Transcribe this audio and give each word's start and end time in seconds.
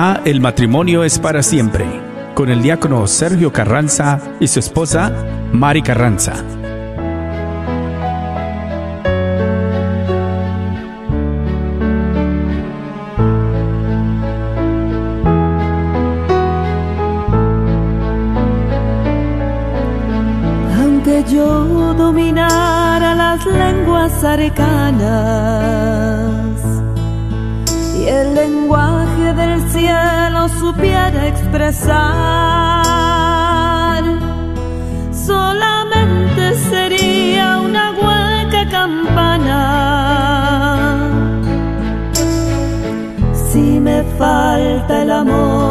Ah, 0.00 0.20
el 0.24 0.40
matrimonio 0.40 1.02
es 1.02 1.18
para 1.18 1.42
siempre, 1.42 1.84
con 2.36 2.50
el 2.50 2.62
diácono 2.62 3.04
Sergio 3.08 3.52
Carranza 3.52 4.20
y 4.38 4.46
su 4.46 4.60
esposa, 4.60 5.10
Mari 5.52 5.82
Carranza. 5.82 6.67
Falta 44.18 45.02
el 45.02 45.10
amor, 45.10 45.67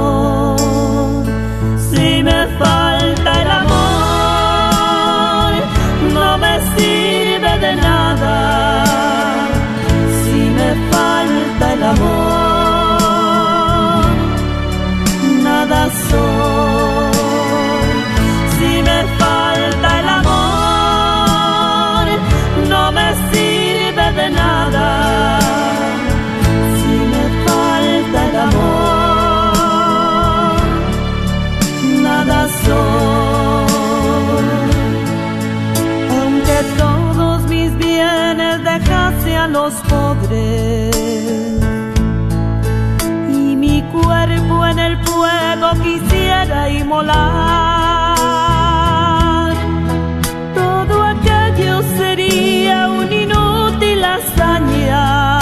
Todo 50.55 51.03
aquello 51.03 51.81
sería 51.95 52.89
un 52.89 53.11
inútil 53.13 54.03
hazaña. 54.03 55.39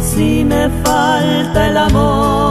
Si 0.00 0.44
me 0.44 0.68
falta 0.84 1.68
el 1.68 1.76
amor, 1.78 2.47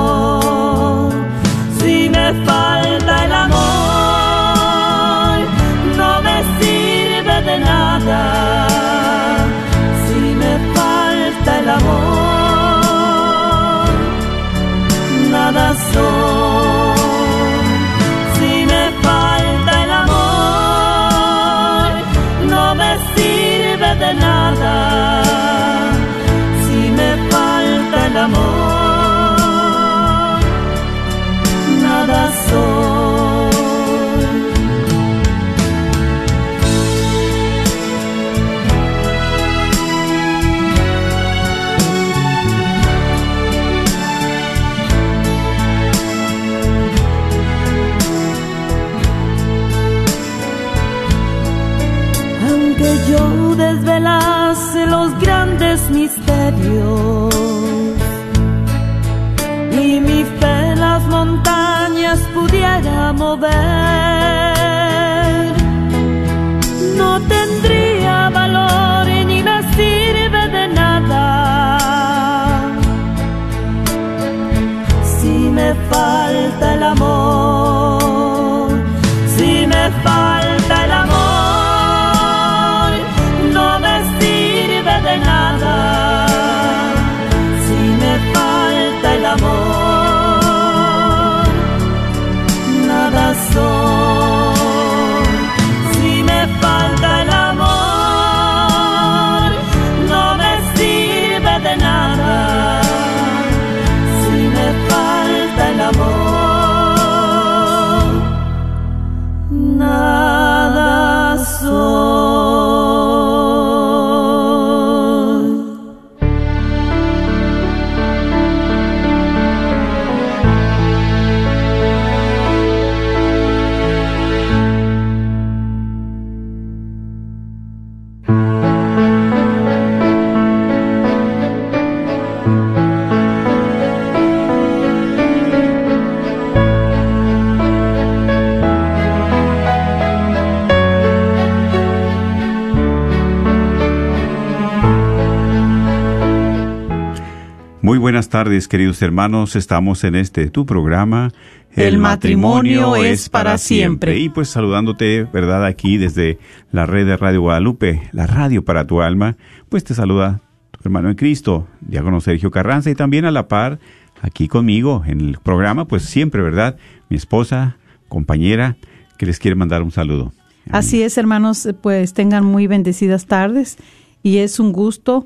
buenas 148.27 148.45
tardes, 148.45 148.67
queridos 148.67 149.01
hermanos. 149.01 149.56
Estamos 149.56 150.03
en 150.03 150.13
este 150.15 150.50
tu 150.50 150.65
programa. 150.65 151.31
El, 151.71 151.97
matrimonio, 151.97 152.97
es 152.97 153.29
para 153.29 153.57
siempre. 153.57 154.19
Y 154.19 154.27
pues 154.27 154.50
saludándote, 154.50 155.24
¿verdad? 155.31 155.63
Aquí 155.63 155.95
desde 155.95 156.38
la 156.74 156.85
red 156.85 157.06
de 157.06 157.15
Radio 157.15 157.39
Guadalupe, 157.39 158.09
la 158.12 158.27
radio 158.27 158.65
para 158.65 158.85
tu 158.85 159.01
alma. 159.01 159.38
Pues 159.69 159.85
te 159.85 159.94
saluda 159.94 160.41
tu 160.71 160.79
hermano 160.83 161.09
en 161.09 161.15
Cristo, 161.15 161.69
diácono 161.79 162.19
Sergio 162.19 162.51
Carranza, 162.51 162.89
y 162.89 162.95
también 162.95 163.24
a 163.24 163.31
la 163.31 163.47
par, 163.47 163.79
aquí 164.21 164.50
conmigo 164.50 165.03
en 165.07 165.21
el 165.21 165.38
programa, 165.38 165.85
pues 165.85 166.03
siempre, 166.03 166.41
¿verdad? 166.41 166.75
Mi 167.07 167.15
esposa, 167.15 167.77
compañera, 168.09 168.75
que 169.18 169.25
les 169.25 169.39
quiere 169.39 169.56
mandar 169.56 169.83
un 169.83 169.91
saludo. 169.91 170.33
Así 170.69 171.01
es, 171.01 171.18
hermanos, 171.18 171.69
pues 171.81 172.13
tengan 172.13 172.44
muy 172.44 172.68
bendecidas 172.68 173.25
tardes 173.25 173.77
y 174.21 174.39
es 174.39 174.59
un 174.59 174.73
gusto 174.73 175.25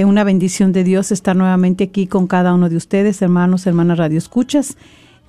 es 0.00 0.04
una 0.04 0.24
bendición 0.24 0.72
de 0.72 0.84
Dios 0.84 1.12
estar 1.12 1.36
nuevamente 1.36 1.84
aquí 1.84 2.06
con 2.06 2.26
cada 2.26 2.54
uno 2.54 2.68
de 2.68 2.76
ustedes, 2.76 3.20
hermanos, 3.22 3.66
hermanas 3.66 3.98
Radio 3.98 4.18
Escuchas. 4.18 4.76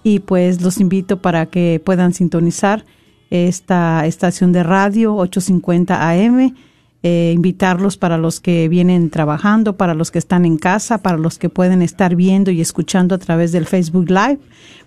Y 0.03 0.19
pues 0.19 0.61
los 0.61 0.79
invito 0.79 1.21
para 1.21 1.47
que 1.47 1.81
puedan 1.83 2.13
sintonizar 2.13 2.85
esta 3.29 4.05
estación 4.05 4.51
de 4.51 4.63
radio 4.63 5.15
850 5.15 6.09
AM 6.09 6.53
eh, 7.01 7.31
invitarlos 7.33 7.95
para 7.95 8.17
los 8.17 8.41
que 8.41 8.67
vienen 8.67 9.09
trabajando, 9.09 9.77
para 9.77 9.93
los 9.93 10.11
que 10.11 10.19
están 10.19 10.43
en 10.43 10.57
casa, 10.57 10.97
para 10.97 11.17
los 11.17 11.37
que 11.37 11.47
pueden 11.47 11.81
estar 11.81 12.17
viendo 12.17 12.51
y 12.51 12.59
escuchando 12.59 13.15
a 13.15 13.17
través 13.17 13.53
del 13.53 13.65
Facebook 13.67 14.09
Live, 14.09 14.39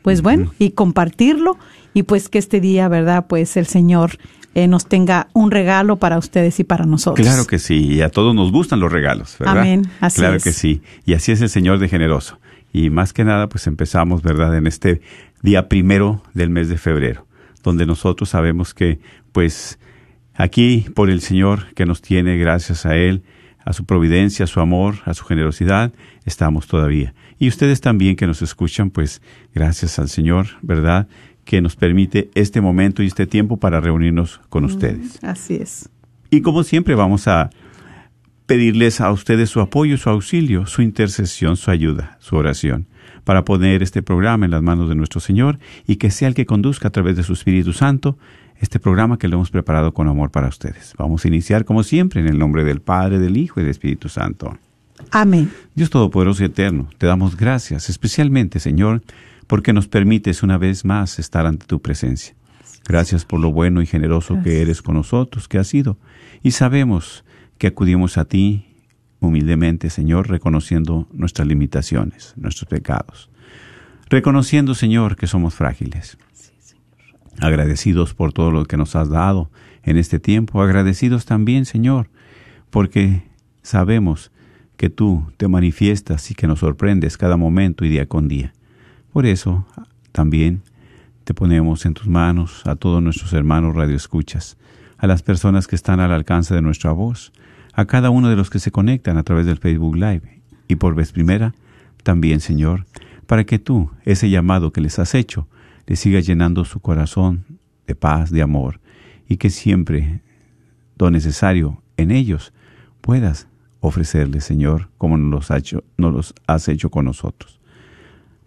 pues 0.02 0.20
bueno, 0.20 0.52
y 0.58 0.72
compartirlo 0.72 1.56
y 1.94 2.02
pues 2.02 2.28
que 2.28 2.38
este 2.38 2.60
día, 2.60 2.88
¿verdad? 2.88 3.24
Pues 3.28 3.56
el 3.56 3.64
Señor 3.64 4.18
eh, 4.54 4.68
nos 4.68 4.86
tenga 4.86 5.28
un 5.32 5.50
regalo 5.50 5.96
para 5.96 6.18
ustedes 6.18 6.60
y 6.60 6.64
para 6.64 6.84
nosotros. 6.84 7.26
Claro 7.26 7.46
que 7.46 7.58
sí, 7.58 7.94
y 7.94 8.02
a 8.02 8.10
todos 8.10 8.34
nos 8.34 8.52
gustan 8.52 8.80
los 8.80 8.92
regalos, 8.92 9.36
¿verdad? 9.38 9.60
Amén, 9.60 9.88
así 10.00 10.20
claro 10.20 10.36
es. 10.36 10.44
que 10.44 10.52
sí, 10.52 10.82
y 11.06 11.14
así 11.14 11.32
es 11.32 11.40
el 11.40 11.48
Señor 11.48 11.78
de 11.78 11.88
generoso. 11.88 12.38
Y 12.72 12.90
más 12.90 13.12
que 13.12 13.24
nada, 13.24 13.48
pues 13.48 13.66
empezamos, 13.66 14.22
¿verdad?, 14.22 14.56
en 14.56 14.66
este 14.66 15.02
día 15.42 15.68
primero 15.68 16.22
del 16.34 16.50
mes 16.50 16.68
de 16.68 16.78
febrero, 16.78 17.26
donde 17.62 17.86
nosotros 17.86 18.30
sabemos 18.30 18.72
que, 18.74 18.98
pues, 19.32 19.78
aquí 20.34 20.86
por 20.94 21.10
el 21.10 21.20
Señor 21.20 21.74
que 21.74 21.84
nos 21.84 22.00
tiene, 22.00 22.36
gracias 22.38 22.86
a 22.86 22.96
Él, 22.96 23.22
a 23.64 23.72
su 23.72 23.84
providencia, 23.84 24.44
a 24.44 24.48
su 24.48 24.60
amor, 24.60 24.96
a 25.04 25.14
su 25.14 25.24
generosidad, 25.24 25.92
estamos 26.24 26.66
todavía. 26.66 27.14
Y 27.38 27.48
ustedes 27.48 27.80
también 27.80 28.16
que 28.16 28.26
nos 28.26 28.42
escuchan, 28.42 28.90
pues, 28.90 29.20
gracias 29.54 29.98
al 29.98 30.08
Señor, 30.08 30.46
¿verdad?, 30.62 31.08
que 31.44 31.60
nos 31.60 31.76
permite 31.76 32.30
este 32.34 32.60
momento 32.60 33.02
y 33.02 33.06
este 33.06 33.26
tiempo 33.26 33.56
para 33.56 33.80
reunirnos 33.80 34.40
con 34.48 34.64
ustedes. 34.64 35.22
Así 35.22 35.54
es. 35.56 35.88
Y 36.30 36.40
como 36.40 36.62
siempre 36.62 36.94
vamos 36.94 37.28
a 37.28 37.50
pedirles 38.46 39.00
a 39.00 39.10
ustedes 39.12 39.50
su 39.50 39.60
apoyo, 39.60 39.96
su 39.96 40.10
auxilio, 40.10 40.66
su 40.66 40.82
intercesión, 40.82 41.56
su 41.56 41.70
ayuda, 41.70 42.16
su 42.20 42.36
oración, 42.36 42.86
para 43.24 43.44
poner 43.44 43.82
este 43.82 44.02
programa 44.02 44.44
en 44.44 44.50
las 44.50 44.62
manos 44.62 44.88
de 44.88 44.94
nuestro 44.94 45.20
Señor 45.20 45.58
y 45.86 45.96
que 45.96 46.10
sea 46.10 46.28
el 46.28 46.34
que 46.34 46.46
conduzca 46.46 46.88
a 46.88 46.90
través 46.90 47.16
de 47.16 47.22
su 47.22 47.32
Espíritu 47.32 47.72
Santo 47.72 48.18
este 48.56 48.78
programa 48.78 49.18
que 49.18 49.26
lo 49.28 49.36
hemos 49.36 49.50
preparado 49.50 49.92
con 49.92 50.08
amor 50.08 50.30
para 50.30 50.48
ustedes. 50.48 50.94
Vamos 50.96 51.24
a 51.24 51.28
iniciar 51.28 51.64
como 51.64 51.82
siempre 51.82 52.20
en 52.20 52.28
el 52.28 52.38
nombre 52.38 52.62
del 52.62 52.80
Padre, 52.80 53.18
del 53.18 53.36
Hijo 53.36 53.60
y 53.60 53.64
del 53.64 53.70
Espíritu 53.70 54.08
Santo. 54.08 54.56
Amén. 55.10 55.50
Dios 55.74 55.90
Todopoderoso 55.90 56.42
y 56.42 56.46
Eterno, 56.46 56.88
te 56.98 57.06
damos 57.06 57.36
gracias, 57.36 57.90
especialmente, 57.90 58.60
Señor, 58.60 59.02
porque 59.52 59.74
nos 59.74 59.86
permites 59.86 60.42
una 60.42 60.56
vez 60.56 60.82
más 60.86 61.18
estar 61.18 61.44
ante 61.44 61.66
tu 61.66 61.82
presencia. 61.82 62.34
Gracias 62.88 63.26
por 63.26 63.38
lo 63.38 63.52
bueno 63.52 63.82
y 63.82 63.86
generoso 63.86 64.40
que 64.42 64.62
eres 64.62 64.80
con 64.80 64.94
nosotros, 64.94 65.46
que 65.46 65.58
has 65.58 65.66
sido. 65.66 65.98
Y 66.42 66.52
sabemos 66.52 67.22
que 67.58 67.66
acudimos 67.66 68.16
a 68.16 68.24
ti 68.24 68.64
humildemente, 69.20 69.90
Señor, 69.90 70.30
reconociendo 70.30 71.06
nuestras 71.12 71.46
limitaciones, 71.46 72.32
nuestros 72.38 72.66
pecados. 72.66 73.28
Reconociendo, 74.08 74.74
Señor, 74.74 75.16
que 75.16 75.26
somos 75.26 75.52
frágiles. 75.52 76.16
Agradecidos 77.38 78.14
por 78.14 78.32
todo 78.32 78.52
lo 78.52 78.64
que 78.64 78.78
nos 78.78 78.96
has 78.96 79.10
dado 79.10 79.50
en 79.82 79.98
este 79.98 80.18
tiempo. 80.18 80.62
Agradecidos 80.62 81.26
también, 81.26 81.66
Señor, 81.66 82.08
porque 82.70 83.24
sabemos 83.62 84.32
que 84.78 84.88
tú 84.88 85.30
te 85.36 85.46
manifiestas 85.46 86.30
y 86.30 86.34
que 86.34 86.46
nos 86.46 86.60
sorprendes 86.60 87.18
cada 87.18 87.36
momento 87.36 87.84
y 87.84 87.90
día 87.90 88.06
con 88.06 88.28
día. 88.28 88.54
Por 89.12 89.26
eso 89.26 89.66
también 90.10 90.62
te 91.24 91.34
ponemos 91.34 91.84
en 91.84 91.92
tus 91.92 92.06
manos 92.06 92.62
a 92.66 92.76
todos 92.76 93.02
nuestros 93.02 93.32
hermanos 93.34 93.76
radioescuchas, 93.76 94.56
a 94.96 95.06
las 95.06 95.22
personas 95.22 95.66
que 95.66 95.76
están 95.76 96.00
al 96.00 96.12
alcance 96.12 96.54
de 96.54 96.62
nuestra 96.62 96.92
voz, 96.92 97.32
a 97.74 97.84
cada 97.84 98.08
uno 98.08 98.30
de 98.30 98.36
los 98.36 98.48
que 98.48 98.58
se 98.58 98.70
conectan 98.70 99.18
a 99.18 99.22
través 99.22 99.44
del 99.44 99.58
Facebook 99.58 99.96
Live 99.96 100.42
y 100.66 100.76
por 100.76 100.94
vez 100.94 101.12
primera, 101.12 101.54
también, 102.02 102.40
Señor, 102.40 102.86
para 103.26 103.44
que 103.44 103.58
tú, 103.58 103.90
ese 104.04 104.30
llamado 104.30 104.72
que 104.72 104.80
les 104.80 104.98
has 104.98 105.14
hecho, 105.14 105.46
les 105.86 106.00
sigas 106.00 106.26
llenando 106.26 106.64
su 106.64 106.80
corazón 106.80 107.44
de 107.86 107.94
paz, 107.94 108.30
de 108.30 108.42
amor, 108.42 108.80
y 109.28 109.36
que 109.36 109.50
siempre 109.50 110.22
lo 110.98 111.10
necesario 111.10 111.82
en 111.96 112.10
ellos 112.10 112.52
puedas 113.00 113.46
ofrecerles, 113.80 114.44
Señor, 114.44 114.88
como 114.96 115.18
nos 115.18 115.50
los, 115.50 115.58
hecho, 115.58 115.84
nos 115.98 116.12
los 116.12 116.34
has 116.46 116.68
hecho 116.68 116.90
con 116.90 117.04
nosotros. 117.04 117.60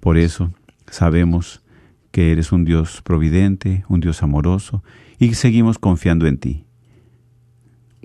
Por 0.05 0.19
eso 0.19 0.53
sabemos 0.85 1.63
que 2.11 2.31
eres 2.31 2.51
un 2.51 2.63
Dios 2.63 3.01
providente, 3.01 3.85
un 3.89 4.01
Dios 4.01 4.21
amoroso, 4.21 4.83
y 5.17 5.33
seguimos 5.33 5.79
confiando 5.79 6.27
en 6.27 6.37
ti, 6.37 6.67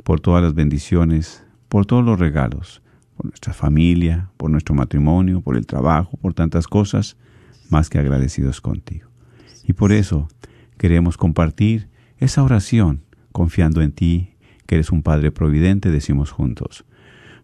por 0.02 0.19
todas 0.19 0.43
las 0.43 0.55
bendiciones, 0.55 1.44
por 1.69 1.85
todos 1.85 2.02
los 2.02 2.19
regalos, 2.19 2.81
por 3.19 3.26
nuestra 3.26 3.52
familia, 3.52 4.31
por 4.38 4.49
nuestro 4.50 4.75
matrimonio, 4.75 5.43
por 5.43 5.58
el 5.58 5.67
trabajo, 5.67 6.17
por 6.17 6.32
tantas 6.32 6.67
cosas, 6.69 7.19
más 7.69 7.91
que 7.91 7.99
agradecidos 7.99 8.62
contigo. 8.62 9.11
Y 9.64 9.75
por 9.75 9.93
eso 9.93 10.26
queremos 10.79 11.19
compartir 11.19 11.91
esa 12.17 12.43
oración, 12.43 13.02
confiando 13.31 13.82
en 13.82 13.93
ti, 13.93 14.37
que 14.67 14.76
eres 14.76 14.91
un 14.91 15.02
Padre 15.02 15.32
providente, 15.32 15.91
decimos 15.91 16.31
juntos. 16.31 16.87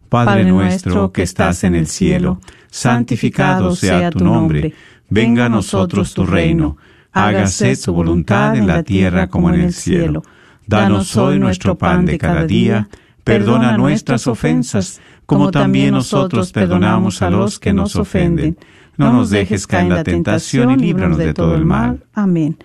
Padre, 0.09 0.45
nuestro 0.45 1.13
que 1.13 1.23
estás 1.23 1.65
en 1.65 1.75
el 1.75 1.87
cielo, 1.87 2.41
santificado 2.71 3.75
sea 3.75 4.11
tu 4.11 4.25
nombre, 4.25 4.75
venga 5.09 5.47
a 5.47 5.49
nosotros 5.49 6.15
tu 6.15 6.27
reino, 6.27 6.77
hágase 7.13 7.77
tu 7.77 7.93
voluntad 7.93 8.57
en 8.57 8.67
la 8.67 8.83
tierra 8.83 9.29
como 9.29 9.53
en 9.53 9.61
el 9.61 9.73
cielo. 9.73 10.23
Danos 10.67 11.17
hoy 11.17 11.39
nuestro 11.39 11.77
pan 11.77 12.05
de 12.05 12.19
cada 12.19 12.45
día, 12.45 12.89
perdona 13.23 13.77
nuestras 13.77 14.27
ofensas, 14.27 15.01
como 15.27 15.51
también 15.51 15.95
nosotros 15.95 16.53
perdonamos 16.53 17.23
a 17.23 17.31
los 17.31 17.59
que 17.59 17.73
nos 17.73 17.97
ofenden. 17.97 18.57
No 18.97 19.13
nos 19.13 19.31
dejes 19.31 19.67
caer 19.67 19.85
en 19.85 19.89
la 19.91 20.05
tentación 20.05 20.71
y 20.71 20.77
líbranos 20.77 21.19
de 21.19 21.35
todo 21.35 21.55
el 21.55 21.65
mal. 21.65 22.05
Amén. 22.15 22.57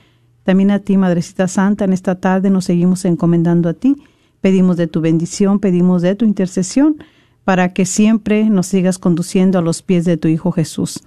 También 0.43 0.71
a 0.71 0.79
ti, 0.79 0.97
Madrecita 0.97 1.47
Santa, 1.47 1.85
en 1.85 1.93
esta 1.93 2.15
tarde 2.15 2.49
nos 2.49 2.65
seguimos 2.65 3.05
encomendando 3.05 3.69
a 3.69 3.73
ti. 3.73 3.95
Pedimos 4.39 4.77
de 4.77 4.87
tu 4.87 5.01
bendición, 5.01 5.59
pedimos 5.59 6.01
de 6.01 6.15
tu 6.15 6.25
intercesión, 6.25 6.97
para 7.43 7.73
que 7.73 7.85
siempre 7.85 8.49
nos 8.49 8.67
sigas 8.67 8.97
conduciendo 8.97 9.59
a 9.59 9.61
los 9.61 9.81
pies 9.81 10.05
de 10.05 10.17
tu 10.17 10.27
Hijo 10.27 10.51
Jesús. 10.51 11.03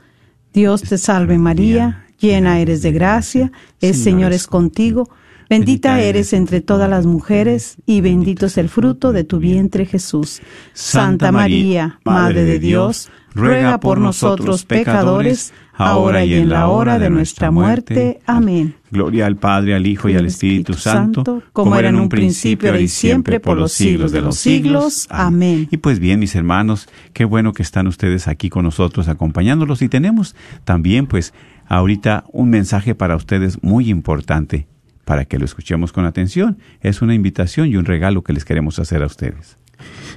Dios 0.52 0.82
te 0.82 0.98
salve 0.98 1.38
María, 1.38 2.06
llena 2.18 2.60
eres 2.60 2.82
de 2.82 2.92
gracia, 2.92 3.52
el 3.80 3.94
Señor 3.94 4.32
es 4.32 4.46
contigo. 4.46 5.08
Bendita 5.50 6.00
eres 6.00 6.32
entre 6.32 6.60
todas 6.60 6.88
las 6.88 7.06
mujeres, 7.06 7.76
y 7.86 8.00
bendito 8.00 8.46
es 8.46 8.56
el 8.56 8.68
fruto 8.68 9.12
de 9.12 9.24
tu 9.24 9.38
vientre 9.38 9.84
Jesús. 9.84 10.40
Santa 10.72 11.32
María, 11.32 12.00
Madre 12.04 12.44
de 12.44 12.58
Dios, 12.58 13.10
ruega 13.34 13.78
por 13.78 13.98
nosotros 13.98 14.64
pecadores, 14.64 15.52
ahora 15.76 16.24
y 16.24 16.34
en 16.34 16.48
la 16.48 16.68
hora 16.68 16.98
de 16.98 17.10
nuestra 17.10 17.50
muerte. 17.50 18.20
Amén. 18.26 18.74
Gloria 18.90 19.26
al 19.26 19.36
Padre, 19.36 19.74
al 19.74 19.86
Hijo 19.86 20.08
y 20.08 20.16
al 20.16 20.26
Espíritu 20.26 20.74
Santo, 20.74 21.42
como 21.52 21.76
era 21.76 21.88
en 21.88 21.96
un 21.96 22.08
principio, 22.08 22.70
ahora 22.70 22.80
y 22.80 22.88
siempre, 22.88 23.40
por 23.40 23.56
los 23.56 23.72
siglos 23.72 24.12
de 24.12 24.22
los 24.22 24.36
siglos. 24.36 25.06
Amén. 25.10 25.68
Y 25.70 25.78
pues 25.78 25.98
bien, 25.98 26.20
mis 26.20 26.34
hermanos, 26.34 26.88
qué 27.12 27.24
bueno 27.24 27.52
que 27.52 27.62
están 27.62 27.86
ustedes 27.86 28.28
aquí 28.28 28.50
con 28.50 28.64
nosotros 28.64 29.08
acompañándolos 29.08 29.82
y 29.82 29.88
tenemos 29.88 30.36
también 30.64 31.06
pues 31.06 31.34
ahorita 31.66 32.24
un 32.32 32.50
mensaje 32.50 32.94
para 32.94 33.16
ustedes 33.16 33.62
muy 33.62 33.90
importante 33.90 34.66
para 35.04 35.24
que 35.24 35.38
lo 35.38 35.44
escuchemos 35.44 35.92
con 35.92 36.04
atención. 36.04 36.58
Es 36.80 37.02
una 37.02 37.14
invitación 37.14 37.68
y 37.68 37.76
un 37.76 37.84
regalo 37.84 38.22
que 38.22 38.32
les 38.32 38.44
queremos 38.44 38.78
hacer 38.78 39.02
a 39.02 39.06
ustedes. 39.06 39.58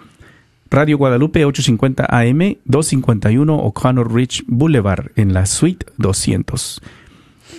Radio 0.70 0.98
Guadalupe 0.98 1.46
850 1.46 2.06
AM 2.10 2.58
251 2.66 3.56
O'Connor 3.56 4.14
Ridge 4.14 4.44
Boulevard 4.48 5.12
en 5.16 5.34
la 5.34 5.46
suite 5.46 5.86
200. 5.98 6.82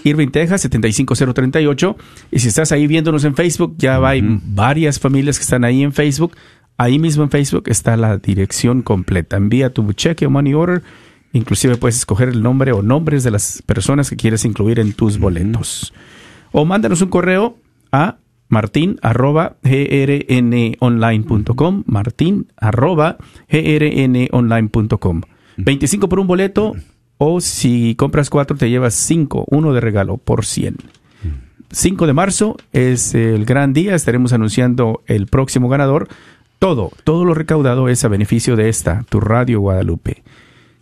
Irving, 0.04 0.28
Texas 0.28 0.60
75038. 0.62 1.96
Y 2.30 2.38
si 2.38 2.48
estás 2.48 2.72
ahí 2.72 2.86
viéndonos 2.86 3.24
en 3.24 3.34
Facebook, 3.34 3.74
ya 3.78 3.96
hay 4.06 4.22
varias 4.22 5.00
familias 5.00 5.38
que 5.38 5.42
están 5.42 5.64
ahí 5.64 5.82
en 5.82 5.92
Facebook. 5.92 6.36
Ahí 6.76 6.98
mismo 6.98 7.24
en 7.24 7.30
Facebook 7.30 7.64
está 7.66 7.96
la 7.96 8.18
dirección 8.18 8.82
completa. 8.82 9.36
Envía 9.36 9.70
tu 9.70 9.92
cheque 9.92 10.26
o 10.26 10.30
money 10.30 10.54
order. 10.54 10.82
Inclusive 11.32 11.76
puedes 11.76 11.96
escoger 11.96 12.28
el 12.28 12.42
nombre 12.42 12.72
o 12.72 12.82
nombres 12.82 13.24
de 13.24 13.30
las 13.30 13.62
personas 13.62 14.10
que 14.10 14.16
quieres 14.16 14.44
incluir 14.44 14.80
en 14.80 14.92
tus 14.92 15.18
boletos. 15.18 15.94
O 16.52 16.64
mándanos 16.64 17.02
un 17.02 17.10
correo 17.10 17.56
a 17.92 18.16
martin 18.48 18.98
arroba 19.02 19.56
grnonline.com 19.62 21.82
martin 21.86 22.46
arroba 22.56 23.18
grnonline.com 23.50 25.20
25 25.58 26.08
por 26.08 26.20
un 26.20 26.26
boleto 26.26 26.74
o 27.18 27.40
si 27.40 27.94
compras 27.96 28.30
cuatro 28.30 28.56
te 28.56 28.70
llevas 28.70 28.94
cinco, 28.94 29.44
uno 29.48 29.74
de 29.74 29.80
regalo 29.80 30.16
por 30.16 30.44
100. 30.44 30.76
5 31.70 32.06
de 32.06 32.12
marzo 32.14 32.56
es 32.72 33.14
el 33.14 33.44
gran 33.44 33.74
día, 33.74 33.94
estaremos 33.94 34.32
anunciando 34.32 35.02
el 35.06 35.26
próximo 35.26 35.68
ganador. 35.68 36.08
Todo, 36.58 36.90
todo 37.04 37.24
lo 37.24 37.34
recaudado 37.34 37.88
es 37.88 38.04
a 38.04 38.08
beneficio 38.08 38.56
de 38.56 38.68
esta, 38.68 39.04
tu 39.08 39.20
Radio 39.20 39.60
Guadalupe, 39.60 40.22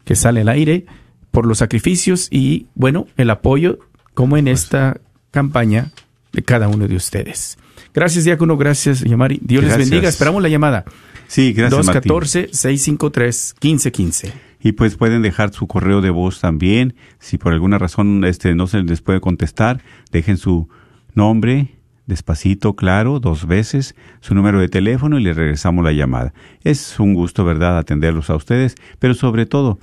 que 0.06 0.16
sale 0.16 0.40
al 0.40 0.48
aire 0.48 0.86
por 1.30 1.46
los 1.46 1.58
sacrificios 1.58 2.28
y, 2.30 2.68
bueno, 2.74 3.06
el 3.18 3.28
apoyo, 3.28 3.78
como 4.14 4.38
en 4.38 4.48
esta 4.48 4.98
campaña 5.30 5.92
de 6.32 6.42
cada 6.42 6.68
uno 6.68 6.88
de 6.88 6.96
ustedes. 6.96 7.58
Gracias, 7.92 8.24
Diácono, 8.24 8.56
gracias, 8.56 9.00
Yamari. 9.00 9.38
Dios 9.42 9.64
les 9.64 9.76
bendiga. 9.76 10.08
Esperamos 10.08 10.42
la 10.42 10.48
llamada. 10.48 10.86
Sí, 11.26 11.52
gracias, 11.52 11.84
Martín. 11.86 12.12
214-653-1515. 12.12 14.32
Y 14.60 14.72
pues 14.72 14.96
pueden 14.96 15.20
dejar 15.22 15.52
su 15.52 15.66
correo 15.66 16.00
de 16.00 16.10
voz 16.10 16.40
también. 16.40 16.94
Si 17.18 17.36
por 17.36 17.52
alguna 17.52 17.78
razón 17.78 18.24
este 18.24 18.54
no 18.54 18.66
se 18.66 18.82
les 18.82 19.02
puede 19.02 19.20
contestar, 19.20 19.82
dejen 20.12 20.38
su 20.38 20.68
nombre 21.14 21.75
despacito, 22.06 22.76
claro, 22.76 23.20
dos 23.20 23.46
veces, 23.46 23.94
su 24.20 24.34
número 24.34 24.60
de 24.60 24.68
teléfono 24.68 25.18
y 25.18 25.22
le 25.22 25.34
regresamos 25.34 25.84
la 25.84 25.92
llamada. 25.92 26.32
Es 26.62 26.98
un 26.98 27.14
gusto, 27.14 27.44
¿verdad?, 27.44 27.78
atenderlos 27.78 28.30
a 28.30 28.36
ustedes, 28.36 28.76
pero 28.98 29.14
sobre 29.14 29.46
todo 29.46 29.78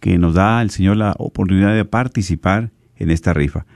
que 0.00 0.18
nos 0.18 0.34
da 0.34 0.62
el 0.62 0.70
Señor 0.70 0.96
la 0.96 1.14
oportunidad 1.18 1.74
de 1.74 1.84
participar 1.84 2.70
en 2.96 3.10
esta 3.10 3.32
rifa. 3.32 3.66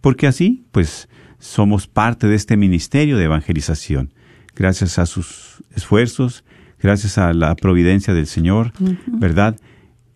Porque 0.00 0.26
así, 0.26 0.64
pues, 0.72 1.08
somos 1.38 1.86
parte 1.86 2.26
de 2.26 2.34
este 2.34 2.56
ministerio 2.56 3.16
de 3.16 3.24
evangelización. 3.24 4.12
Gracias 4.54 4.98
a 4.98 5.06
sus 5.06 5.62
esfuerzos, 5.74 6.44
gracias 6.80 7.16
a 7.18 7.32
la 7.32 7.54
providencia 7.54 8.12
del 8.12 8.26
Señor, 8.26 8.72
¿verdad? 9.06 9.56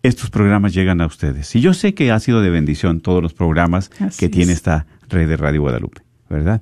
Estos 0.03 0.29
programas 0.29 0.73
llegan 0.73 0.99
a 0.99 1.05
ustedes. 1.05 1.55
Y 1.55 1.61
yo 1.61 1.73
sé 1.73 1.93
que 1.93 2.11
ha 2.11 2.19
sido 2.19 2.41
de 2.41 2.49
bendición 2.49 2.99
todos 2.99 3.23
los 3.23 3.33
programas 3.33 3.89
Así 3.99 4.19
que 4.19 4.29
tiene 4.29 4.51
es. 4.51 4.57
esta 4.57 4.85
red 5.09 5.29
de 5.29 5.37
Radio 5.37 5.61
Guadalupe, 5.61 6.01
¿verdad? 6.29 6.61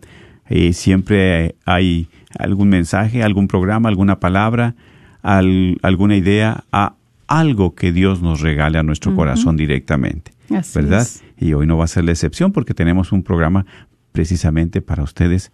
Eh, 0.53 0.73
siempre 0.73 1.55
hay 1.65 2.07
algún 2.37 2.67
mensaje, 2.69 3.23
algún 3.23 3.47
programa, 3.47 3.87
alguna 3.89 4.19
palabra, 4.19 4.75
al- 5.21 5.77
alguna 5.81 6.15
idea, 6.17 6.65
a 6.71 6.95
algo 7.27 7.73
que 7.73 7.93
Dios 7.93 8.21
nos 8.21 8.41
regale 8.41 8.77
a 8.77 8.83
nuestro 8.83 9.15
corazón 9.15 9.55
directamente, 9.55 10.33
Así 10.53 10.77
¿verdad? 10.79 11.01
es. 11.03 11.23
Y 11.37 11.53
hoy 11.53 11.65
no 11.65 11.77
va 11.77 11.85
a 11.85 11.87
ser 11.87 12.03
la 12.03 12.11
excepción 12.11 12.51
porque 12.51 12.73
tenemos 12.73 13.13
un 13.13 13.23
programa 13.23 13.65
precisamente 14.11 14.81
para 14.81 15.03
ustedes 15.03 15.51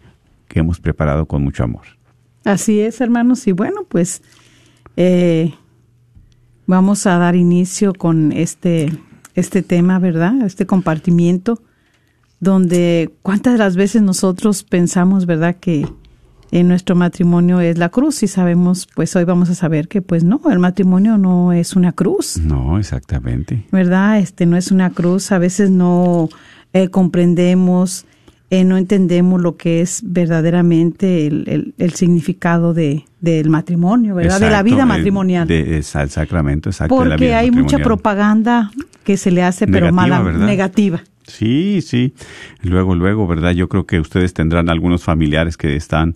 que 0.47 0.59
hemos 0.61 0.79
preparado 0.79 1.27
con 1.27 1.43
mucho 1.43 1.63
amor. 1.63 1.83
Así 2.45 2.79
es, 2.79 2.99
hermanos. 2.99 3.45
Y 3.47 3.51
bueno, 3.51 3.81
pues 3.87 4.23
eh, 4.95 5.53
vamos 6.65 7.05
a 7.05 7.17
dar 7.19 7.35
inicio 7.35 7.93
con 7.93 8.31
este, 8.31 8.91
este 9.35 9.61
tema, 9.61 9.99
¿verdad? 9.99 10.41
Este 10.45 10.65
compartimiento, 10.65 11.61
donde 12.39 13.12
cuántas 13.22 13.53
de 13.53 13.60
las 13.60 13.75
veces 13.75 14.01
nosotros 14.01 14.63
pensamos, 14.63 15.25
¿verdad? 15.25 15.56
Que 15.60 15.88
en 16.51 16.67
nuestro 16.70 16.96
matrimonio 16.96 17.60
es 17.60 17.77
la 17.77 17.89
cruz 17.89 18.24
y 18.24 18.27
sabemos, 18.27 18.88
pues 18.96 19.15
hoy 19.15 19.25
vamos 19.25 19.50
a 19.50 19.56
saber 19.56 19.88
que 19.88 20.01
pues 20.01 20.24
no, 20.24 20.39
el 20.50 20.60
matrimonio 20.60 21.17
no 21.17 21.51
es 21.51 21.75
una 21.75 21.91
cruz. 21.91 22.38
No, 22.38 22.77
exactamente. 22.79 23.65
¿verdad? 23.72 24.20
Este 24.20 24.46
no 24.46 24.56
es 24.56 24.72
una 24.72 24.91
cruz, 24.91 25.32
a 25.32 25.39
veces 25.39 25.72
no 25.72 26.29
eh, 26.74 26.88
comprendemos, 26.89 28.06
eh, 28.50 28.63
no 28.63 28.77
entendemos 28.77 29.41
lo 29.41 29.58
que 29.58 29.82
es 29.82 30.01
verdaderamente 30.06 31.27
el, 31.27 31.44
el- 31.48 31.74
el 31.77 31.94
significado 31.94 32.74
de, 32.74 33.03
del 33.20 33.50
matrimonio, 33.50 34.15
¿verdad? 34.15 34.39
de 34.39 34.50
la 34.50 34.63
vida 34.63 34.84
eh, 34.84 34.86
matrimonial. 34.86 35.48
de- 35.48 35.79
es 35.79 35.96
al 35.98 36.10
sacramento, 36.12 36.70
exacto. 36.70 36.96
de 37.00 37.06
la 37.10 37.15
Porque 37.15 37.25
vida 37.25 37.39
hay 37.39 37.51
mucha 37.51 37.79
propaganda 37.79 38.72
que 39.03 39.17
se 39.17 39.32
le 39.32 39.44
hace, 39.44 39.65
pero 39.67 39.88
Negativa, 39.91 39.91
mala, 39.91 40.22
¿verdad? 40.22 40.46
negativa. 40.46 41.01
Sí, 41.27 41.81
sí. 41.81 42.13
Luego, 42.62 42.96
luego, 42.96 43.27
¿verdad? 43.27 43.51
Yo 43.51 43.67
creo 43.69 43.86
que 43.86 44.00
ustedes 44.00 44.34
tendrán 44.34 44.69
algunos 44.69 45.03
familiares 45.03 45.57
que 45.57 45.75
están 45.75 46.13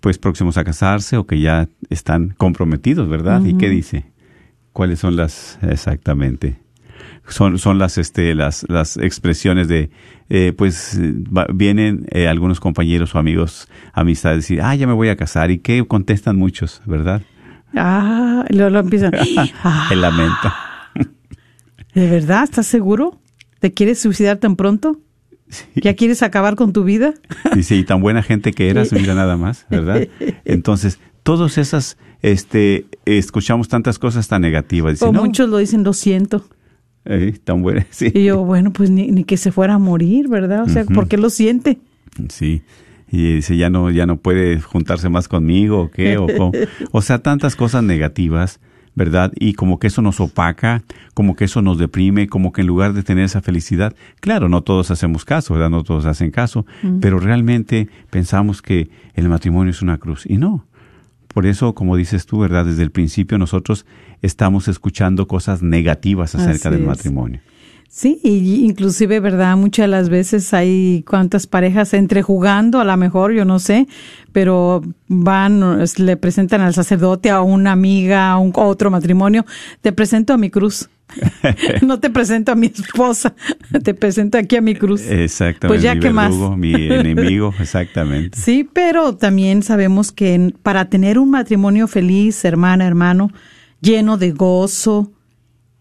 pues 0.00 0.18
próximos 0.18 0.56
a 0.58 0.64
casarse 0.64 1.16
o 1.16 1.26
que 1.26 1.40
ya 1.40 1.68
están 1.90 2.34
comprometidos, 2.36 3.08
¿verdad? 3.08 3.44
¿Y 3.44 3.56
qué 3.58 3.68
dice? 3.70 4.06
¿Cuáles 4.72 4.98
son 4.98 5.16
las 5.16 5.58
exactamente? 5.62 6.56
Son, 7.28 7.58
son 7.58 7.78
las 7.78 7.98
este 7.98 8.34
las 8.36 8.64
las 8.68 8.96
expresiones 8.96 9.66
de 9.66 9.90
eh, 10.28 10.52
pues 10.56 10.96
va- 11.00 11.46
vienen 11.52 12.06
eh, 12.10 12.28
algunos 12.28 12.60
compañeros 12.60 13.14
o 13.14 13.18
amigos 13.18 13.68
amistades 13.92 14.38
decir 14.44 14.60
ah 14.62 14.76
ya 14.76 14.86
me 14.86 14.92
voy 14.92 15.08
a 15.08 15.16
casar 15.16 15.50
y 15.50 15.58
qué 15.58 15.84
contestan 15.88 16.36
muchos 16.36 16.82
verdad 16.86 17.22
Ah, 17.74 18.44
luego 18.50 18.70
lo 18.70 18.78
empiezan. 18.78 19.12
El 19.90 20.00
lamento 20.02 20.52
¿De 21.94 22.08
verdad? 22.08 22.44
¿Estás 22.44 22.66
seguro? 22.68 23.18
¿Te 23.66 23.72
quieres 23.72 23.98
suicidar 23.98 24.36
tan 24.36 24.54
pronto? 24.54 25.00
¿Ya 25.74 25.94
quieres 25.94 26.22
acabar 26.22 26.54
con 26.54 26.72
tu 26.72 26.84
vida? 26.84 27.14
Dice, 27.52 27.74
y 27.74 27.82
tan 27.82 28.00
buena 28.00 28.22
gente 28.22 28.52
que 28.52 28.70
eras, 28.70 28.92
mira 28.92 29.12
nada 29.12 29.36
más, 29.36 29.66
¿verdad? 29.68 30.06
Entonces, 30.44 31.00
todas 31.24 31.58
esas, 31.58 31.98
este, 32.22 32.86
escuchamos 33.06 33.66
tantas 33.66 33.98
cosas 33.98 34.28
tan 34.28 34.42
negativas. 34.42 34.92
Dice, 34.92 35.04
o 35.06 35.10
no, 35.10 35.24
muchos 35.24 35.48
lo 35.48 35.58
dicen, 35.58 35.82
lo 35.82 35.94
siento. 35.94 36.44
eh, 37.06 37.34
tan 37.42 37.60
buena, 37.60 37.84
sí. 37.90 38.12
Y 38.14 38.22
yo, 38.26 38.44
bueno, 38.44 38.72
pues 38.72 38.88
ni, 38.90 39.08
ni 39.08 39.24
que 39.24 39.36
se 39.36 39.50
fuera 39.50 39.74
a 39.74 39.78
morir, 39.80 40.28
¿verdad? 40.28 40.62
O 40.62 40.68
sea, 40.68 40.84
¿por 40.84 41.08
qué 41.08 41.16
lo 41.16 41.28
siente? 41.28 41.80
Sí. 42.28 42.62
Y 43.10 43.34
dice, 43.34 43.56
ya 43.56 43.68
no, 43.68 43.90
ya 43.90 44.06
no 44.06 44.18
puede 44.18 44.60
juntarse 44.60 45.08
más 45.08 45.26
conmigo, 45.26 45.80
¿o 45.80 45.90
qué? 45.90 46.18
O, 46.18 46.28
cómo. 46.28 46.52
o 46.92 47.02
sea, 47.02 47.18
tantas 47.18 47.56
cosas 47.56 47.82
negativas, 47.82 48.60
¿verdad? 48.96 49.30
Y 49.38 49.52
como 49.52 49.78
que 49.78 49.86
eso 49.86 50.02
nos 50.02 50.18
opaca, 50.20 50.82
como 51.14 51.36
que 51.36 51.44
eso 51.44 51.62
nos 51.62 51.78
deprime, 51.78 52.26
como 52.26 52.50
que 52.50 52.62
en 52.62 52.66
lugar 52.66 52.94
de 52.94 53.04
tener 53.04 53.24
esa 53.24 53.42
felicidad, 53.42 53.94
claro, 54.20 54.48
no 54.48 54.62
todos 54.62 54.90
hacemos 54.90 55.24
caso, 55.24 55.54
¿verdad? 55.54 55.70
No 55.70 55.84
todos 55.84 56.06
hacen 56.06 56.30
caso, 56.32 56.66
pero 57.00 57.20
realmente 57.20 57.88
pensamos 58.10 58.62
que 58.62 58.88
el 59.14 59.28
matrimonio 59.28 59.70
es 59.70 59.82
una 59.82 59.98
cruz. 59.98 60.24
Y 60.26 60.38
no. 60.38 60.64
Por 61.28 61.44
eso, 61.44 61.74
como 61.74 61.96
dices 61.96 62.24
tú, 62.24 62.38
¿verdad? 62.38 62.64
Desde 62.64 62.82
el 62.82 62.90
principio 62.90 63.36
nosotros 63.36 63.84
estamos 64.22 64.66
escuchando 64.66 65.28
cosas 65.28 65.62
negativas 65.62 66.34
acerca 66.34 66.70
Así 66.70 66.78
del 66.78 66.80
es. 66.80 66.86
matrimonio. 66.86 67.40
Sí, 67.88 68.20
y 68.22 68.64
inclusive, 68.64 69.20
¿verdad? 69.20 69.56
Muchas 69.56 69.84
de 69.84 69.88
las 69.88 70.08
veces 70.08 70.52
hay 70.52 71.02
cuantas 71.08 71.46
parejas 71.46 71.94
entre 71.94 72.22
jugando, 72.22 72.80
a 72.80 72.84
lo 72.84 72.96
mejor, 72.96 73.32
yo 73.32 73.44
no 73.44 73.58
sé, 73.58 73.86
pero 74.32 74.82
van, 75.08 75.82
le 75.96 76.16
presentan 76.16 76.60
al 76.60 76.74
sacerdote, 76.74 77.30
a 77.30 77.40
una 77.40 77.72
amiga, 77.72 78.30
a 78.30 78.38
un 78.38 78.52
a 78.54 78.60
otro 78.60 78.90
matrimonio, 78.90 79.46
te 79.80 79.92
presento 79.92 80.34
a 80.34 80.36
mi 80.36 80.50
cruz. 80.50 80.88
no 81.82 82.00
te 82.00 82.10
presento 82.10 82.52
a 82.52 82.54
mi 82.54 82.66
esposa, 82.66 83.34
te 83.82 83.94
presento 83.94 84.38
aquí 84.38 84.56
a 84.56 84.60
mi 84.60 84.74
cruz. 84.74 85.02
Exactamente. 85.02 85.68
Pues 85.68 85.82
ya, 85.82 85.94
mi 85.94 86.00
¿qué 86.00 86.10
más? 86.10 86.34
mi 86.34 86.74
enemigo, 86.74 87.54
exactamente. 87.60 88.38
Sí, 88.38 88.68
pero 88.70 89.16
también 89.16 89.62
sabemos 89.62 90.12
que 90.12 90.52
para 90.62 90.86
tener 90.86 91.18
un 91.18 91.30
matrimonio 91.30 91.86
feliz, 91.88 92.44
hermana, 92.44 92.86
hermano, 92.86 93.30
lleno 93.80 94.16
de 94.16 94.32
gozo, 94.32 95.12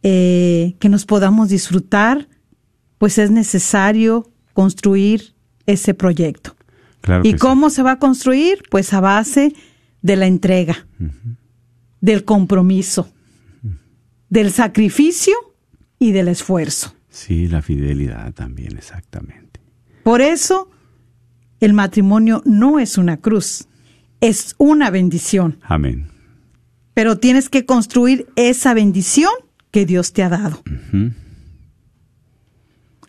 eh, 0.07 0.75
que 0.77 0.87
nos 0.87 1.07
podamos 1.07 1.49
disfrutar, 1.49 2.29
pues 2.99 3.17
es 3.17 3.31
necesario 3.31 4.29
construir 4.53 5.33
ese 5.65 5.95
proyecto. 5.95 6.55
Claro 7.01 7.23
¿Y 7.25 7.31
sí. 7.31 7.37
cómo 7.39 7.71
se 7.71 7.81
va 7.81 7.93
a 7.93 7.99
construir? 7.99 8.61
Pues 8.69 8.93
a 8.93 8.99
base 8.99 9.55
de 10.03 10.15
la 10.15 10.27
entrega, 10.27 10.85
del 12.01 12.23
compromiso, 12.23 13.09
del 14.29 14.51
sacrificio 14.51 15.33
y 15.97 16.11
del 16.11 16.27
esfuerzo. 16.27 16.93
Sí, 17.09 17.47
la 17.47 17.63
fidelidad 17.63 18.31
también, 18.31 18.77
exactamente. 18.77 19.59
Por 20.03 20.21
eso, 20.21 20.69
el 21.59 21.73
matrimonio 21.73 22.43
no 22.45 22.77
es 22.77 22.99
una 22.99 23.17
cruz, 23.17 23.67
es 24.21 24.53
una 24.59 24.91
bendición. 24.91 25.57
Amén. 25.63 26.09
Pero 26.93 27.17
tienes 27.17 27.49
que 27.49 27.65
construir 27.65 28.27
esa 28.35 28.75
bendición 28.75 29.31
que 29.75 29.85
Dios 29.85 30.13
te 30.13 30.23
ha 30.23 30.29
dado. 30.29 30.63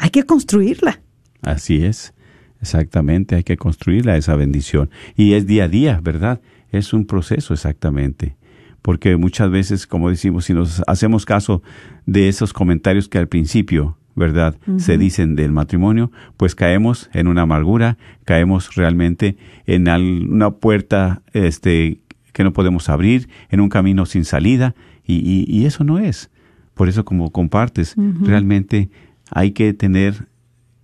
Hay 0.00 0.10
que 0.10 0.24
construirla. 0.24 1.00
Así 1.42 1.84
es, 1.84 2.12
exactamente, 2.60 3.36
hay 3.36 3.44
que 3.44 3.56
construirla 3.56 4.16
esa 4.16 4.34
bendición. 4.34 4.90
Y 5.16 5.34
es 5.34 5.46
día 5.46 5.64
a 5.64 5.68
día, 5.68 6.00
¿verdad? 6.02 6.40
Es 6.72 6.92
un 6.92 7.06
proceso 7.06 7.54
exactamente. 7.54 8.34
Porque 8.82 9.16
muchas 9.16 9.48
veces, 9.48 9.86
como 9.86 10.10
decimos, 10.10 10.46
si 10.46 10.54
nos 10.54 10.82
hacemos 10.88 11.24
caso 11.24 11.62
de 12.04 12.28
esos 12.28 12.52
comentarios 12.52 13.08
que 13.08 13.18
al 13.18 13.28
principio, 13.28 13.96
¿verdad? 14.16 14.56
Se 14.76 14.98
dicen 14.98 15.36
del 15.36 15.52
matrimonio, 15.52 16.10
pues 16.36 16.56
caemos 16.56 17.10
en 17.12 17.28
una 17.28 17.42
amargura, 17.42 17.96
caemos 18.24 18.74
realmente 18.74 19.36
en 19.66 19.86
una 20.32 20.50
puerta 20.50 21.22
este, 21.32 22.00
que 22.32 22.42
no 22.42 22.52
podemos 22.52 22.88
abrir, 22.88 23.28
en 23.50 23.60
un 23.60 23.68
camino 23.68 24.04
sin 24.04 24.24
salida, 24.24 24.74
y, 25.06 25.14
y- 25.18 25.44
y 25.48 25.66
eso 25.66 25.84
no 25.84 26.00
es. 26.00 26.28
Por 26.76 26.88
eso, 26.88 27.04
como 27.04 27.32
compartes, 27.32 27.94
realmente 28.20 28.90
hay 29.32 29.50
que 29.50 29.72
tener 29.74 30.28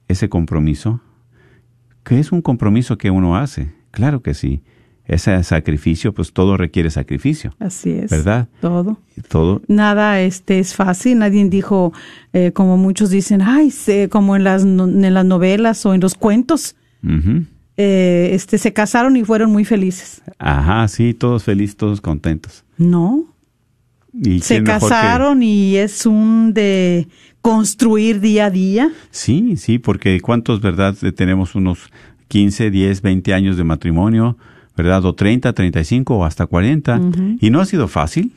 ese 0.09 0.29
compromiso, 0.29 1.01
que 2.03 2.19
es 2.19 2.33
un 2.33 2.43
compromiso 2.43 2.99
que 2.99 3.11
uno 3.13 3.37
hace, 3.37 3.73
claro 3.93 4.21
que 4.23 4.35
sí, 4.35 4.63
ese 5.05 5.43
sacrificio, 5.45 6.13
pues 6.15 6.33
todo 6.33 6.57
requiere 6.57 6.89
sacrificio, 6.91 7.55
Así 7.59 7.91
es. 7.91 8.11
¿verdad? 8.11 8.49
Todo. 8.61 8.99
Todo, 9.29 9.61
Nada 9.69 10.21
este 10.21 10.59
es 10.61 10.75
fácil. 10.75 11.19
Nadie 11.19 11.47
dijo, 11.49 11.93
eh, 12.33 12.53
como 12.53 12.77
muchos 12.77 13.11
dicen, 13.11 13.43
ay, 13.43 13.71
como 14.11 14.35
en 14.37 14.45
las, 14.45 14.65
no- 14.65 14.85
en 14.89 15.13
las 15.15 15.25
novelas 15.27 15.85
o 15.87 15.93
en 15.95 16.01
los 16.01 16.15
cuentos, 16.15 16.75
eh, 17.77 18.31
este, 18.33 18.59
se 18.59 18.73
casaron 18.73 19.17
y 19.17 19.25
fueron 19.25 19.51
muy 19.51 19.65
felices. 19.65 20.23
ajá, 20.39 20.87
sí, 20.89 21.15
todos 21.15 21.45
felices, 21.45 21.77
todos 21.77 22.01
contentos. 22.01 22.65
No, 22.79 23.25
¿Y 24.13 24.41
se 24.41 24.59
que- 24.59 24.65
casaron 24.65 25.43
y 25.43 25.77
es 25.77 26.05
un 26.07 26.53
de 26.55 27.09
construir 27.41 28.21
día 28.21 28.47
a 28.47 28.51
día. 28.51 28.91
Sí, 29.11 29.57
sí, 29.57 29.79
porque 29.79 30.21
¿cuántos, 30.21 30.61
verdad? 30.61 30.97
eh, 31.03 31.13
Tenemos 31.13 31.55
unos 31.55 31.91
15, 32.29 32.71
10, 32.71 33.03
20 33.03 33.35
años 33.35 33.57
de 33.57 33.65
matrimonio, 33.65 34.37
¿verdad? 34.77 35.05
O 35.05 35.15
30, 35.15 35.53
35 35.53 36.17
o 36.17 36.25
hasta 36.25 36.47
40. 36.47 37.01
Y 37.41 37.51
no 37.51 37.61
ha 37.61 37.65
sido 37.67 37.89
fácil, 37.89 38.33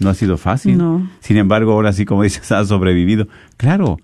no 0.00 0.10
ha 0.10 0.14
sido 0.14 0.36
fácil. 0.36 0.76
No. 0.78 1.08
Sin 1.20 1.36
embargo, 1.36 1.72
ahora 1.72 1.92
sí, 1.92 2.04
como 2.04 2.22
dices, 2.24 2.50
ha 2.52 2.64
sobrevivido. 2.64 3.28
Claro. 3.56 3.98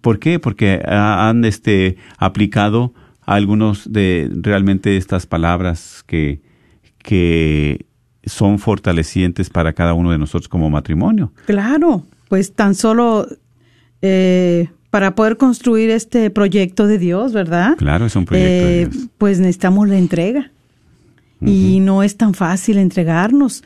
¿Por 0.00 0.20
qué? 0.20 0.38
Porque 0.38 0.80
han 0.86 1.44
este, 1.44 1.96
aplicado 2.18 2.94
algunos 3.22 3.92
de 3.92 4.30
realmente 4.42 4.96
estas 4.96 5.26
palabras 5.26 6.04
que, 6.06 6.40
que 7.02 7.84
son 8.28 8.58
fortalecientes 8.58 9.50
para 9.50 9.72
cada 9.72 9.94
uno 9.94 10.10
de 10.12 10.18
nosotros 10.18 10.48
como 10.48 10.70
matrimonio. 10.70 11.32
Claro, 11.46 12.04
pues 12.28 12.52
tan 12.52 12.74
solo 12.74 13.26
eh, 14.02 14.68
para 14.90 15.14
poder 15.14 15.36
construir 15.36 15.90
este 15.90 16.30
proyecto 16.30 16.86
de 16.86 16.98
Dios, 16.98 17.32
¿verdad? 17.32 17.74
Claro, 17.76 18.06
es 18.06 18.16
un 18.16 18.24
proyecto 18.24 18.66
de 18.66 18.82
Eh, 18.82 18.86
Dios. 18.86 19.04
Pues 19.18 19.38
necesitamos 19.40 19.88
la 19.88 19.98
entrega. 19.98 20.50
Y 21.40 21.78
no 21.80 22.02
es 22.02 22.16
tan 22.16 22.34
fácil 22.34 22.78
entregarnos. 22.78 23.62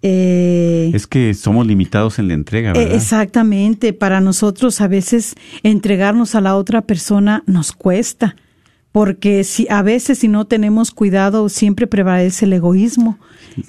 Eh, 0.00 0.90
Es 0.94 1.06
que 1.06 1.34
somos 1.34 1.66
limitados 1.66 2.18
en 2.18 2.28
la 2.28 2.34
entrega, 2.34 2.70
eh, 2.70 2.78
¿verdad? 2.78 2.94
exactamente, 2.94 3.92
para 3.92 4.20
nosotros 4.20 4.80
a 4.80 4.88
veces 4.88 5.34
entregarnos 5.62 6.34
a 6.34 6.40
la 6.40 6.56
otra 6.56 6.80
persona 6.82 7.42
nos 7.46 7.72
cuesta, 7.72 8.34
porque 8.92 9.42
si 9.42 9.66
a 9.70 9.82
veces 9.82 10.18
si 10.18 10.28
no 10.28 10.44
tenemos 10.46 10.90
cuidado 10.90 11.48
siempre 11.48 11.86
prevalece 11.86 12.44
el 12.44 12.52
egoísmo, 12.52 13.18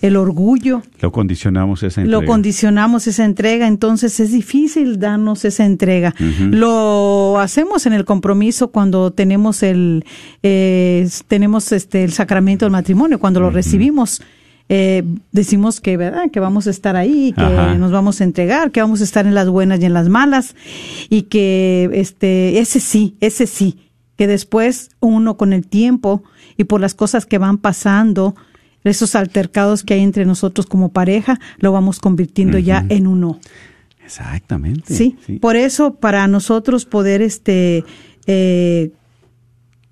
el 0.02 0.16
orgullo, 0.18 0.82
Lo 1.02 1.12
condicionamos 1.12 1.82
esa 1.84 2.02
entrega. 2.02 2.22
lo 2.22 2.28
condicionamos 2.28 3.08
esa 3.08 3.24
entrega, 3.26 3.68
entonces 3.68 4.20
es 4.20 4.32
difícil 4.32 5.00
darnos 5.00 5.46
esa 5.46 5.66
entrega. 5.66 6.14
Lo 6.40 7.40
hacemos 7.40 7.86
en 7.86 7.94
el 7.94 8.06
compromiso 8.06 8.70
cuando 8.70 9.12
tenemos 9.12 9.64
el 9.64 10.04
eh, 10.42 11.08
tenemos 11.28 11.72
este 11.72 12.04
el 12.04 12.12
sacramento 12.14 12.66
del 12.66 12.72
matrimonio, 12.72 13.18
cuando 13.20 13.40
lo 13.40 13.50
recibimos. 13.50 14.22
eh, 14.70 15.04
decimos 15.34 15.82
que 15.82 15.98
verdad 15.98 16.32
que 16.32 16.40
vamos 16.40 16.68
a 16.68 16.70
estar 16.70 16.96
ahí, 16.96 17.34
que 17.36 17.44
Ajá. 17.44 17.76
nos 17.76 17.92
vamos 17.92 18.22
a 18.22 18.24
entregar, 18.24 18.72
que 18.72 18.82
vamos 18.82 19.02
a 19.02 19.04
estar 19.04 19.26
en 19.28 19.36
las 19.36 19.50
buenas 19.50 19.80
y 19.82 19.86
en 19.86 19.94
las 19.94 20.08
malas 20.10 20.56
y 21.10 21.24
que 21.24 21.90
este 21.94 22.60
ese 22.60 22.80
sí, 22.80 23.16
ese 23.20 23.46
sí, 23.48 23.78
que 24.24 24.28
después 24.28 24.90
uno 25.02 25.36
con 25.36 25.52
el 25.52 25.68
tiempo 25.68 26.24
y 26.56 26.64
por 26.64 26.80
las 26.80 26.96
cosas 26.96 27.26
que 27.26 27.40
van 27.40 27.58
pasando, 27.58 28.38
esos 28.86 29.16
altercados 29.16 29.84
que 29.84 29.96
hay 29.96 30.00
entre 30.00 30.24
nosotros 30.24 30.66
como 30.66 30.94
pareja, 30.94 31.42
lo 31.58 31.74
vamos 31.74 32.00
convirtiendo 32.00 32.58
ya 32.58 32.86
en 32.88 33.06
uno. 33.06 33.38
Exactamente. 34.02 34.94
¿sí? 34.94 35.18
Por 35.42 35.58
eso, 35.58 35.96
para 35.96 36.26
nosotros 36.28 36.86
poder 36.86 37.22
este 37.22 37.84
eh, 38.26 38.94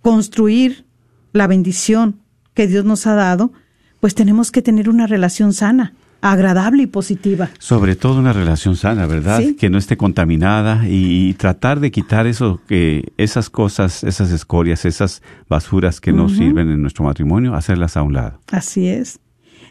construir 0.02 0.86
la 1.34 1.48
bendición 1.48 2.22
que 2.54 2.68
Dios 2.68 2.86
nos 2.86 3.06
ha 3.06 3.16
dado, 3.16 3.52
pues 4.00 4.16
tenemos 4.16 4.50
que 4.50 4.62
tener 4.62 4.88
una 4.88 5.08
relación 5.08 5.52
sana, 5.52 5.94
agradable 6.22 6.84
y 6.84 6.88
positiva. 6.88 7.50
Sobre 7.60 7.96
todo 7.96 8.20
una 8.20 8.34
relación 8.34 8.76
sana, 8.76 9.08
¿verdad? 9.08 9.40
Sí. 9.40 9.56
Que 9.56 9.70
no 9.70 9.78
esté 9.78 9.98
contaminada 9.98 10.88
y, 10.88 11.34
tratar 11.34 11.80
de 11.80 11.92
quitar 11.92 12.28
eso, 12.28 12.62
que 12.68 13.12
esas 13.18 13.50
cosas, 13.50 14.04
esas 14.04 14.32
escorias, 14.32 14.86
esas 14.86 15.24
basuras 15.50 16.00
que 16.00 16.14
no 16.14 16.30
sirven 16.30 16.70
en 16.70 16.82
nuestro 16.82 17.04
matrimonio, 17.06 17.56
hacerlas 17.56 17.98
a 17.98 18.04
un 18.04 18.14
lado. 18.14 18.40
Así 18.52 18.88
es. 18.88 19.20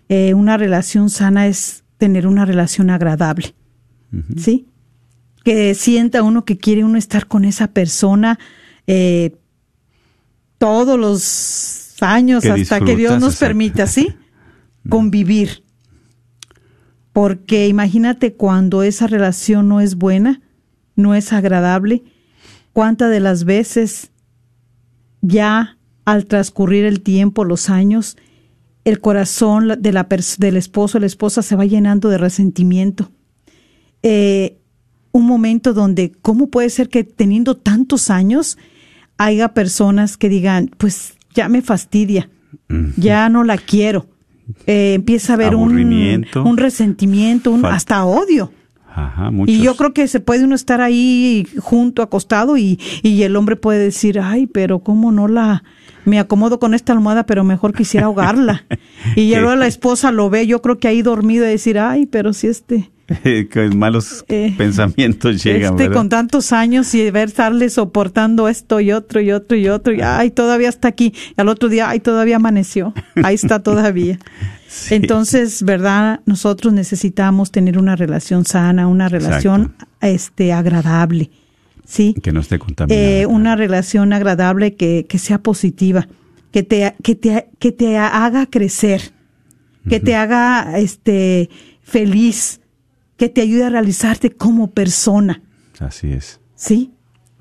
Eh, 0.09 0.35
una 0.35 0.57
relación 0.57 1.11
sana 1.11 1.47
es 1.47 1.85
tener 1.99 2.27
una 2.27 2.45
relación 2.45 2.91
agradable, 2.91 3.55
¿sí? 4.37 4.67
Que 5.45 5.75
sienta 5.75 6.23
uno 6.23 6.45
que 6.45 6.59
quiere 6.59 6.83
uno 6.85 6.99
estar 6.99 7.27
con 7.27 7.45
esa 7.45 7.69
persona 7.69 8.39
eh, 8.87 9.37
todos 10.59 10.99
los 10.99 11.97
años 12.03 12.43
Que 12.43 12.51
hasta 12.51 12.81
que 12.81 12.97
Dios 12.97 13.21
nos 13.21 13.35
exacto. 13.35 13.47
permita, 13.47 13.87
¿sí? 13.87 14.15
Convivir. 14.89 15.63
Porque 17.21 17.69
imagínate 17.69 18.33
cuando 18.33 18.83
esa 18.83 19.07
relación 19.07 19.69
no 19.69 19.83
es 19.83 19.97
buena, 19.97 20.41
no 20.97 21.15
es 21.15 21.35
agradable, 21.35 22.03
cuántas 22.73 23.11
de 23.11 23.21
las 23.21 23.45
veces 23.45 24.11
ya 25.21 25.77
al 26.07 26.25
transcurrir 26.25 26.87
el 26.87 27.03
tiempo, 27.03 27.45
los 27.45 27.69
años, 27.69 28.17
el 28.85 29.01
corazón 29.01 29.83
de 29.83 29.93
la 29.93 30.09
del 30.39 30.57
esposo 30.57 30.97
o 30.97 31.01
la 31.03 31.07
esposa 31.07 31.43
se 31.43 31.57
va 31.57 31.67
llenando 31.67 32.09
de 32.09 32.17
resentimiento. 32.17 33.13
Eh, 34.03 34.57
un 35.13 35.27
momento 35.27 35.75
donde, 35.75 36.13
¿cómo 36.23 36.49
puede 36.49 36.71
ser 36.71 36.89
que 36.89 37.05
teniendo 37.05 37.55
tantos 37.55 38.09
años 38.09 38.57
haya 39.19 39.53
personas 39.53 40.17
que 40.17 40.31
digan, 40.31 40.71
pues 40.79 41.19
ya 41.35 41.51
me 41.51 41.61
fastidia, 41.61 42.31
ya 42.97 43.29
no 43.29 43.45
la 43.45 43.59
quiero? 43.59 44.09
Eh, 44.67 44.95
empieza 44.95 45.33
a 45.33 45.37
haber 45.37 45.55
un, 45.55 45.71
resentimiento, 46.57 47.51
un, 47.51 47.65
hasta 47.65 48.05
odio. 48.05 48.53
Ajá. 48.93 49.31
Y 49.47 49.61
yo 49.61 49.77
creo 49.77 49.93
que 49.93 50.09
se 50.09 50.21
puede 50.21 50.45
uno 50.45 50.55
estar 50.55 50.81
ahí 50.81 51.47
junto, 51.59 52.03
acostado, 52.03 52.57
y, 52.57 52.79
y 53.03 53.23
el 53.23 53.37
hombre 53.37 53.57
puede 53.57 53.79
decir, 53.79 54.19
ay, 54.21 54.47
pero 54.47 54.81
cómo 54.81 55.13
no 55.13 55.29
la, 55.29 55.63
me 56.05 56.19
acomodo 56.19 56.59
con 56.59 56.75
esta 56.75 56.93
almohada, 56.93 57.25
pero 57.25 57.45
mejor 57.45 57.73
quisiera 57.73 58.07
ahogarla. 58.07 58.65
y 59.17 59.35
luego 59.35 59.55
la 59.57 59.67
esposa 59.67 60.11
lo 60.13 60.31
ve, 60.31 60.47
yo 60.47 60.61
creo 60.63 60.79
que 60.79 60.89
ahí 60.89 61.03
dormido 61.03 61.45
y 61.47 61.51
decir, 61.51 61.79
ay, 61.79 62.07
pero 62.07 62.33
si 62.33 62.49
este, 62.49 62.91
que 63.23 63.71
malos 63.75 64.25
Eh, 64.29 64.55
pensamientos 64.57 65.43
llegan, 65.43 65.73
este 65.73 65.85
¿verdad? 65.85 65.97
con 65.97 66.09
tantos 66.09 66.53
años 66.53 66.95
y 66.95 67.11
ver 67.11 67.29
estarle 67.29 67.69
soportando 67.71 68.49
esto 68.49 68.81
y 68.81 68.93
otro 68.93 69.21
y 69.21 69.33
otro 69.33 69.57
y 69.57 69.69
otro, 69.69 69.93
y 69.93 70.01
ay, 70.01 70.31
todavía 70.31 70.69
está 70.69 70.89
aquí. 70.89 71.13
Y 71.37 71.41
al 71.41 71.49
otro 71.49 71.69
día, 71.69 71.89
ay, 71.89 72.01
todavía 72.01 72.37
amaneció. 72.37 72.95
Ahí 73.23 73.35
está 73.35 73.59
todavía. 73.63 74.19
Sí. 74.69 74.95
Entonces, 74.95 75.63
¿verdad? 75.65 76.21
Nosotros 76.27 76.73
necesitamos 76.73 77.51
tener 77.51 77.79
una 77.79 77.97
relación 77.97 78.45
sana, 78.45 78.87
una 78.87 79.09
relación 79.09 79.75
este 80.01 80.53
agradable. 80.53 81.31
¿Sí? 81.85 82.15
Que 82.23 82.31
no 82.31 82.39
esté 82.39 82.61
contaminada. 82.61 83.03
Eh, 83.03 83.27
una 83.27 83.57
relación 83.57 84.13
agradable 84.13 84.77
que, 84.77 85.07
que 85.09 85.19
sea 85.19 85.43
positiva, 85.43 86.07
que 86.53 86.63
te, 86.63 86.95
que 87.03 87.17
te, 87.17 87.49
que 87.59 87.73
te 87.73 87.99
haga 87.99 88.47
crecer, 88.47 89.11
que 89.89 89.99
te 89.99 90.15
haga 90.15 90.79
este 90.79 91.51
feliz, 91.83 92.60
que 93.21 93.29
te 93.29 93.43
ayude 93.43 93.65
a 93.65 93.69
realizarte 93.69 94.31
como 94.31 94.71
persona. 94.71 95.43
Así 95.79 96.11
es. 96.11 96.41
¿Sí? 96.55 96.93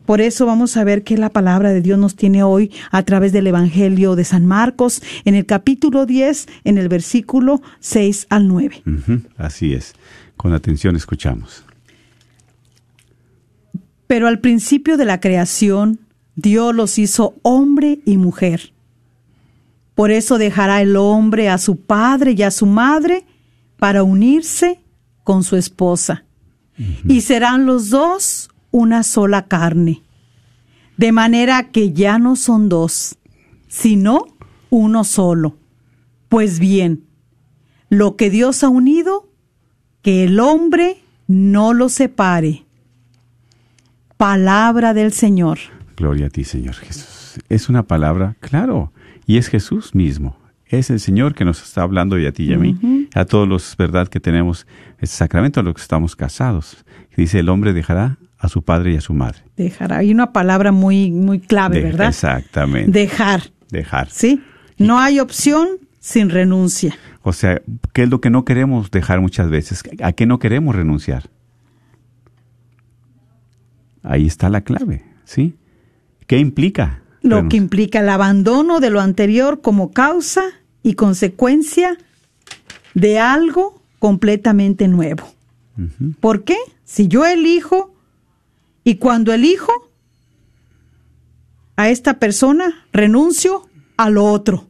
Por 0.05 0.19
eso 0.19 0.45
vamos 0.45 0.75
a 0.75 0.83
ver 0.83 1.05
que 1.05 1.17
la 1.17 1.29
palabra 1.29 1.71
de 1.71 1.79
Dios 1.79 1.97
nos 1.97 2.17
tiene 2.17 2.43
hoy 2.43 2.69
a 2.91 3.03
través 3.03 3.31
del 3.31 3.47
Evangelio 3.47 4.17
de 4.17 4.25
San 4.25 4.45
Marcos, 4.45 5.01
en 5.23 5.35
el 5.35 5.45
capítulo 5.45 6.05
10, 6.05 6.47
en 6.65 6.79
el 6.79 6.89
versículo 6.89 7.61
6 7.79 8.27
al 8.29 8.49
9. 8.49 8.83
Ujú, 8.85 9.21
Así 9.37 9.73
es. 9.73 9.93
Con 10.35 10.51
atención 10.51 10.97
escuchamos. 10.97 11.63
Pero 14.05 14.27
al 14.27 14.39
principio 14.39 14.97
de 14.97 15.05
la 15.05 15.21
creación, 15.21 16.01
Dios 16.35 16.75
los 16.75 16.99
hizo 16.99 17.35
hombre 17.41 18.01
y 18.03 18.17
mujer. 18.17 18.73
Por 19.95 20.11
eso 20.11 20.37
dejará 20.39 20.81
el 20.81 20.97
hombre 20.97 21.47
a 21.47 21.57
su 21.57 21.77
padre 21.77 22.33
y 22.33 22.43
a 22.43 22.51
su 22.51 22.65
madre 22.65 23.23
para 23.77 24.03
unirse 24.03 24.81
con 25.29 25.43
su 25.43 25.57
esposa. 25.57 26.23
Y 27.07 27.21
serán 27.21 27.67
los 27.67 27.91
dos 27.91 28.49
una 28.71 29.03
sola 29.03 29.45
carne. 29.45 30.01
De 30.97 31.11
manera 31.11 31.69
que 31.69 31.93
ya 31.93 32.17
no 32.17 32.35
son 32.35 32.67
dos, 32.67 33.15
sino 33.67 34.25
uno 34.71 35.03
solo. 35.03 35.55
Pues 36.29 36.57
bien, 36.57 37.03
lo 37.89 38.15
que 38.15 38.31
Dios 38.31 38.63
ha 38.63 38.69
unido, 38.69 39.29
que 40.01 40.23
el 40.23 40.39
hombre 40.39 40.97
no 41.27 41.75
lo 41.75 41.89
separe. 41.89 42.65
Palabra 44.17 44.95
del 44.95 45.13
Señor. 45.13 45.59
Gloria 45.95 46.25
a 46.25 46.29
ti, 46.31 46.43
Señor 46.43 46.73
Jesús. 46.73 47.39
Es 47.49 47.69
una 47.69 47.83
palabra, 47.83 48.35
claro, 48.39 48.91
y 49.27 49.37
es 49.37 49.47
Jesús 49.47 49.93
mismo. 49.93 50.39
Es 50.65 50.89
el 50.89 50.99
Señor 50.99 51.35
que 51.35 51.45
nos 51.45 51.61
está 51.61 51.83
hablando 51.83 52.17
y 52.17 52.25
a 52.25 52.31
ti 52.31 52.45
y 52.45 52.53
a 52.53 52.57
mí, 52.57 52.98
a 53.13 53.25
todos 53.25 53.47
los, 53.47 53.75
verdad, 53.77 54.07
que 54.07 54.19
tenemos 54.19 54.67
este 54.99 55.15
sacramento, 55.15 55.59
a 55.59 55.63
los 55.63 55.73
que 55.75 55.81
estamos 55.81 56.15
casados. 56.15 56.85
Dice, 57.15 57.39
el 57.39 57.49
hombre 57.49 57.73
dejará 57.73 58.17
a 58.37 58.47
su 58.47 58.63
padre 58.63 58.93
y 58.93 58.97
a 58.97 59.01
su 59.01 59.13
madre. 59.13 59.39
Dejar. 59.57 59.93
Hay 59.93 60.11
una 60.11 60.31
palabra 60.31 60.71
muy, 60.71 61.11
muy 61.11 61.39
clave, 61.39 61.81
¿verdad? 61.81 62.09
Exactamente. 62.09 62.91
Dejar. 62.91 63.51
Dejar. 63.69 64.09
¿Sí? 64.09 64.41
No 64.77 64.99
hay 64.99 65.19
opción 65.19 65.67
sin 65.99 66.29
renuncia. 66.29 66.97
O 67.21 67.33
sea, 67.33 67.61
¿qué 67.93 68.03
es 68.03 68.09
lo 68.09 68.21
que 68.21 68.29
no 68.29 68.45
queremos 68.45 68.91
dejar 68.91 69.19
muchas 69.19 69.49
veces? 69.49 69.83
¿A 70.01 70.13
qué 70.13 70.25
no 70.25 70.39
queremos 70.39 70.75
renunciar? 70.75 71.29
Ahí 74.01 74.25
está 74.25 74.49
la 74.49 74.61
clave, 74.61 75.03
¿sí? 75.25 75.57
¿Qué 76.25 76.37
implica? 76.37 77.01
Lo 77.21 77.41
renunciar? 77.41 77.49
que 77.49 77.57
implica 77.57 77.99
el 77.99 78.09
abandono 78.09 78.79
de 78.79 78.89
lo 78.89 79.01
anterior 79.01 79.59
como 79.59 79.91
causa 79.91 80.43
y 80.81 80.93
consecuencia 80.93 81.97
de 82.99 83.19
algo 83.19 83.81
completamente 83.99 84.87
nuevo. 84.87 85.27
Ujú. 85.77 86.13
¿Por 86.19 86.43
qué? 86.43 86.57
Si 86.83 87.07
yo 87.07 87.25
elijo 87.25 87.93
y 88.83 88.95
cuando 88.95 89.33
elijo 89.33 89.71
a 91.75 91.89
esta 91.89 92.19
persona, 92.19 92.85
renuncio 92.91 93.69
a 93.97 94.09
lo 94.09 94.25
otro 94.25 94.67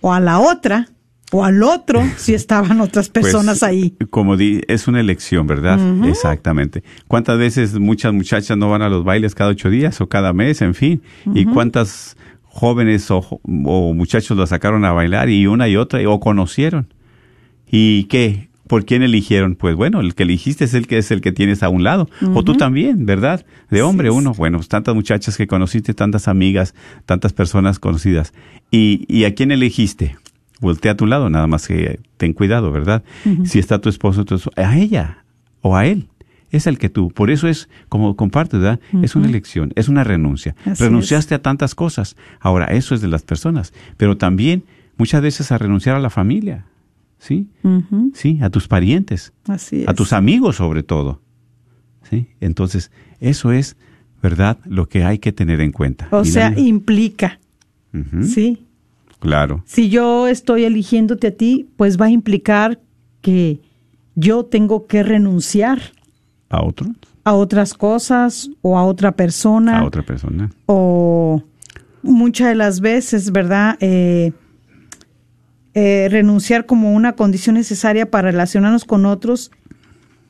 o 0.00 0.12
a 0.12 0.20
la 0.20 0.38
otra 0.38 0.88
o 1.32 1.44
al 1.44 1.62
otro 1.62 2.02
si 2.16 2.34
estaban 2.34 2.80
otras 2.80 3.08
personas 3.08 3.58
Pues, 3.58 3.62
ahí. 3.70 3.96
Como 4.10 4.36
di, 4.36 4.62
es 4.68 4.88
una 4.88 5.00
elección, 5.00 5.46
¿verdad? 5.46 5.78
Exactamente. 6.06 6.84
¿Cuántas 7.08 7.38
veces 7.38 7.78
muchas 7.78 8.12
muchachas 8.12 8.56
no 8.56 8.70
van 8.70 8.82
a 8.82 8.88
los 8.88 9.04
bailes 9.04 9.34
cada 9.34 9.50
ocho 9.50 9.68
días 9.68 10.00
o 10.00 10.08
cada 10.08 10.32
mes, 10.32 10.62
en 10.62 10.74
fin? 10.74 11.02
¿Y 11.34 11.44
cuántas 11.46 12.16
jóvenes 12.44 13.10
o, 13.10 13.40
muchachos 13.44 14.36
lo 14.36 14.46
sacaron 14.46 14.84
a 14.84 14.92
bailar 14.92 15.28
y 15.28 15.46
una 15.46 15.68
y 15.68 15.76
otra 15.76 16.00
o 16.08 16.20
conocieron? 16.20 16.94
¿Y 17.70 18.04
qué? 18.04 18.48
¿Por 18.66 18.84
quién 18.84 19.02
eligieron? 19.02 19.54
Pues 19.54 19.76
bueno, 19.76 20.00
el 20.00 20.14
que 20.14 20.24
eligiste 20.24 20.64
es 20.64 20.74
el 20.74 20.88
que 20.88 20.98
es 20.98 21.10
el 21.12 21.20
que 21.20 21.30
tienes 21.30 21.62
a 21.62 21.68
un 21.68 21.84
lado. 21.84 22.08
O 22.34 22.42
tú 22.42 22.54
también, 22.54 23.06
¿verdad? 23.06 23.46
De 23.70 23.82
hombre 23.82 24.10
uno. 24.10 24.32
Bueno, 24.32 24.58
pues 24.58 24.68
tantas 24.68 24.94
muchachas 24.94 25.36
que 25.36 25.46
conociste, 25.46 25.94
tantas 25.94 26.26
amigas, 26.26 26.74
tantas 27.04 27.32
personas 27.32 27.78
conocidas. 27.78 28.32
¿Y, 28.70 29.04
y 29.08 29.24
a 29.24 29.34
quién 29.34 29.52
elegiste? 29.52 30.16
Voltea 30.60 30.92
a 30.92 30.96
tu 30.96 31.06
lado, 31.06 31.30
nada 31.30 31.46
más 31.46 31.68
que 31.68 32.00
ten 32.16 32.32
cuidado, 32.32 32.72
¿verdad? 32.72 33.04
Si 33.44 33.58
está 33.58 33.80
tu 33.80 33.88
esposo, 33.88 34.24
tu 34.24 34.34
esposo, 34.36 34.60
a 34.60 34.76
ella 34.76 35.24
o 35.60 35.76
a 35.76 35.86
él. 35.86 36.08
Es 36.50 36.66
el 36.66 36.78
que 36.78 36.88
tú. 36.88 37.10
Por 37.10 37.30
eso 37.30 37.48
es, 37.48 37.68
como 37.88 38.16
compartes, 38.16 38.60
¿verdad? 38.60 38.80
Es 39.02 39.14
una 39.14 39.26
elección, 39.26 39.72
es 39.76 39.88
una 39.88 40.02
renuncia. 40.02 40.56
Así 40.64 40.82
Renunciaste 40.82 41.34
a 41.34 41.42
tantas 41.42 41.74
cosas. 41.74 42.16
Ahora, 42.40 42.66
eso 42.66 42.94
es 42.94 43.00
de 43.00 43.08
las 43.08 43.22
personas. 43.22 43.72
Pero 43.96 44.16
también, 44.16 44.64
muchas 44.96 45.22
veces, 45.22 45.52
a 45.52 45.58
renunciar 45.58 45.96
a 45.96 46.00
la 46.00 46.10
familia. 46.10 46.64
¿Sí? 47.18 47.48
Sí, 48.14 48.38
a 48.42 48.50
tus 48.50 48.68
parientes, 48.68 49.32
Así 49.48 49.82
es. 49.82 49.88
a 49.88 49.94
tus 49.94 50.12
amigos 50.12 50.56
sobre 50.56 50.82
todo. 50.82 51.22
¿Sí? 52.08 52.28
Entonces, 52.40 52.90
eso 53.20 53.50
es, 53.52 53.76
¿verdad? 54.22 54.58
Lo 54.66 54.88
que 54.88 55.02
hay 55.04 55.18
que 55.18 55.32
tener 55.32 55.60
en 55.60 55.72
cuenta. 55.72 56.08
o 56.12 56.24
sea, 56.24 56.52
implica, 56.58 57.40
¿sí? 58.22 58.66
Claro. 59.18 59.62
Si 59.66 59.88
yo 59.88 60.28
estoy 60.28 60.64
eligiéndote 60.64 61.28
a 61.28 61.30
ti, 61.34 61.68
pues 61.76 61.98
va 62.00 62.06
a 62.06 62.10
implicar 62.10 62.80
que 63.22 63.60
yo 64.14 64.44
tengo 64.44 64.86
que 64.86 65.02
renunciar 65.02 65.80
A 66.48 66.62
otro, 66.62 66.88
a 67.24 67.32
otras 67.32 67.74
cosas 67.74 68.50
o 68.62 68.78
a 68.78 68.84
otra 68.84 69.12
persona 69.12 69.78
a 69.78 69.84
otra 69.84 70.02
persona. 70.04 70.50
o 70.66 71.42
muchas 72.02 72.48
de 72.50 72.54
las 72.54 72.80
veces, 72.80 73.32
¿verdad? 73.32 73.76
Eh, 73.80 74.32
eh, 75.76 76.08
renunciar 76.10 76.64
como 76.64 76.94
una 76.94 77.12
condición 77.12 77.56
necesaria 77.56 78.10
para 78.10 78.30
relacionarnos 78.30 78.86
con 78.86 79.04
otros. 79.04 79.50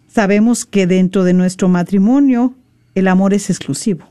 Sabemos 0.09 0.65
que 0.65 0.89
dentro 0.89 1.23
de 1.23 1.35
nuestro 1.35 1.69
matrimonio 1.69 2.53
el 2.97 3.07
amor 3.07 3.33
es 3.33 3.49
exclusivo. 3.49 4.05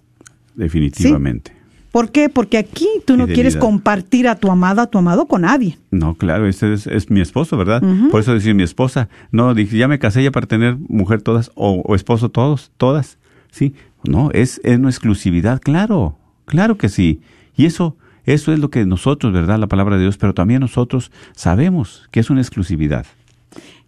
Definitivamente. 0.55 1.51
¿Por 1.91 2.11
qué? 2.11 2.29
Porque 2.29 2.57
aquí 2.57 2.87
tú 3.05 3.17
no 3.17 3.27
quieres 3.27 3.57
compartir 3.57 4.29
a 4.29 4.35
tu 4.35 4.49
amada, 4.49 4.83
a 4.83 4.87
tu 4.87 4.97
amado 4.97 5.25
con 5.25 5.41
nadie. 5.41 5.77
No, 5.91 6.13
claro, 6.13 6.47
este 6.47 6.73
es, 6.73 6.87
es 6.87 7.09
mi 7.09 7.19
esposo, 7.19 7.57
¿verdad? 7.57 7.83
Por 8.11 8.21
eso 8.21 8.33
decir 8.33 8.55
mi 8.55 8.63
esposa. 8.63 9.09
No, 9.31 9.53
dije, 9.53 9.77
ya 9.77 9.89
me 9.89 9.99
casé 9.99 10.23
ya 10.23 10.31
para 10.31 10.47
tener 10.47 10.77
mujer 10.87 11.21
todas 11.21 11.51
o, 11.55 11.81
o 11.85 11.95
esposo 11.95 12.29
todos, 12.29 12.71
todas. 12.77 13.17
Sí, 13.51 13.73
no, 14.05 14.31
es, 14.31 14.61
es 14.63 14.77
una 14.77 14.89
exclusividad, 14.89 15.59
claro, 15.61 16.17
claro 16.45 16.77
que 16.77 16.87
sí. 16.87 17.19
Y 17.57 17.65
eso, 17.65 17.97
eso 18.25 18.53
es 18.53 18.59
lo 18.59 18.69
que 18.69 18.85
nosotros, 18.85 19.33
¿verdad? 19.33 19.59
La 19.59 19.67
palabra 19.67 19.95
de 19.97 20.03
Dios, 20.03 20.17
pero 20.17 20.33
también 20.33 20.61
nosotros 20.61 21.11
sabemos 21.35 22.07
que 22.11 22.19
es 22.19 22.29
una 22.29 22.41
exclusividad. 22.41 23.05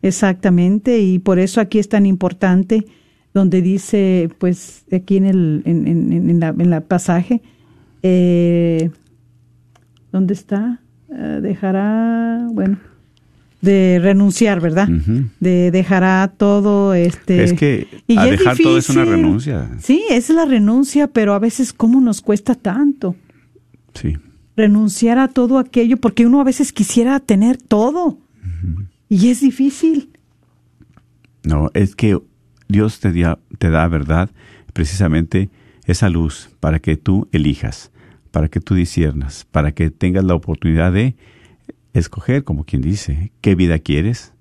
Exactamente, 0.01 0.99
y 0.99 1.19
por 1.19 1.39
eso 1.39 1.59
aquí 1.59 1.79
es 1.79 1.89
tan 1.89 2.05
importante 2.05 2.85
donde 3.33 3.61
dice, 3.61 4.29
pues 4.37 4.83
aquí 4.91 5.17
en 5.17 5.25
el 5.25 5.61
en, 5.65 5.87
en, 5.87 6.29
en 6.29 6.39
la, 6.39 6.49
en 6.49 6.69
la 6.69 6.81
pasaje, 6.81 7.41
eh, 8.03 8.91
¿dónde 10.11 10.33
está? 10.33 10.81
Eh, 11.09 11.39
dejará, 11.41 12.47
bueno, 12.51 12.77
de 13.61 13.99
renunciar, 14.01 14.61
¿verdad? 14.61 14.87
De 15.39 15.71
dejará 15.71 16.31
todo, 16.37 16.93
este. 16.93 17.43
Es 17.43 17.53
que 17.53 17.87
y 18.05 18.17
a 18.17 18.25
es 18.25 18.31
dejar 18.31 18.57
todo 18.57 18.77
es 18.77 18.89
una 18.89 19.03
renuncia. 19.03 19.69
Sí, 19.79 20.03
es 20.09 20.29
la 20.29 20.45
renuncia, 20.45 21.07
pero 21.07 21.33
a 21.33 21.39
veces 21.39 21.73
cómo 21.73 21.99
nos 21.99 22.21
cuesta 22.21 22.53
tanto 22.55 23.15
Sí, 23.93 24.15
renunciar 24.57 25.19
a 25.19 25.27
todo 25.29 25.59
aquello, 25.59 25.97
porque 25.97 26.25
uno 26.25 26.41
a 26.41 26.43
veces 26.43 26.73
quisiera 26.73 27.19
tener 27.21 27.57
todo 27.57 28.17
y 29.07 29.29
es 29.29 29.39
difícil. 29.41 30.09
no, 31.43 31.69
es 31.73 31.95
que 31.95 32.19
Dios 32.67 32.99
te, 32.99 33.11
dia- 33.11 33.39
te 33.59 33.69
da, 33.69 33.87
¿verdad? 33.87 34.29
Precisamente 34.73 35.49
esa 35.85 36.09
luz 36.09 36.49
para 36.59 36.79
que 36.79 36.97
tú 36.97 37.29
elijas, 37.31 37.91
para 38.31 38.49
que 38.49 38.59
tú 38.59 38.75
disiernas, 38.75 39.45
para 39.51 39.71
que 39.71 39.89
tengas 39.89 40.25
la 40.25 40.35
oportunidad 40.35 40.91
de 40.91 41.15
escoger, 41.93 42.43
como 42.43 42.65
quien 42.65 42.81
dice, 42.81 43.31
qué 43.41 43.55
vida 43.55 43.79
quieres, 43.79 44.33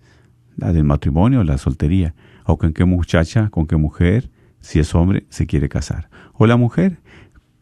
la 0.57 0.72
del 0.72 0.85
matrimonio, 0.85 1.44
la 1.44 1.59
soltería, 1.59 2.14
o 2.44 2.57
con 2.59 2.72
qué 2.72 2.85
muchacha, 2.85 3.50
con 3.50 3.66
qué 3.66 3.76
mujer, 3.76 4.31
si 4.61 4.79
es 4.81 4.94
hombre, 4.94 5.26
se 5.29 5.46
quiere 5.46 5.68
casar, 5.68 6.09
o 6.33 6.46
la 6.46 6.57
mujer, 6.57 6.98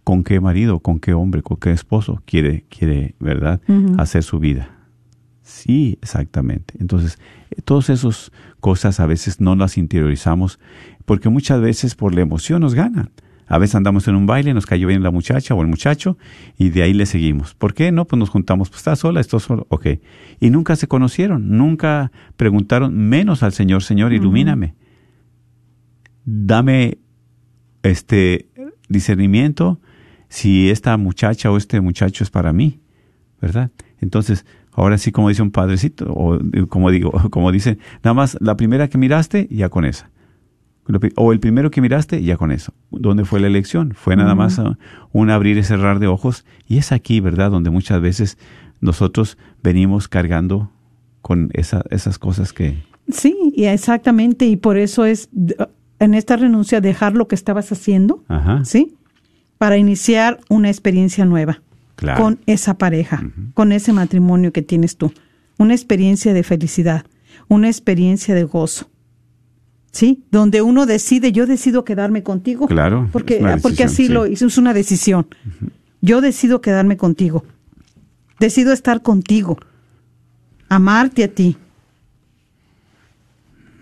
con 0.04 0.22
qué 0.22 0.38
marido, 0.38 0.80
con 0.80 1.00
qué 1.00 1.14
hombre, 1.14 1.42
con 1.42 1.56
qué 1.56 1.72
esposo 1.72 2.22
quiere, 2.26 2.64
quiere, 2.68 3.14
¿verdad?, 3.18 3.60
hacer 3.98 4.22
su 4.22 4.38
vida. 4.38 4.70
Sí, 5.42 5.98
exactamente. 6.00 6.74
Entonces, 6.78 7.18
eh, 7.50 7.60
todas 7.62 7.90
esas 7.90 8.32
cosas 8.60 9.00
a 9.00 9.06
veces 9.06 9.40
no 9.40 9.56
las 9.56 9.76
interiorizamos 9.76 10.58
porque 11.04 11.28
muchas 11.28 11.60
veces 11.60 11.94
por 11.94 12.14
la 12.14 12.22
emoción 12.22 12.60
nos 12.62 12.74
ganan. 12.74 13.10
A 13.46 13.58
veces 13.58 13.74
andamos 13.74 14.08
en 14.08 14.14
un 14.14 14.26
baile, 14.26 14.54
nos 14.54 14.64
cayó 14.64 14.88
bien 14.88 15.02
la 15.02 15.10
muchacha 15.10 15.54
o 15.54 15.60
el 15.60 15.68
muchacho 15.68 16.16
y 16.56 16.70
de 16.70 16.82
ahí 16.82 16.94
le 16.94 17.04
seguimos. 17.04 17.54
¿Por 17.54 17.74
qué? 17.74 17.92
No, 17.92 18.06
pues 18.06 18.18
nos 18.18 18.30
juntamos, 18.30 18.70
pues 18.70 18.80
estás 18.80 19.00
sola, 19.00 19.20
estás 19.20 19.42
solo, 19.42 19.66
ok. 19.68 19.86
Y 20.40 20.48
nunca 20.48 20.76
se 20.76 20.88
conocieron, 20.88 21.56
nunca 21.58 22.10
preguntaron 22.38 22.96
menos 22.96 23.42
al 23.42 23.52
Señor, 23.52 23.82
Señor, 23.82 24.14
ilumíname. 24.14 24.74
Dame 26.24 26.96
este 27.82 28.48
discernimiento 28.88 29.78
si 30.34 30.68
esta 30.68 30.96
muchacha 30.96 31.48
o 31.52 31.56
este 31.56 31.80
muchacho 31.80 32.24
es 32.24 32.30
para 32.30 32.52
mí, 32.52 32.80
¿verdad? 33.40 33.70
Entonces, 34.00 34.44
ahora 34.72 34.98
sí, 34.98 35.12
como 35.12 35.28
dice 35.28 35.42
un 35.42 35.52
padrecito, 35.52 36.12
o 36.12 36.34
eh, 36.34 36.66
como 36.68 36.90
digo, 36.90 37.12
como 37.30 37.52
dice, 37.52 37.78
nada 38.02 38.14
más 38.14 38.36
la 38.40 38.56
primera 38.56 38.88
que 38.88 38.98
miraste, 38.98 39.46
ya 39.48 39.68
con 39.68 39.84
esa. 39.84 40.10
O 41.14 41.32
el 41.32 41.38
primero 41.38 41.70
que 41.70 41.80
miraste, 41.80 42.20
ya 42.20 42.36
con 42.36 42.50
eso. 42.50 42.74
¿Dónde 42.90 43.24
fue 43.24 43.38
la 43.38 43.46
elección? 43.46 43.92
Fue 43.94 44.16
nada 44.16 44.34
más 44.34 44.58
uh, 44.58 44.74
un 45.12 45.30
abrir 45.30 45.56
y 45.56 45.62
cerrar 45.62 46.00
de 46.00 46.08
ojos. 46.08 46.44
Y 46.66 46.78
es 46.78 46.90
aquí, 46.90 47.20
¿verdad?, 47.20 47.52
donde 47.52 47.70
muchas 47.70 48.00
veces 48.00 48.36
nosotros 48.80 49.38
venimos 49.62 50.08
cargando 50.08 50.72
con 51.22 51.50
esa, 51.54 51.84
esas 51.90 52.18
cosas 52.18 52.52
que... 52.52 52.82
Sí, 53.08 53.36
y 53.54 53.66
exactamente, 53.66 54.46
y 54.46 54.56
por 54.56 54.78
eso 54.78 55.04
es 55.04 55.30
en 56.00 56.14
esta 56.14 56.36
renuncia 56.36 56.80
dejar 56.80 57.14
lo 57.14 57.28
que 57.28 57.36
estabas 57.36 57.70
haciendo, 57.70 58.24
Ajá. 58.28 58.64
¿sí? 58.64 58.96
Para 59.58 59.76
iniciar 59.76 60.40
una 60.48 60.68
experiencia 60.68 61.24
nueva 61.24 61.60
Claro. 61.96 62.22
con 62.22 62.40
esa 62.46 62.76
pareja, 62.76 63.22
con 63.54 63.70
ese 63.72 63.92
matrimonio 63.92 64.52
que 64.52 64.62
tienes 64.62 64.96
tú. 64.96 65.12
Una 65.58 65.74
experiencia 65.74 66.34
de 66.34 66.42
felicidad, 66.42 67.06
una 67.48 67.68
experiencia 67.68 68.34
de 68.34 68.44
gozo. 68.44 68.90
¿Sí? 69.92 70.24
Donde 70.32 70.60
uno 70.60 70.86
decide, 70.86 71.30
yo 71.30 71.46
decido 71.46 71.84
quedarme 71.84 72.24
contigo. 72.24 72.66
Claro, 72.66 73.08
Porque, 73.12 73.40
porque 73.62 73.84
así 73.84 74.08
lo 74.08 74.26
hizo, 74.26 74.46
es 74.46 74.58
una 74.58 74.74
decisión. 74.74 75.28
Yo 76.00 76.20
decido 76.20 76.60
quedarme 76.60 76.96
contigo. 76.96 77.44
Decido 78.40 78.72
estar 78.72 79.02
contigo. 79.02 79.56
Amarte 80.68 81.22
a 81.22 81.28
ti. 81.28 81.56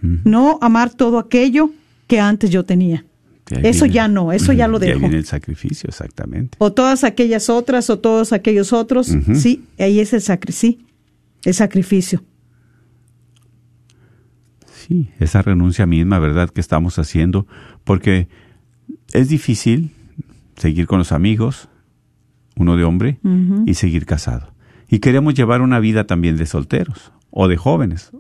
No 0.03 0.59
amar 0.61 0.91
todo 0.91 1.19
aquello 1.19 1.71
que 2.07 2.21
antes 2.21 2.51
yo 2.51 2.65
tenía. 2.65 3.07
Viene- 3.51 3.69
Eso 3.69 3.87
ya 3.87 4.09
no, 4.09 4.33
eso 4.33 4.53
ya 4.53 4.69
lo 4.69 4.79
de 4.79 4.87
ahí 4.87 4.93
dejo. 4.93 5.01
viene 5.01 5.17
el 5.19 5.25
sacrificio, 5.27 5.89
exactamente. 5.89 6.57
O 6.59 6.73
todas 6.73 7.05
aquellas 7.05 7.51
otras 7.51 7.91
o 7.91 7.99
todos 7.99 8.33
aquellos 8.33 8.73
otros. 8.73 9.13
Sí, 9.35 9.65
ahí 9.79 10.01
es 10.01 10.13
el 10.13 10.21
sacrificio. 10.23 10.79
El 11.45 11.55
sacrificio. 11.55 12.23
Sí, 14.73 15.11
esa 15.21 15.43
renuncia 15.43 15.87
misma, 15.87 16.19
¿verdad?, 16.19 16.51
que 16.51 16.61
estamos 16.61 16.99
haciendo, 16.99 17.47
porque 17.85 18.29
es 19.13 19.29
difícil 19.29 19.93
seguir 20.57 20.87
con 20.87 20.99
los 20.99 21.13
amigos, 21.13 21.69
uno 22.57 22.77
de 22.77 22.85
hombre, 22.85 23.19
y 23.67 23.75
seguir 23.75 24.07
casado. 24.07 24.53
Y 24.89 24.99
queremos 24.99 25.35
llevar 25.35 25.63
una 25.63 25.79
vida 25.81 26.07
también 26.07 26.37
de 26.37 26.47
solteros 26.47 27.13
o 27.31 27.49
de 27.49 27.57
jóvenes, 27.57 28.11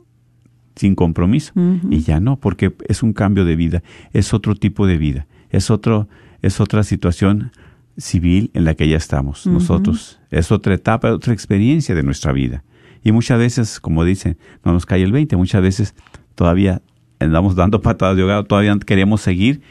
sin 0.83 0.97
compromiso. 0.97 1.53
Y 1.90 2.01
ya 2.01 2.18
no, 2.18 2.40
porque 2.40 2.75
es 2.88 3.05
un 3.05 3.12
cambio 3.12 3.45
de 3.45 3.55
vida, 3.55 3.85
es 4.12 4.35
otro 4.35 4.57
tipo 4.57 4.88
de 4.88 4.99
vida, 4.99 5.29
es, 5.51 5.71
otro, 5.71 6.09
es 6.42 6.61
otra 6.61 6.83
situación 6.83 7.53
civil 7.97 8.51
en 8.53 8.64
la 8.64 8.75
que 8.75 8.88
ya 8.88 8.97
estamos 8.97 9.47
nosotros. 9.47 10.18
Es 10.33 10.51
otra 10.51 10.75
etapa, 10.75 11.12
otra 11.12 11.33
experiencia 11.33 11.95
de 11.95 12.03
nuestra 12.03 12.33
vida. 12.33 12.64
Y 13.05 13.12
muchas 13.12 13.38
veces, 13.38 13.79
como 13.79 14.05
dicen, 14.05 14.37
no 14.64 14.73
nos 14.73 14.85
cae 14.85 15.05
el 15.05 15.12
20, 15.12 15.37
muchas 15.37 15.62
veces 15.62 15.95
todavía 16.35 16.83
andamos 17.21 17.55
dando 17.55 17.81
patadas 17.81 18.16
de 18.16 18.25
hogar, 18.25 18.45
todavía 18.45 18.77
queremos 18.85 19.21
seguir 19.21 19.62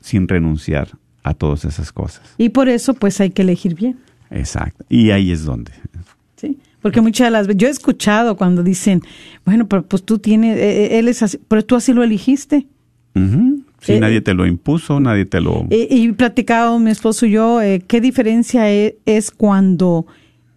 sin 0.00 0.26
renunciar 0.26 0.88
a 1.22 1.34
todas 1.34 1.64
esas 1.64 1.92
cosas. 1.92 2.34
Y 2.36 2.48
por 2.48 2.68
eso, 2.68 2.94
pues 2.94 3.20
hay 3.20 3.30
que 3.30 3.42
elegir 3.42 3.76
bien. 3.76 4.00
Exacto. 4.30 4.84
Y 4.88 5.12
ahí 5.12 5.30
es 5.30 5.44
donde. 5.44 5.70
Sí. 6.34 6.58
Porque 6.84 7.00
muchas 7.00 7.28
de 7.28 7.30
las 7.30 7.46
veces, 7.46 7.62
yo 7.62 7.68
he 7.68 7.70
escuchado 7.70 8.36
cuando 8.36 8.62
dicen, 8.62 9.00
bueno, 9.46 9.66
pero 9.66 9.84
pues 9.86 10.02
tú 10.02 10.18
tienes, 10.18 10.58
eh, 10.58 10.84
eh, 10.84 10.98
él 10.98 11.08
es 11.08 11.22
así, 11.22 11.38
pero 11.48 11.64
tú 11.64 11.76
así 11.76 11.94
lo 11.94 12.02
elegiste. 12.02 12.66
Ujú. 13.16 13.62
Sí, 13.80 13.94
Eh, 13.94 14.00
nadie 14.00 14.20
te 14.20 14.34
lo 14.34 14.44
impuso, 14.46 15.00
nadie 15.00 15.24
te 15.24 15.40
lo... 15.40 15.66
Eh, 15.70 15.88
y 15.90 16.12
platicado 16.12 16.78
mi 16.78 16.90
esposo 16.90 17.24
y 17.24 17.30
yo, 17.30 17.62
eh, 17.62 17.82
qué 17.86 18.02
diferencia 18.02 18.70
e- 18.70 18.96
es, 19.06 19.30
cuando 19.30 20.06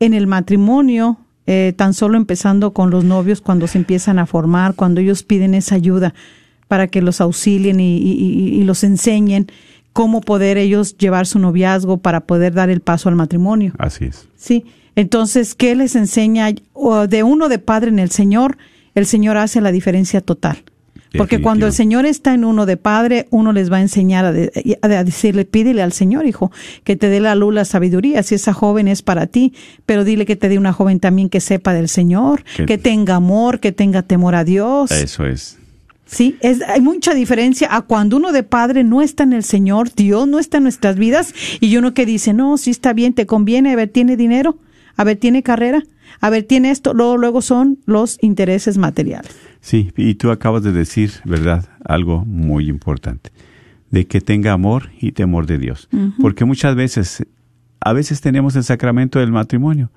en 0.02 0.14
el 0.14 0.28
matrimonio, 0.28 1.18
eh, 1.46 1.72
tan 1.78 1.94
solo 1.94 2.18
empezando 2.18 2.74
con 2.74 2.90
los 2.90 3.06
novios, 3.06 3.40
cuando 3.40 3.68
se 3.68 3.78
empiezan 3.78 4.20
a 4.20 4.26
formar, 4.26 4.76
cuando 4.76 5.00
ellos 5.00 5.24
piden 5.24 5.54
esa 5.54 5.76
ayuda 5.76 6.14
para 6.68 6.88
que 6.88 7.02
los 7.02 7.22
auxilien 7.22 7.80
y, 7.80 7.98
y- 8.00 8.12
y- 8.12 8.60
y 8.60 8.64
los 8.66 8.84
enseñen 8.84 9.48
cómo 9.94 10.20
poder 10.20 10.58
ellos 10.58 10.98
llevar 10.98 11.26
su 11.26 11.40
noviazgo 11.40 12.00
para 12.00 12.22
poder 12.22 12.54
dar 12.54 12.70
el 12.70 12.82
paso 12.82 13.08
al 13.08 13.16
matrimonio. 13.16 13.72
Así 13.78 14.04
es. 14.06 14.28
Sí. 14.36 14.66
Entonces, 14.98 15.56
¿qué 15.56 15.76
les 15.76 15.96
enseña? 15.96 16.50
O 16.74 17.08
de 17.08 17.24
uno 17.24 17.48
de 17.48 17.60
padre 17.60 17.90
en 17.90 18.00
el 18.00 18.12
Señor, 18.12 18.58
el 18.96 19.06
Señor 19.06 19.38
hace 19.38 19.62
la 19.62 19.72
diferencia 19.72 20.20
total. 20.22 20.64
Porque 21.18 21.40
cuando 21.42 21.68
el. 21.68 21.72
Señor 21.74 22.06
está 22.06 22.34
en 22.34 22.44
uno 22.44 22.66
de 22.66 22.76
padre, 22.76 23.28
uno 23.30 23.54
les 23.54 23.72
va 23.72 23.78
a 23.78 23.82
enseñar 23.82 24.26
a, 24.26 24.32
de- 24.34 24.78
a 24.82 25.04
decirle, 25.06 25.46
pídele 25.46 25.82
al 25.82 25.94
Señor, 25.94 26.26
hijo, 26.26 26.52
que 26.84 26.96
te 26.98 27.08
dé 27.10 27.20
la 27.22 27.34
luz, 27.34 27.54
la 27.54 27.64
sabiduría, 27.64 28.22
si 28.24 28.36
esa 28.36 28.52
joven 28.54 28.88
es 28.90 29.02
para 29.04 29.26
ti, 29.28 29.54
pero 29.86 30.04
dile 30.04 30.26
que 30.26 30.36
te 30.36 30.50
dé 30.50 30.58
una 30.58 30.74
joven 30.74 31.00
también 31.00 31.30
que 31.30 31.40
sepa 31.40 31.74
del 31.74 31.88
Señor, 31.88 32.44
Que- 32.58 32.66
que 32.66 32.78
tenga 32.78 33.16
amor, 33.16 33.60
que 33.62 33.72
tenga 33.72 34.02
temor 34.02 34.36
a 34.36 34.44
Dios. 34.44 34.92
Eso 34.92 35.26
es. 35.26 35.58
Sí, 36.06 36.38
es, 36.42 36.62
hay 36.62 36.82
mucha 36.82 37.14
diferencia 37.14 37.74
a 37.74 37.82
cuando 37.84 38.18
uno 38.18 38.32
de 38.32 38.44
padre 38.44 38.84
no 38.84 39.02
está 39.02 39.24
en 39.24 39.34
el 39.34 39.44
Señor, 39.44 39.90
Dios 39.96 40.28
no 40.28 40.40
está 40.40 40.58
en 40.58 40.64
nuestras 40.64 40.98
vidas, 40.98 41.34
y 41.62 41.76
uno 41.78 41.94
que 41.94 42.06
dice, 42.06 42.34
no, 42.34 42.58
sí 42.58 42.72
está 42.72 42.94
bien, 42.94 43.14
te 43.14 43.26
conviene, 43.26 43.72
a 43.72 43.76
ver, 43.76 43.90
tiene 43.90 44.16
dinero, 44.18 44.58
a 44.98 45.04
ver, 45.06 45.18
tiene 45.18 45.44
carrera, 45.44 45.84
a 46.20 46.30
ver, 46.30 46.44
tiene 46.44 46.72
esto, 46.72 46.94
luego, 46.94 47.18
luego 47.18 47.42
son 47.42 47.78
los 47.86 48.18
intereses 48.22 48.78
materiales. 48.78 49.36
Sí, 49.62 49.92
y 49.96 50.16
tú 50.16 50.32
acabas 50.32 50.64
de 50.64 50.72
decir, 50.72 51.12
¿verdad? 51.26 51.66
Algo 51.86 52.26
muy 52.26 52.68
importante. 52.70 53.32
De 53.92 54.06
que 54.06 54.20
tenga 54.20 54.52
amor 54.52 54.90
y 55.00 55.14
temor 55.14 55.46
de 55.46 55.58
Dios. 55.60 55.88
Porque 56.20 56.44
muchas 56.46 56.76
veces, 56.76 57.26
a 57.80 57.94
veces 57.94 58.20
tenemos 58.22 58.56
el 58.58 58.64
sacramento 58.64 59.20
del 59.20 59.32
matrimonio. 59.32 59.92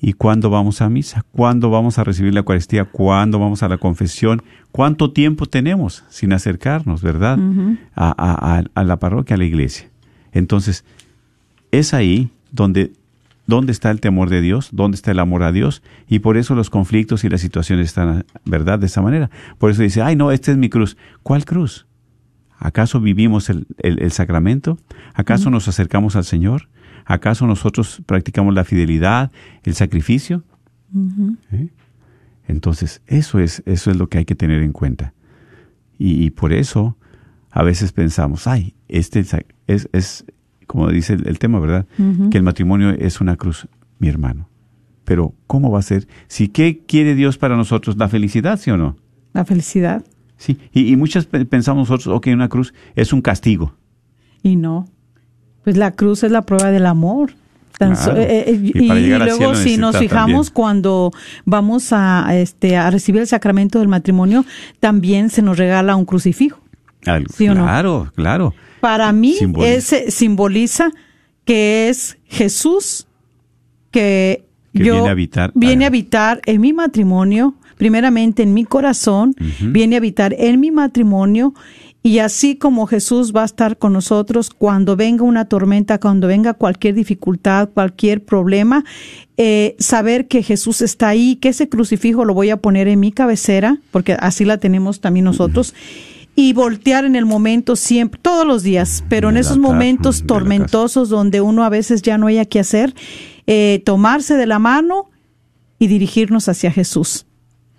¿Y 0.00 0.12
cuándo 0.12 0.48
vamos 0.50 0.80
a 0.80 0.88
misa? 0.88 1.24
¿Cuándo 1.32 1.70
vamos 1.70 1.98
a 1.98 2.04
recibir 2.04 2.32
la 2.32 2.40
Eucaristía? 2.40 2.84
¿Cuándo 2.84 3.40
vamos 3.40 3.64
a 3.64 3.68
la 3.68 3.78
confesión? 3.78 4.42
¿Cuánto 4.70 5.12
tiempo 5.12 5.46
tenemos 5.46 6.04
sin 6.08 6.32
acercarnos, 6.32 7.02
verdad? 7.02 7.36
a, 7.96 8.08
a- 8.10 8.58
a- 8.58 8.64
a 8.74 8.84
la 8.84 8.96
parroquia, 8.98 9.34
a 9.34 9.38
la 9.38 9.44
iglesia. 9.44 9.88
Entonces, 10.30 10.84
es 11.72 11.94
ahí 11.94 12.30
donde, 12.52 12.92
donde 13.48 13.72
está 13.72 13.90
el 13.90 14.00
temor 14.00 14.28
de 14.30 14.40
Dios, 14.40 14.68
donde 14.72 14.94
está 14.94 15.10
el 15.10 15.18
amor 15.18 15.42
a 15.42 15.50
Dios, 15.50 15.82
y 16.06 16.20
por 16.20 16.36
eso 16.36 16.54
los 16.54 16.70
conflictos 16.70 17.24
y 17.24 17.28
las 17.28 17.40
situaciones 17.40 17.86
están, 17.86 18.24
¿verdad? 18.44 18.78
De 18.78 18.86
esa 18.86 19.02
manera. 19.02 19.30
Por 19.58 19.70
eso 19.72 19.82
dice, 19.82 20.02
ay, 20.02 20.14
no, 20.14 20.30
esta 20.30 20.52
es 20.52 20.58
mi 20.58 20.68
cruz. 20.68 20.96
¿Cuál 21.24 21.44
cruz? 21.44 21.86
¿Acaso 22.58 23.00
vivimos 23.00 23.48
el, 23.50 23.66
el- 23.78 24.00
el 24.02 24.12
sacramento? 24.12 24.78
¿Acaso 25.14 25.50
nos 25.50 25.66
acercamos 25.66 26.14
al 26.14 26.24
Señor? 26.24 26.68
¿Acaso 27.06 27.46
nosotros 27.46 28.02
practicamos 28.04 28.52
la 28.54 28.64
fidelidad, 28.64 29.32
el 29.64 29.74
sacrificio? 29.74 30.44
¿Eh? 31.52 31.68
Entonces, 32.48 33.00
eso 33.06 33.38
es, 33.38 33.62
eso 33.66 33.90
es 33.90 33.96
lo 33.96 34.08
que 34.08 34.18
hay 34.18 34.24
que 34.24 34.34
tener 34.34 34.62
en 34.62 34.72
cuenta. 34.72 35.14
Y, 35.98 36.22
y 36.24 36.30
por 36.30 36.52
eso 36.52 36.96
a 37.50 37.62
veces 37.62 37.92
pensamos, 37.92 38.46
ay, 38.46 38.74
este 38.88 39.20
es, 39.66 39.88
es 39.92 40.24
como 40.68 40.88
dice 40.90 41.14
el, 41.14 41.26
el 41.26 41.40
tema, 41.40 41.58
¿verdad? 41.58 41.86
Que 42.30 42.38
el 42.38 42.44
matrimonio 42.44 42.90
es 42.90 43.20
una 43.20 43.34
cruz, 43.36 43.66
mi 43.98 44.06
hermano. 44.08 44.48
Pero, 45.04 45.34
¿cómo 45.48 45.70
va 45.72 45.80
a 45.80 45.82
ser? 45.82 46.06
Si, 46.28 46.46
¿qué 46.48 46.84
quiere 46.86 47.14
Dios 47.16 47.36
para 47.38 47.56
nosotros? 47.56 47.96
¿La 47.96 48.08
felicidad, 48.08 48.58
sí 48.60 48.70
o 48.70 48.76
no? 48.76 48.96
La 49.32 49.44
felicidad. 49.44 50.04
Sí. 50.36 50.58
Y, 50.72 50.92
y 50.92 50.96
muchas 50.96 51.26
pe- 51.26 51.44
pensamos 51.46 51.88
nosotros, 51.88 52.14
ok, 52.14 52.28
una 52.32 52.48
cruz 52.48 52.72
es 52.94 53.12
un 53.12 53.20
castigo. 53.22 53.74
Y 54.42 54.54
no. 54.56 54.86
Pues 55.64 55.76
la 55.76 55.90
cruz 55.92 56.22
es 56.22 56.30
la 56.30 56.42
prueba 56.42 56.70
del 56.70 56.86
amor. 56.86 57.32
So- 57.78 58.16
eh, 58.16 58.44
eh, 58.50 58.60
Y 58.74 58.88
luego 59.08 59.54
si 59.54 59.76
nos 59.78 59.96
fijamos 59.96 60.48
también. 60.48 60.52
cuando 60.54 61.12
vamos 61.44 61.92
a, 61.92 62.26
este 62.36 62.76
a 62.76 62.90
recibir 62.90 63.20
el 63.22 63.26
sacramento 63.28 63.78
del 63.78 63.88
matrimonio, 63.88 64.44
también 64.80 65.30
se 65.30 65.42
nos 65.42 65.56
regala 65.58 65.94
un 65.96 66.04
crucifijo. 66.04 66.60
Algo- 67.06 67.32
¿Sí 67.36 67.48
o 67.48 67.54
no? 67.54 67.64
claro, 67.64 68.12
claro. 68.14 68.54
Para 68.80 69.12
mí 69.12 69.34
Simboliza. 69.34 69.72
ese 69.74 70.10
simboliza 70.10 70.90
que 71.44 71.88
es 71.88 72.18
Jesús 72.26 73.06
que, 73.90 74.44
Que 74.74 74.84
yo 74.84 74.94
viene 74.94 75.08
a 75.08 75.12
habitar- 75.12 75.52
viene 75.54 75.84
a 75.84 75.88
habitar 75.88 76.40
en 76.46 76.60
mi 76.60 76.72
matrimonio, 76.72 77.54
primeramente 77.76 78.42
en 78.42 78.54
mi 78.54 78.64
corazón, 78.64 79.34
viene 79.62 79.96
a 79.96 79.98
habitar 79.98 80.34
en 80.38 80.60
mi 80.60 80.70
matrimonio 80.70 81.54
y 82.02 82.18
así 82.20 82.56
como 82.56 82.86
Jesús 82.86 83.32
va 83.34 83.42
a 83.42 83.46
estar 83.46 83.76
con 83.78 83.92
nosotros 83.92 84.50
cuando 84.50 84.94
venga 84.96 85.24
una 85.24 85.46
tormenta, 85.46 85.98
cuando 85.98 86.26
venga 86.28 86.54
cualquier 86.54 86.94
dificultad, 86.94 87.68
cualquier 87.72 88.24
problema, 88.24 88.84
eh, 89.36 89.74
saber 89.78 90.28
que 90.28 90.42
Jesús 90.42 90.80
está 90.82 91.08
ahí, 91.08 91.36
que 91.36 91.48
ese 91.48 91.68
crucifijo 91.68 92.24
lo 92.24 92.34
voy 92.34 92.50
a 92.50 92.56
poner 92.58 92.88
en 92.88 93.00
mi 93.00 93.10
cabecera, 93.12 93.78
porque 93.90 94.12
así 94.18 94.44
la 94.44 94.58
tenemos 94.58 95.00
también 95.00 95.24
nosotros, 95.24 95.74
y 96.38 96.52
voltear 96.52 97.04
en 97.04 97.16
el 97.16 97.26
momento 97.26 97.74
siempre, 97.74 98.20
todos 98.22 98.46
los 98.46 98.62
días, 98.62 99.02
pero 99.08 99.28
en 99.28 99.36
esos 99.36 99.58
momentos 99.58 100.24
tormentosos 100.24 101.08
donde 101.08 101.40
uno 101.40 101.64
a 101.64 101.68
veces 101.68 102.00
ya 102.00 102.16
no 102.16 102.28
haya 102.28 102.44
que 102.44 102.60
hacer, 102.60 102.94
eh, 103.48 103.82
tomarse 103.84 104.36
de 104.36 104.46
la 104.46 104.60
mano 104.60 105.10
y 105.80 105.88
dirigirnos 105.88 106.48
hacia 106.48 106.70
Jesús 106.70 107.26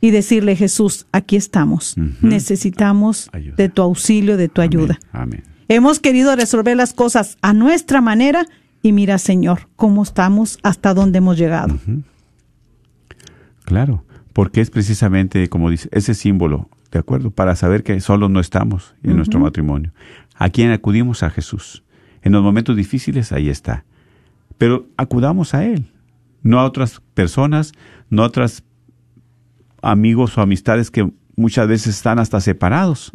y 0.02 0.12
decirle, 0.12 0.58
Jesús, 0.58 1.08
aquí 1.14 1.38
estamos, 1.38 1.96
necesitamos 2.22 3.30
Ayuda. 3.32 3.56
de 3.56 3.70
tu 3.70 3.82
auxilio, 3.82 4.36
de 4.36 4.50
tu 4.50 4.60
ayuda. 4.60 5.00
Amén. 5.14 5.46
Hemos 5.70 6.02
querido 6.02 6.36
resolver 6.36 6.76
las 6.76 6.92
cosas 6.92 7.38
a 7.42 7.54
nuestra 7.54 8.02
manera 8.02 8.46
y 8.84 8.92
mira, 8.92 9.20
Señor, 9.20 9.70
cómo 9.78 10.04
estamos, 10.04 10.60
hasta 10.64 10.94
dónde 10.94 11.20
hemos 11.20 11.38
llegado. 11.38 11.80
Claro, 13.64 14.04
porque 14.34 14.60
es 14.60 14.70
precisamente, 14.70 15.48
como 15.48 15.70
dice, 15.70 15.88
ese 15.94 16.14
símbolo, 16.14 16.68
¿de 16.92 17.00
acuerdo? 17.00 17.32
Para 17.32 17.56
saber 17.56 17.84
que 17.84 18.00
solos 18.00 18.30
no 18.30 18.40
estamos 18.40 18.96
en 19.04 19.16
nuestro 19.16 19.40
matrimonio. 19.40 19.92
¿A 20.36 20.50
quién 20.50 20.72
acudimos? 20.72 21.24
A 21.24 21.30
Jesús. 21.30 21.84
En 22.22 22.32
los 22.32 22.44
momentos 22.44 22.76
difíciles, 22.76 23.32
ahí 23.32 23.50
está. 23.50 23.86
Pero 24.58 24.88
acudamos 24.98 25.54
a 25.54 25.66
Él, 25.66 25.92
no 26.44 26.60
a 26.60 26.66
otras 26.66 27.02
personas, 27.14 27.72
no 28.10 28.24
a 28.24 28.28
otros 28.28 28.64
amigos 29.82 30.38
o 30.38 30.42
amistades 30.42 30.92
que 30.92 31.10
muchas 31.36 31.68
veces 31.68 31.96
están 31.96 32.20
hasta 32.20 32.42
separados. 32.42 33.12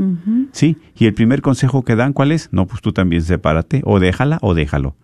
¿Sí? 0.52 0.76
Y 0.96 1.06
el 1.06 1.14
primer 1.14 1.42
consejo 1.42 1.84
que 1.84 1.96
dan, 1.96 2.12
¿cuál 2.12 2.32
es? 2.32 2.48
No, 2.52 2.66
pues 2.66 2.80
tú 2.80 2.92
también 2.92 3.22
sepárate, 3.22 3.82
o 3.84 4.00
déjala 4.00 4.38
o 4.40 4.54
déjalo. 4.54 4.96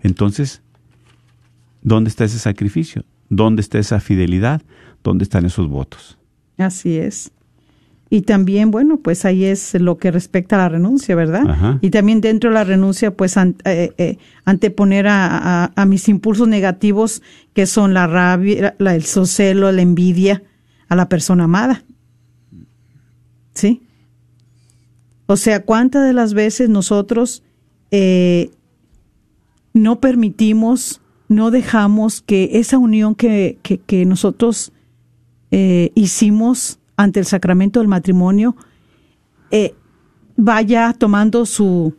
Entonces, 0.00 0.62
¿dónde 1.82 2.08
está 2.08 2.24
ese 2.24 2.38
sacrificio? 2.38 3.04
¿Dónde 3.28 3.60
está 3.60 3.78
esa 3.78 4.00
fidelidad? 4.00 4.62
¿Dónde 5.02 5.24
están 5.24 5.44
esos 5.44 5.68
votos? 5.68 6.18
Así 6.58 6.96
es. 6.96 7.32
Y 8.14 8.20
también, 8.22 8.70
bueno, 8.70 8.98
pues 8.98 9.24
ahí 9.24 9.46
es 9.46 9.72
lo 9.72 9.96
que 9.96 10.10
respecta 10.10 10.56
a 10.56 10.58
la 10.58 10.68
renuncia, 10.68 11.14
¿verdad? 11.16 11.48
Ajá. 11.48 11.78
Y 11.80 11.88
también 11.88 12.20
dentro 12.20 12.50
de 12.50 12.54
la 12.54 12.62
renuncia, 12.64 13.16
pues 13.16 13.38
an- 13.38 13.56
eh, 13.64 13.92
eh, 13.96 14.18
anteponer 14.44 15.08
a, 15.08 15.64
a- 15.64 15.72
a 15.74 15.86
mis 15.86 16.10
impulsos 16.10 16.46
negativos, 16.46 17.22
que 17.54 17.64
son 17.64 17.94
la 17.94 18.06
rabia, 18.06 18.74
la, 18.78 18.94
el 18.96 19.04
socelo, 19.04 19.72
la 19.72 19.80
envidia, 19.80 20.42
a 20.90 20.94
la 20.94 21.08
persona 21.08 21.44
amada. 21.44 21.84
¿Sí? 23.54 23.80
O 25.24 25.38
sea, 25.38 25.64
¿cuántas 25.64 26.04
de 26.06 26.12
las 26.12 26.34
veces 26.34 26.68
nosotros 26.68 27.42
eh, 27.92 28.50
no 29.72 30.00
permitimos, 30.00 31.00
no 31.28 31.50
dejamos 31.50 32.20
que 32.20 32.50
esa 32.58 32.76
unión 32.76 33.14
que, 33.14 33.56
que, 33.62 33.78
que 33.78 34.04
nosotros 34.04 34.70
hicimos 35.94 36.78
ante 37.02 37.20
el 37.20 37.26
sacramento 37.26 37.80
del 37.80 37.88
matrimonio 37.88 38.56
eh, 39.50 39.74
vaya 40.36 40.92
tomando 40.98 41.44
su, 41.46 41.94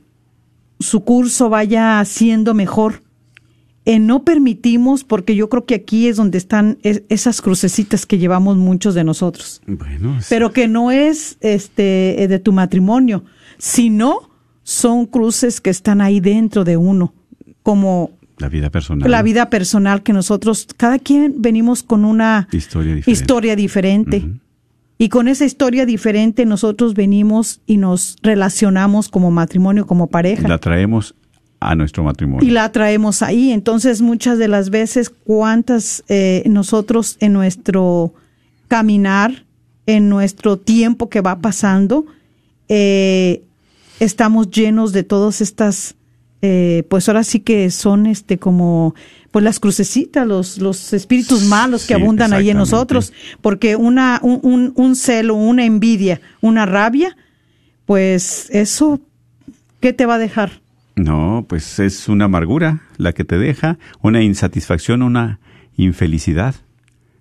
su 0.80 1.04
curso, 1.04 1.50
vaya 1.50 2.04
siendo 2.06 2.54
mejor. 2.54 3.02
eh, 3.86 4.00
no 4.00 4.24
permitimos, 4.24 5.04
porque 5.04 5.36
yo 5.36 5.50
creo 5.50 5.66
que 5.66 5.76
aquí 5.76 6.08
es 6.08 6.16
donde 6.16 6.38
están 6.38 6.78
es- 6.84 7.04
esas 7.10 7.42
crucecitas 7.42 8.06
que 8.06 8.18
llevamos 8.18 8.56
muchos 8.56 8.96
de 8.96 9.04
nosotros, 9.04 9.62
Bueno, 9.68 10.18
es- 10.20 10.28
pero 10.30 10.54
que 10.54 10.70
no 10.70 10.90
es 10.92 11.38
este 11.42 12.24
eh, 12.24 12.28
de 12.30 12.40
tu 12.40 12.54
matrimonio, 12.54 13.26
sino 13.58 14.30
son 14.64 15.06
cruces 15.06 15.60
que 15.60 15.70
están 15.70 16.00
ahí 16.00 16.22
dentro 16.22 16.64
de 16.64 16.78
uno, 16.78 17.14
como 17.62 18.12
la 18.38 18.48
vida 18.48 18.70
personal. 18.70 19.12
la 19.12 19.22
vida 19.22 19.50
personal 19.50 20.02
que 20.02 20.14
nosotros, 20.14 20.66
cada 20.78 20.98
quien 20.98 21.36
venimos 21.42 21.84
con 21.84 22.06
una 22.06 22.48
Historia 22.54 22.96
diferente. 22.96 23.12
historia 23.22 23.56
diferente. 23.58 24.30
Y 25.04 25.10
con 25.10 25.28
esa 25.28 25.44
historia 25.44 25.86
diferente 25.86 26.46
nosotros 26.46 26.94
venimos 26.94 27.60
y 27.66 27.76
nos 27.76 28.16
relacionamos 28.24 29.10
como 29.10 29.32
matrimonio, 29.32 29.86
como 29.86 30.08
pareja. 30.08 30.48
La 30.48 30.60
traemos 30.60 31.14
a 31.60 31.76
nuestro 31.76 32.06
matrimonio. 32.06 32.48
y 32.48 32.52
la 32.52 32.72
traemos 32.72 33.22
ahí. 33.22 33.52
Entonces, 33.52 34.02
muchas 34.02 34.38
de 34.38 34.48
las 34.48 34.70
veces, 34.70 35.10
cuántas 35.10 36.06
eh, 36.08 36.44
nosotros 36.46 37.18
en 37.20 37.34
nuestro 37.34 38.14
caminar, 38.70 39.44
en 39.88 40.08
nuestro 40.08 40.58
tiempo 40.58 41.10
que 41.10 41.20
va 41.20 41.40
pasando, 41.40 42.06
eh, 42.70 43.44
estamos 44.00 44.52
llenos 44.52 44.94
de 44.94 45.04
todas 45.04 45.42
estas, 45.42 45.96
eh, 46.46 46.84
pues 46.90 47.08
ahora 47.08 47.24
sí 47.24 47.40
que 47.40 47.72
son 47.72 48.06
este 48.06 48.38
como 48.38 48.94
pues 49.32 49.46
las 49.46 49.62
crucecitas, 49.62 50.28
los, 50.28 50.58
los 50.58 50.92
espíritus 50.92 51.46
malos 51.46 51.88
que 51.88 51.96
Sí, 51.96 52.02
abundan 52.02 52.34
ahí 52.34 52.50
en 52.50 52.58
nosotros, 52.58 53.14
porque 53.42 53.78
una, 53.78 54.20
un, 54.22 54.42
un, 54.44 54.74
un 54.76 54.96
celo, 54.98 55.36
una 55.36 55.64
envidia, 55.64 56.20
una 56.42 56.66
rabia, 56.66 57.16
pues 57.86 58.50
eso, 58.52 59.00
¿qué 59.80 59.94
te 59.94 60.06
va 60.06 60.16
a 60.16 60.20
dejar? 60.20 60.62
No, 60.98 61.46
pues 61.48 61.80
es 61.80 62.10
una 62.10 62.26
amargura 62.26 62.82
la 62.98 63.14
que 63.14 63.24
te 63.24 63.38
deja, 63.38 63.80
una 64.02 64.22
insatisfacción, 64.22 65.02
una 65.02 65.40
infelicidad. 65.78 66.56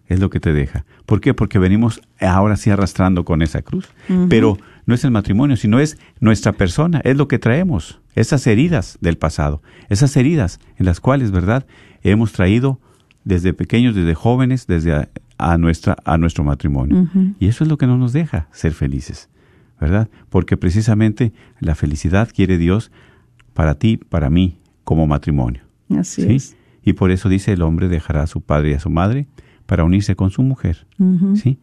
Es 0.09 0.19
lo 0.19 0.29
que 0.29 0.41
te 0.41 0.53
deja. 0.53 0.85
¿Por 1.07 1.21
qué? 1.21 1.33
Porque 1.33 1.59
venimos 1.59 2.03
ahora 2.21 2.57
sí 2.57 2.69
arrastrando 2.69 3.25
con 3.25 3.41
esa 3.41 3.63
cruz. 3.63 3.89
Pero 4.29 4.59
no 4.85 4.95
es 4.95 5.05
el 5.05 5.13
matrimonio, 5.13 5.57
sino 5.57 5.81
es 5.81 5.97
nuestra 6.21 6.53
persona, 6.53 7.01
es 7.05 7.17
lo 7.17 7.29
que 7.29 7.39
traemos, 7.39 8.02
esas 8.15 8.47
heridas 8.47 8.99
del 9.01 9.17
pasado, 9.17 9.63
esas 9.89 10.17
heridas 10.17 10.61
en 10.77 10.87
las 10.87 11.01
cuales, 11.01 11.31
¿verdad? 11.31 11.67
Hemos 12.03 12.33
traído 12.33 12.81
desde 13.25 13.53
pequeños, 13.53 13.95
desde 13.95 14.15
jóvenes, 14.15 14.67
desde 14.67 14.95
a, 14.95 15.09
a 15.39 15.59
nuestra, 15.59 15.97
a 16.05 16.19
nuestro 16.19 16.45
matrimonio. 16.45 17.09
Y 17.39 17.49
eso 17.49 17.65
es 17.65 17.71
lo 17.71 17.79
que 17.79 17.87
no 17.87 17.97
nos 17.97 18.13
deja 18.13 18.49
ser 18.53 18.73
felices, 18.73 19.29
¿verdad? 19.81 20.09
Porque 20.29 20.57
precisamente 20.57 21.33
la 21.61 21.75
felicidad 21.75 22.29
quiere 22.33 22.59
Dios 22.59 22.91
para 23.55 23.75
ti, 23.75 23.97
para 23.97 24.31
mí, 24.31 24.59
como 24.85 25.07
matrimonio. 25.07 25.63
Así 25.97 26.23
¿sí? 26.23 26.35
es. 26.35 26.57
Y 26.85 26.95
por 26.95 27.11
eso 27.11 27.29
dice 27.29 27.53
el 27.53 27.63
hombre 27.63 27.89
dejará 27.89 28.23
a 28.23 28.27
su 28.27 28.41
padre 28.41 28.71
y 28.71 28.75
a 28.75 28.81
su 28.81 28.91
madre 28.91 29.27
para 29.67 29.85
unirse 29.85 30.17
con 30.17 30.31
su 30.31 30.43
mujer. 30.43 30.87
¿sí? 31.35 31.59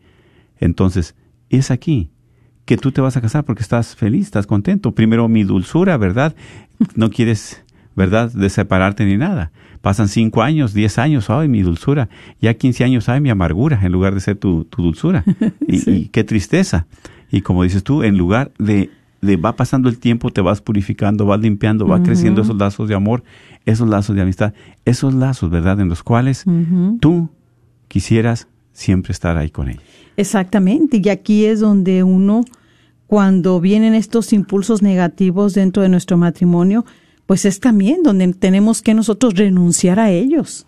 Entonces, 0.60 1.16
es 1.50 1.72
aquí 1.72 2.12
que 2.70 2.78
tú 2.78 2.92
te 2.92 3.02
vas 3.02 3.18
a 3.18 3.22
casar 3.22 3.46
porque 3.46 3.64
estás 3.64 3.96
feliz, 3.96 4.26
estás 4.28 4.46
contento. 4.46 4.92
Primero 4.92 5.28
mi 5.28 5.44
dulzura, 5.44 5.98
¿verdad? 5.98 6.36
No 6.94 7.10
quieres, 7.10 7.64
¿verdad?, 7.96 8.32
de 8.32 8.48
separarte 8.48 9.06
ni 9.08 9.18
nada. 9.18 9.52
Pasan 9.82 10.08
cinco 10.08 10.44
años, 10.44 10.72
diez 10.76 11.00
años, 11.00 11.32
ay, 11.32 11.48
mi 11.48 11.64
dulzura. 11.64 12.10
Ya 12.40 12.54
quince 12.54 12.84
años, 12.84 13.10
ay, 13.10 13.22
mi 13.22 13.32
amargura, 13.32 13.80
en 13.82 13.92
lugar 13.92 14.14
de 14.14 14.20
ser 14.20 14.36
tu, 14.38 14.66
tu 14.66 14.84
dulzura. 14.84 15.24
Y, 15.68 15.80
Sí. 15.80 15.92
y 15.92 16.06
qué 16.10 16.24
tristeza. 16.24 16.86
Y 17.32 17.42
como 17.42 17.64
dices 17.64 17.84
tú, 17.84 18.04
en 18.04 18.20
lugar 18.20 18.52
de, 18.60 18.92
de 19.24 19.36
va 19.36 19.56
pasando 19.56 19.90
el 19.90 19.98
tiempo, 19.98 20.30
te 20.30 20.42
vas 20.42 20.62
purificando, 20.62 21.26
vas 21.26 21.40
limpiando, 21.40 21.88
va 21.88 22.04
creciendo 22.04 22.44
esos 22.44 22.56
lazos 22.56 22.88
de 22.88 22.94
amor, 22.94 23.24
esos 23.66 23.90
lazos 23.90 24.16
de 24.16 24.22
amistad, 24.22 24.54
esos 24.86 25.16
lazos, 25.16 25.50
¿verdad?, 25.50 25.80
en 25.80 25.90
los 25.90 26.04
cuales 26.04 26.46
tú 27.00 27.30
quisieras 27.88 28.48
siempre 28.74 29.12
estar 29.12 29.38
ahí 29.38 29.50
con 29.50 29.70
ella. 29.70 29.82
Exactamente, 30.18 31.02
y 31.04 31.10
aquí 31.10 31.46
es 31.46 31.62
donde 31.62 32.04
uno, 32.04 32.46
cuando 33.10 33.60
vienen 33.60 33.96
estos 33.96 34.34
impulsos 34.34 34.84
negativos 34.84 35.56
dentro 35.56 35.82
de 35.82 35.90
nuestro 35.90 36.16
matrimonio, 36.16 36.86
pues 37.26 37.44
es 37.44 37.60
también 37.60 38.04
donde 38.04 38.32
tenemos 38.34 38.84
que 38.84 38.94
nosotros 38.94 39.34
renunciar 39.34 40.00
a 40.00 40.12
ellos. 40.12 40.68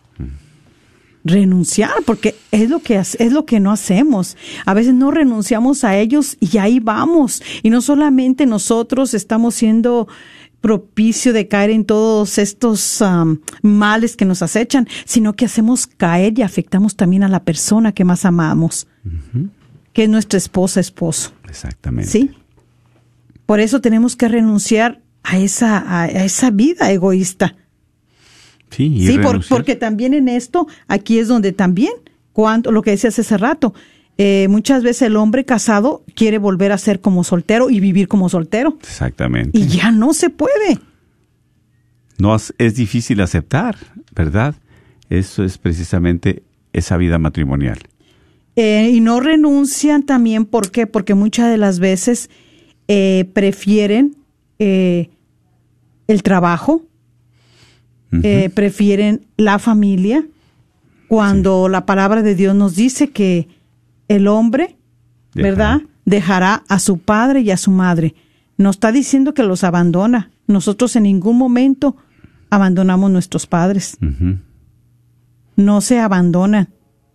Renunciar, 1.24 1.92
porque 2.04 2.34
es 2.52 2.68
lo 2.68 2.80
que 2.80 2.96
es 2.98 3.32
lo 3.32 3.46
que 3.46 3.60
no 3.60 3.72
hacemos. 3.72 4.38
A 4.66 4.74
veces 4.74 4.96
no 4.96 5.12
renunciamos 5.12 5.84
a 5.84 5.96
ellos 5.98 6.36
y 6.40 6.58
ahí 6.58 6.80
vamos. 6.80 7.44
Y 7.62 7.70
no 7.70 7.80
solamente 7.80 8.48
nosotros 8.48 9.14
estamos 9.14 9.54
siendo 9.54 10.08
propicio 10.62 11.34
de 11.34 11.48
caer 11.48 11.70
en 11.70 11.86
todos 11.86 12.40
estos 12.40 13.04
males 13.62 14.16
que 14.18 14.26
nos 14.26 14.42
acechan, 14.42 14.88
sino 15.06 15.34
que 15.34 15.46
hacemos 15.46 15.86
caer 15.86 16.40
y 16.40 16.42
afectamos 16.42 16.96
también 16.96 17.22
a 17.22 17.28
la 17.28 17.44
persona 17.44 17.92
que 17.92 18.04
más 18.04 18.26
amamos, 18.26 18.88
que 19.94 20.06
es 20.06 20.10
nuestra 20.10 20.40
esposa, 20.40 20.80
esposo. 20.80 21.34
Exactamente. 21.52 22.10
¿Sí? 22.10 22.32
Por 23.46 23.60
eso 23.60 23.82
tenemos 23.82 24.16
que 24.16 24.28
renunciar 24.30 25.02
a 25.24 25.38
esa, 25.38 25.78
a, 25.78 26.04
a 26.04 26.24
esa 26.24 26.50
vida 26.50 26.92
egoísta. 26.92 27.56
Sí, 28.70 28.86
y 28.96 29.08
Sí, 29.08 29.18
por- 29.20 29.46
porque 29.48 29.76
también 29.76 30.14
en 30.14 30.30
esto, 30.30 30.68
aquí 30.88 31.20
es 31.20 31.28
donde 31.28 31.52
también, 31.52 31.92
cuando, 32.32 32.72
lo 32.72 32.82
que 32.82 32.92
decías 32.92 33.20
hace 33.20 33.38
rato, 33.38 33.74
eh, 34.18 34.48
muchas 34.50 34.82
veces 34.84 35.04
el 35.04 35.18
hombre 35.18 35.44
casado 35.46 36.04
quiere 36.16 36.38
volver 36.38 36.72
a 36.72 36.78
ser 36.78 37.02
como 37.02 37.24
soltero 37.26 37.70
y 37.70 37.80
vivir 37.82 38.08
como 38.08 38.30
soltero. 38.30 38.78
Exactamente. 38.82 39.60
Y 39.60 39.68
ya 39.68 39.92
no 39.92 40.14
se 40.14 40.30
puede. 40.30 40.80
No 42.18 42.36
es 42.58 42.76
difícil 42.76 43.20
aceptar, 43.20 43.76
¿verdad? 44.16 44.56
Eso 45.10 45.44
es 45.44 45.58
precisamente 45.58 46.44
esa 46.72 46.96
vida 46.98 47.18
matrimonial. 47.18 47.80
Eh, 48.64 48.92
y 48.92 49.00
no 49.00 49.20
renuncian 49.20 50.04
también, 50.04 50.46
¿por 50.46 50.70
qué? 50.70 50.86
Porque 50.86 51.16
muchas 51.16 51.50
de 51.50 51.58
las 51.58 51.80
veces 51.80 52.30
eh, 52.88 53.28
prefieren 53.34 54.16
eh, 54.60 55.10
el 56.08 56.22
trabajo, 56.22 56.84
prefieren 58.54 59.26
la 59.36 59.58
familia, 59.58 60.28
cuando 61.08 61.70
la 61.70 61.88
palabra 61.88 62.22
de 62.22 62.36
Dios 62.36 62.54
nos 62.54 62.76
dice 62.76 63.10
que 63.10 63.48
el 64.08 64.28
hombre, 64.28 64.78
Dejará. 65.34 65.50
¿verdad? 65.50 65.82
Dejará 66.06 66.64
a 66.68 66.78
su 66.78 67.00
padre 67.00 67.42
y 67.42 67.50
a 67.50 67.58
su 67.58 67.72
madre. 67.72 68.14
No 68.58 68.70
está 68.70 68.92
diciendo 68.92 69.34
que 69.34 69.42
los 69.42 69.64
abandona. 69.64 70.30
Nosotros 70.46 70.96
en 70.96 71.04
ningún 71.04 71.36
momento 71.36 71.96
abandonamos 72.52 73.10
nuestros 73.10 73.48
padres. 73.48 73.98
No 75.56 75.82
se 75.82 76.00
abandonan. 76.00 76.70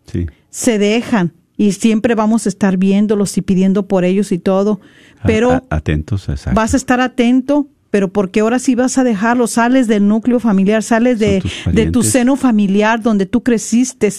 Sí. 0.07 0.27
Se 0.57 0.79
dejan 0.79 1.33
y 1.59 1.73
siempre 1.73 2.15
vamos 2.15 2.47
a 2.47 2.49
estar 2.49 2.79
viéndolos 2.79 3.37
y 3.37 3.43
pidiendo 3.43 3.87
por 3.87 4.05
ellos 4.05 4.33
y 4.33 4.39
todo, 4.39 4.81
pero 5.23 5.53
a- 5.53 5.63
atentos, 5.69 6.31
exacto. 6.31 6.59
vas 6.59 6.73
a 6.73 6.79
estar 6.79 6.99
atento, 7.03 7.67
pero 7.91 8.11
porque 8.11 8.41
ahora 8.41 8.59
sí 8.59 8.75
vas 8.75 8.97
a 8.97 9.05
dejarlo, 9.05 9.49
sales 9.49 9.87
del 9.87 10.09
núcleo 10.09 10.41
familiar, 10.41 10.83
sales 10.83 11.19
de, 11.19 11.43
de 11.71 11.91
tu 11.91 12.03
seno 12.03 12.37
familiar 12.37 13.03
donde 13.03 13.27
tú 13.27 13.43
creciste, 13.43 14.11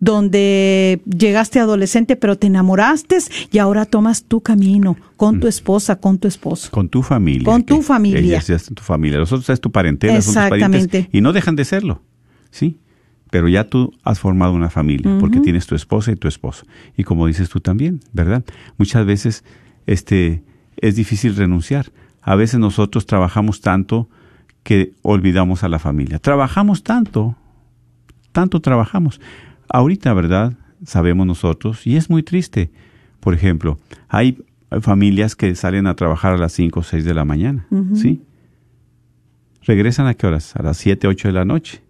donde 0.00 1.00
llegaste 1.06 1.60
adolescente, 1.60 2.16
pero 2.16 2.36
te 2.36 2.46
enamoraste 2.48 3.16
y 3.50 3.58
ahora 3.58 3.84
tomas 3.86 4.24
tu 4.24 4.40
camino 4.42 4.96
con 5.16 5.40
tu 5.40 5.48
esposa, 5.48 5.96
con 5.96 6.18
tu 6.18 6.28
esposo. 6.28 6.70
Con 6.70 6.88
tu 6.90 7.02
familia. 7.02 7.44
Con 7.44 7.62
tu 7.64 7.80
familia. 7.80 8.38
Ellas 8.38 8.70
tu 8.74 8.82
familia. 8.82 9.18
Los 9.18 9.32
otros 9.32 9.48
es 9.50 9.60
tu 9.60 9.70
parentela, 9.70 10.20
son 10.20 10.34
tus 10.34 10.42
Exactamente. 10.42 10.88
parientes. 10.88 11.08
Y 11.14 11.20
no 11.22 11.32
dejan 11.32 11.56
de 11.56 11.64
serlo. 11.64 12.02
Sí. 12.50 12.76
Pero 13.30 13.48
ya 13.48 13.64
tú 13.64 13.92
has 14.02 14.18
formado 14.18 14.52
una 14.52 14.70
familia 14.70 15.16
porque 15.20 15.40
tienes 15.40 15.66
tu 15.66 15.74
esposa 15.74 16.10
y 16.10 16.16
tu 16.16 16.28
esposo. 16.28 16.66
Y 16.96 17.04
como 17.04 17.26
dices 17.26 17.48
tú 17.48 17.60
también, 17.60 18.00
¿verdad? 18.12 18.44
Muchas 18.76 19.06
veces 19.06 19.44
este, 19.86 20.42
es 20.76 20.96
difícil 20.96 21.36
renunciar. 21.36 21.92
A 22.22 22.34
veces 22.34 22.60
nosotros 22.60 23.06
trabajamos 23.06 23.60
tanto 23.60 24.08
que 24.62 24.92
olvidamos 25.02 25.64
a 25.64 25.68
la 25.68 25.78
familia. 25.78 26.18
Trabajamos 26.18 26.82
tanto, 26.82 27.36
tanto 28.32 28.60
trabajamos. 28.60 29.20
Ahorita, 29.68 30.12
¿verdad? 30.12 30.54
Sabemos 30.84 31.26
nosotros, 31.26 31.86
y 31.86 31.96
es 31.96 32.10
muy 32.10 32.22
triste. 32.22 32.70
Por 33.20 33.34
ejemplo, 33.34 33.78
hay 34.08 34.42
familias 34.80 35.36
que 35.36 35.54
salen 35.54 35.86
a 35.86 35.94
trabajar 35.94 36.34
a 36.34 36.38
las 36.38 36.52
5 36.52 36.80
o 36.80 36.82
6 36.82 37.04
de 37.04 37.14
la 37.14 37.24
mañana, 37.24 37.66
¿sí? 37.94 38.22
Regresan 39.62 40.06
a 40.06 40.14
qué 40.14 40.26
horas? 40.26 40.56
A 40.56 40.62
las 40.62 40.78
7, 40.78 41.06
8 41.06 41.28
de 41.28 41.34
la 41.34 41.44
noche. 41.44 41.82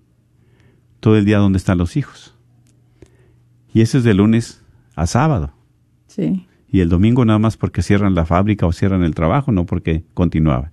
Todo 1.00 1.16
el 1.16 1.24
día 1.24 1.38
donde 1.38 1.56
están 1.56 1.78
los 1.78 1.96
hijos. 1.96 2.34
Y 3.72 3.80
eso 3.80 3.98
es 3.98 4.04
de 4.04 4.14
lunes 4.14 4.62
a 4.94 5.06
sábado. 5.06 5.52
Sí. 6.06 6.46
Y 6.70 6.80
el 6.80 6.88
domingo 6.88 7.24
nada 7.24 7.38
más 7.38 7.56
porque 7.56 7.82
cierran 7.82 8.14
la 8.14 8.26
fábrica 8.26 8.66
o 8.66 8.72
cierran 8.72 9.02
el 9.02 9.14
trabajo, 9.14 9.52
no 9.52 9.66
porque 9.66 10.04
continuaba. 10.14 10.72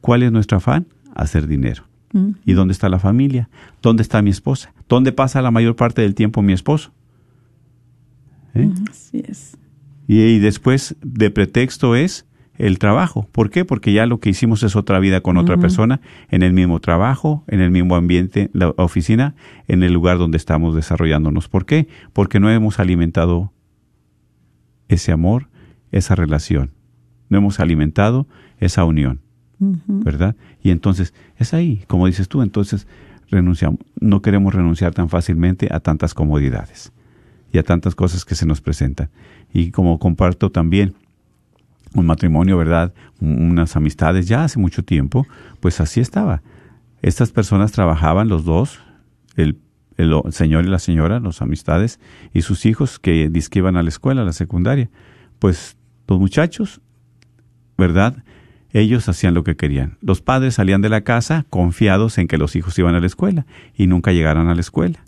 ¿Cuál 0.00 0.22
es 0.22 0.32
nuestro 0.32 0.58
afán? 0.58 0.86
Hacer 1.14 1.46
dinero. 1.46 1.84
Mm. 2.12 2.32
¿Y 2.44 2.52
dónde 2.52 2.72
está 2.72 2.88
la 2.88 2.98
familia? 2.98 3.48
¿Dónde 3.82 4.02
está 4.02 4.22
mi 4.22 4.30
esposa? 4.30 4.72
¿Dónde 4.88 5.12
pasa 5.12 5.42
la 5.42 5.50
mayor 5.50 5.74
parte 5.74 6.02
del 6.02 6.14
tiempo 6.14 6.42
mi 6.42 6.52
esposo? 6.52 6.92
¿Eh? 8.54 8.70
Así 8.90 9.22
es. 9.26 9.56
Y, 10.06 10.20
y 10.20 10.38
después 10.38 10.96
de 11.02 11.30
pretexto 11.30 11.96
es 11.96 12.25
el 12.58 12.78
trabajo. 12.78 13.28
¿Por 13.32 13.50
qué? 13.50 13.64
Porque 13.64 13.92
ya 13.92 14.06
lo 14.06 14.20
que 14.20 14.30
hicimos 14.30 14.62
es 14.62 14.76
otra 14.76 14.98
vida 14.98 15.20
con 15.20 15.36
otra 15.36 15.56
persona, 15.56 16.00
en 16.30 16.42
el 16.42 16.52
mismo 16.52 16.80
trabajo, 16.80 17.44
en 17.48 17.60
el 17.60 17.70
mismo 17.70 17.96
ambiente, 17.96 18.50
la 18.52 18.70
oficina, 18.76 19.34
en 19.68 19.82
el 19.82 19.92
lugar 19.92 20.18
donde 20.18 20.36
estamos 20.36 20.74
desarrollándonos. 20.74 21.48
¿Por 21.48 21.66
qué? 21.66 21.88
Porque 22.12 22.40
no 22.40 22.50
hemos 22.50 22.78
alimentado 22.78 23.52
ese 24.88 25.12
amor, 25.12 25.48
esa 25.92 26.14
relación. 26.14 26.70
No 27.28 27.38
hemos 27.38 27.60
alimentado 27.60 28.26
esa 28.58 28.84
unión, 28.84 29.20
¿verdad? 29.58 30.36
Y 30.62 30.70
entonces 30.70 31.12
es 31.38 31.54
ahí, 31.54 31.84
como 31.88 32.06
dices 32.06 32.28
tú, 32.28 32.42
entonces 32.42 32.86
renunciamos, 33.30 33.80
no 34.00 34.22
queremos 34.22 34.54
renunciar 34.54 34.94
tan 34.94 35.08
fácilmente 35.08 35.68
a 35.70 35.80
tantas 35.80 36.14
comodidades 36.14 36.92
y 37.52 37.58
a 37.58 37.62
tantas 37.62 37.94
cosas 37.94 38.24
que 38.24 38.34
se 38.34 38.46
nos 38.46 38.60
presentan. 38.60 39.10
Y 39.52 39.70
como 39.70 39.98
comparto 39.98 40.50
también 40.50 40.94
un 41.94 42.06
matrimonio, 42.06 42.56
¿verdad? 42.56 42.92
Unas 43.20 43.76
amistades 43.76 44.28
ya 44.28 44.44
hace 44.44 44.58
mucho 44.58 44.84
tiempo, 44.84 45.26
pues 45.60 45.80
así 45.80 46.00
estaba. 46.00 46.42
Estas 47.02 47.30
personas 47.30 47.72
trabajaban 47.72 48.28
los 48.28 48.44
dos, 48.44 48.80
el, 49.36 49.58
el 49.96 50.14
señor 50.30 50.64
y 50.64 50.68
la 50.68 50.78
señora, 50.78 51.20
los 51.20 51.42
amistades, 51.42 52.00
y 52.32 52.42
sus 52.42 52.66
hijos 52.66 52.98
que, 52.98 53.30
que 53.50 53.58
iban 53.58 53.76
a 53.76 53.82
la 53.82 53.88
escuela, 53.88 54.22
a 54.22 54.24
la 54.24 54.32
secundaria. 54.32 54.90
Pues 55.38 55.76
los 56.08 56.18
muchachos, 56.18 56.80
¿verdad? 57.78 58.24
Ellos 58.72 59.08
hacían 59.08 59.34
lo 59.34 59.44
que 59.44 59.56
querían. 59.56 59.96
Los 60.00 60.20
padres 60.20 60.54
salían 60.54 60.82
de 60.82 60.88
la 60.88 61.02
casa 61.02 61.46
confiados 61.48 62.18
en 62.18 62.28
que 62.28 62.36
los 62.36 62.56
hijos 62.56 62.78
iban 62.78 62.94
a 62.94 63.00
la 63.00 63.06
escuela 63.06 63.46
y 63.74 63.86
nunca 63.86 64.12
llegaron 64.12 64.48
a 64.48 64.54
la 64.54 64.60
escuela. 64.60 64.98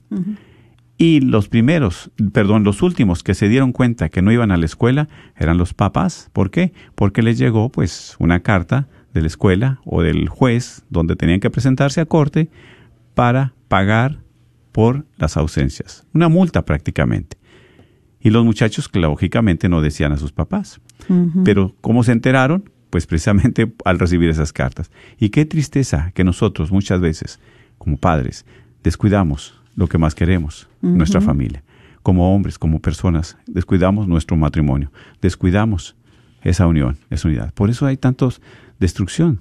Y 1.01 1.21
los 1.21 1.49
primeros, 1.49 2.11
perdón, 2.33 2.65
los 2.65 2.83
últimos 2.83 3.23
que 3.23 3.35
se 3.35 3.49
dieron 3.49 3.71
cuenta 3.71 4.09
que 4.09 4.21
no 4.21 4.33
iban 4.33 4.51
a 4.51 4.57
la 4.57 4.67
escuela 4.67 5.09
eran 5.37 5.57
los 5.57 5.73
papás. 5.73 6.29
¿Por 6.33 6.51
qué? 6.51 6.73
Porque 6.97 7.23
les 7.23 7.39
llegó 7.39 7.71
pues 7.71 8.17
una 8.19 8.41
carta 8.41 8.89
de 9.15 9.21
la 9.21 9.29
escuela 9.29 9.81
o 9.85 10.03
del 10.03 10.29
juez 10.29 10.83
donde 10.91 11.15
tenían 11.15 11.39
que 11.39 11.51
presentarse 11.51 12.01
a 12.01 12.07
corte 12.07 12.51
para 13.15 13.55
pagar 13.69 14.19
por 14.73 15.07
las 15.17 15.37
ausencias. 15.37 16.05
Una 16.15 16.29
multa 16.29 16.65
prácticamente. 16.65 17.37
Y 18.21 18.31
los 18.31 18.45
muchachos 18.45 18.89
que 18.89 18.99
lógicamente 18.99 19.69
no 19.69 19.81
decían 19.81 20.11
a 20.11 20.17
sus 20.19 20.33
papás. 20.33 20.81
Pero 21.45 21.77
¿cómo 21.81 22.03
se 22.03 22.11
enteraron? 22.11 22.71
Pues 22.91 23.07
precisamente 23.07 23.73
al 23.85 24.01
recibir 24.01 24.31
esas 24.31 24.53
cartas. 24.53 24.91
Y 25.17 25.29
qué 25.29 25.45
tristeza 25.45 26.11
que 26.13 26.25
nosotros 26.25 26.73
muchas 26.73 27.01
veces, 27.01 27.39
como 27.79 27.99
padres, 27.99 28.45
descuidamos 28.83 29.58
lo 29.79 29.87
que 29.87 29.97
más 29.97 30.17
queremos, 30.17 30.69
nuestra 30.83 31.21
familia. 31.21 31.63
Como 32.03 32.35
hombres, 32.35 32.59
como 32.59 32.81
personas, 32.81 33.37
descuidamos 33.47 34.09
nuestro 34.09 34.37
matrimonio, 34.37 34.91
descuidamos 35.23 35.95
esa 36.43 36.67
unión, 36.67 36.97
esa 37.11 37.29
unidad. 37.29 37.55
Por 37.55 37.71
eso 37.71 37.87
hay 37.87 37.97
tantos 37.97 38.43
destrucción 38.81 39.41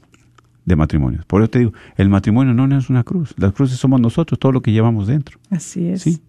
de 0.63 0.75
matrimonios. 0.75 1.25
Por 1.25 1.41
eso 1.41 1.49
te 1.49 1.59
digo, 1.59 1.73
el 1.95 2.09
matrimonio 2.09 2.53
no 2.53 2.77
es 2.77 2.87
una 2.91 3.03
cruz. 3.03 3.33
Las 3.37 3.51
cruces 3.53 3.79
somos 3.79 3.99
nosotros, 3.99 4.37
todo 4.37 4.51
lo 4.51 4.61
que 4.61 4.71
llevamos 4.71 5.07
dentro. 5.07 5.39
Así 5.49 5.87
es. 5.87 6.03
¿Sí? 6.03 6.21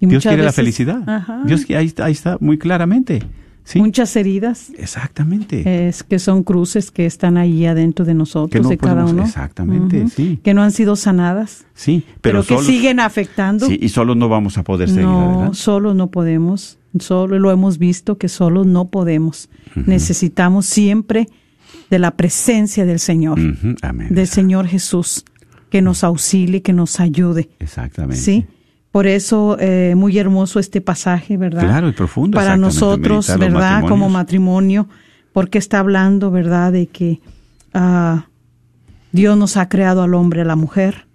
Dios 0.00 0.22
quiere 0.22 0.44
la 0.44 0.52
felicidad. 0.52 1.24
Dios 1.46 1.68
ahí 1.70 1.92
ahí 2.00 2.12
está 2.12 2.36
muy 2.38 2.58
claramente. 2.58 3.22
Muchas 3.74 4.14
heridas. 4.16 4.70
Exactamente. 4.78 5.88
Es 5.88 6.02
que 6.02 6.18
son 6.18 6.44
cruces 6.44 6.90
que 6.90 7.06
están 7.06 7.36
ahí 7.36 7.66
adentro 7.66 8.04
de 8.04 8.14
nosotros, 8.14 8.68
de 8.68 8.78
cada 8.78 9.04
uno. 9.04 9.24
Exactamente, 9.24 10.08
sí. 10.08 10.38
Que 10.42 10.54
no 10.54 10.62
han 10.62 10.70
sido 10.70 10.94
sanadas. 10.96 11.66
Sí, 11.74 12.04
pero, 12.20 12.44
que 12.44 12.58
siguen 12.58 13.00
afectando. 13.00 13.66
Sí, 13.66 13.78
y 13.80 13.88
solo 13.88 14.14
no 14.14 14.28
vamos 14.28 14.56
a 14.58 14.62
poder 14.62 14.88
seguir 14.88 15.04
no, 15.04 15.52
solo 15.54 15.94
no 15.94 16.10
podemos. 16.10 16.78
Solo 16.98 17.38
lo 17.38 17.50
hemos 17.50 17.78
visto 17.78 18.16
que 18.16 18.28
solo 18.28 18.64
no 18.64 18.88
podemos. 18.88 19.50
Necesitamos 19.74 20.64
siempre 20.66 21.28
de 21.90 21.98
la 21.98 22.12
presencia 22.12 22.86
del 22.86 23.00
Señor. 23.00 23.38
Amén. 23.82 24.08
Del 24.14 24.26
Señor 24.26 24.66
Jesús, 24.66 25.24
que 25.70 25.82
nos 25.82 26.04
auxilie, 26.04 26.62
que 26.62 26.72
nos 26.72 27.00
ayude. 27.00 27.50
Exactamente. 27.58 28.22
Sí. 28.22 28.46
Por 28.96 29.06
eso, 29.06 29.58
eh, 29.60 29.92
muy 29.94 30.16
hermoso 30.16 30.58
este 30.58 30.80
pasaje, 30.80 31.36
¿verdad? 31.36 31.64
Claro, 31.64 31.90
y 31.90 31.92
profundo. 31.92 32.34
Para 32.34 32.56
nosotros, 32.56 33.30
¿verdad? 33.38 33.86
Como 33.86 34.08
matrimonio, 34.08 34.88
porque 35.34 35.58
está 35.58 35.80
hablando, 35.80 36.30
¿verdad? 36.30 36.72
De 36.72 36.86
que 36.86 37.20
ah, 37.74 38.28
Dios 39.12 39.36
nos 39.36 39.58
ha 39.58 39.68
creado 39.68 40.02
al 40.02 40.14
hombre, 40.14 40.40
a 40.40 40.44
la 40.46 40.56
mujer, 40.56 41.06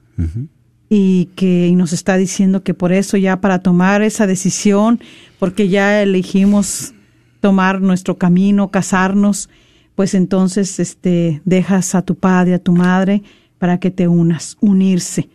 y 0.89 1.29
que 1.35 1.69
y 1.69 1.75
nos 1.75 1.91
está 1.91 2.17
diciendo 2.17 2.61
que 2.61 2.75
por 2.75 2.91
eso 2.91 3.17
ya 3.17 3.41
para 3.41 3.63
tomar 3.63 4.03
esa 4.03 4.27
decisión, 4.27 4.99
porque 5.39 5.67
ya 5.67 6.03
elegimos 6.03 6.93
tomar 7.39 7.81
nuestro 7.81 8.19
camino, 8.19 8.69
casarnos, 8.69 9.49
pues 9.95 10.13
entonces 10.13 10.79
este 10.79 11.41
dejas 11.45 11.95
a 11.95 12.03
tu 12.03 12.13
padre, 12.13 12.53
a 12.53 12.59
tu 12.59 12.73
madre, 12.73 13.23
para 13.57 13.79
que 13.79 13.89
te 13.89 14.07
unas, 14.07 14.55
unirse 14.61 15.29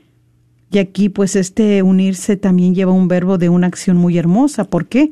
y 0.76 0.78
aquí 0.78 1.08
pues 1.08 1.36
este 1.36 1.82
unirse 1.82 2.36
también 2.36 2.74
lleva 2.74 2.92
un 2.92 3.08
verbo 3.08 3.38
de 3.38 3.48
una 3.48 3.66
acción 3.66 3.96
muy 3.96 4.18
hermosa. 4.18 4.64
¿Por 4.64 4.84
qué? 4.88 5.10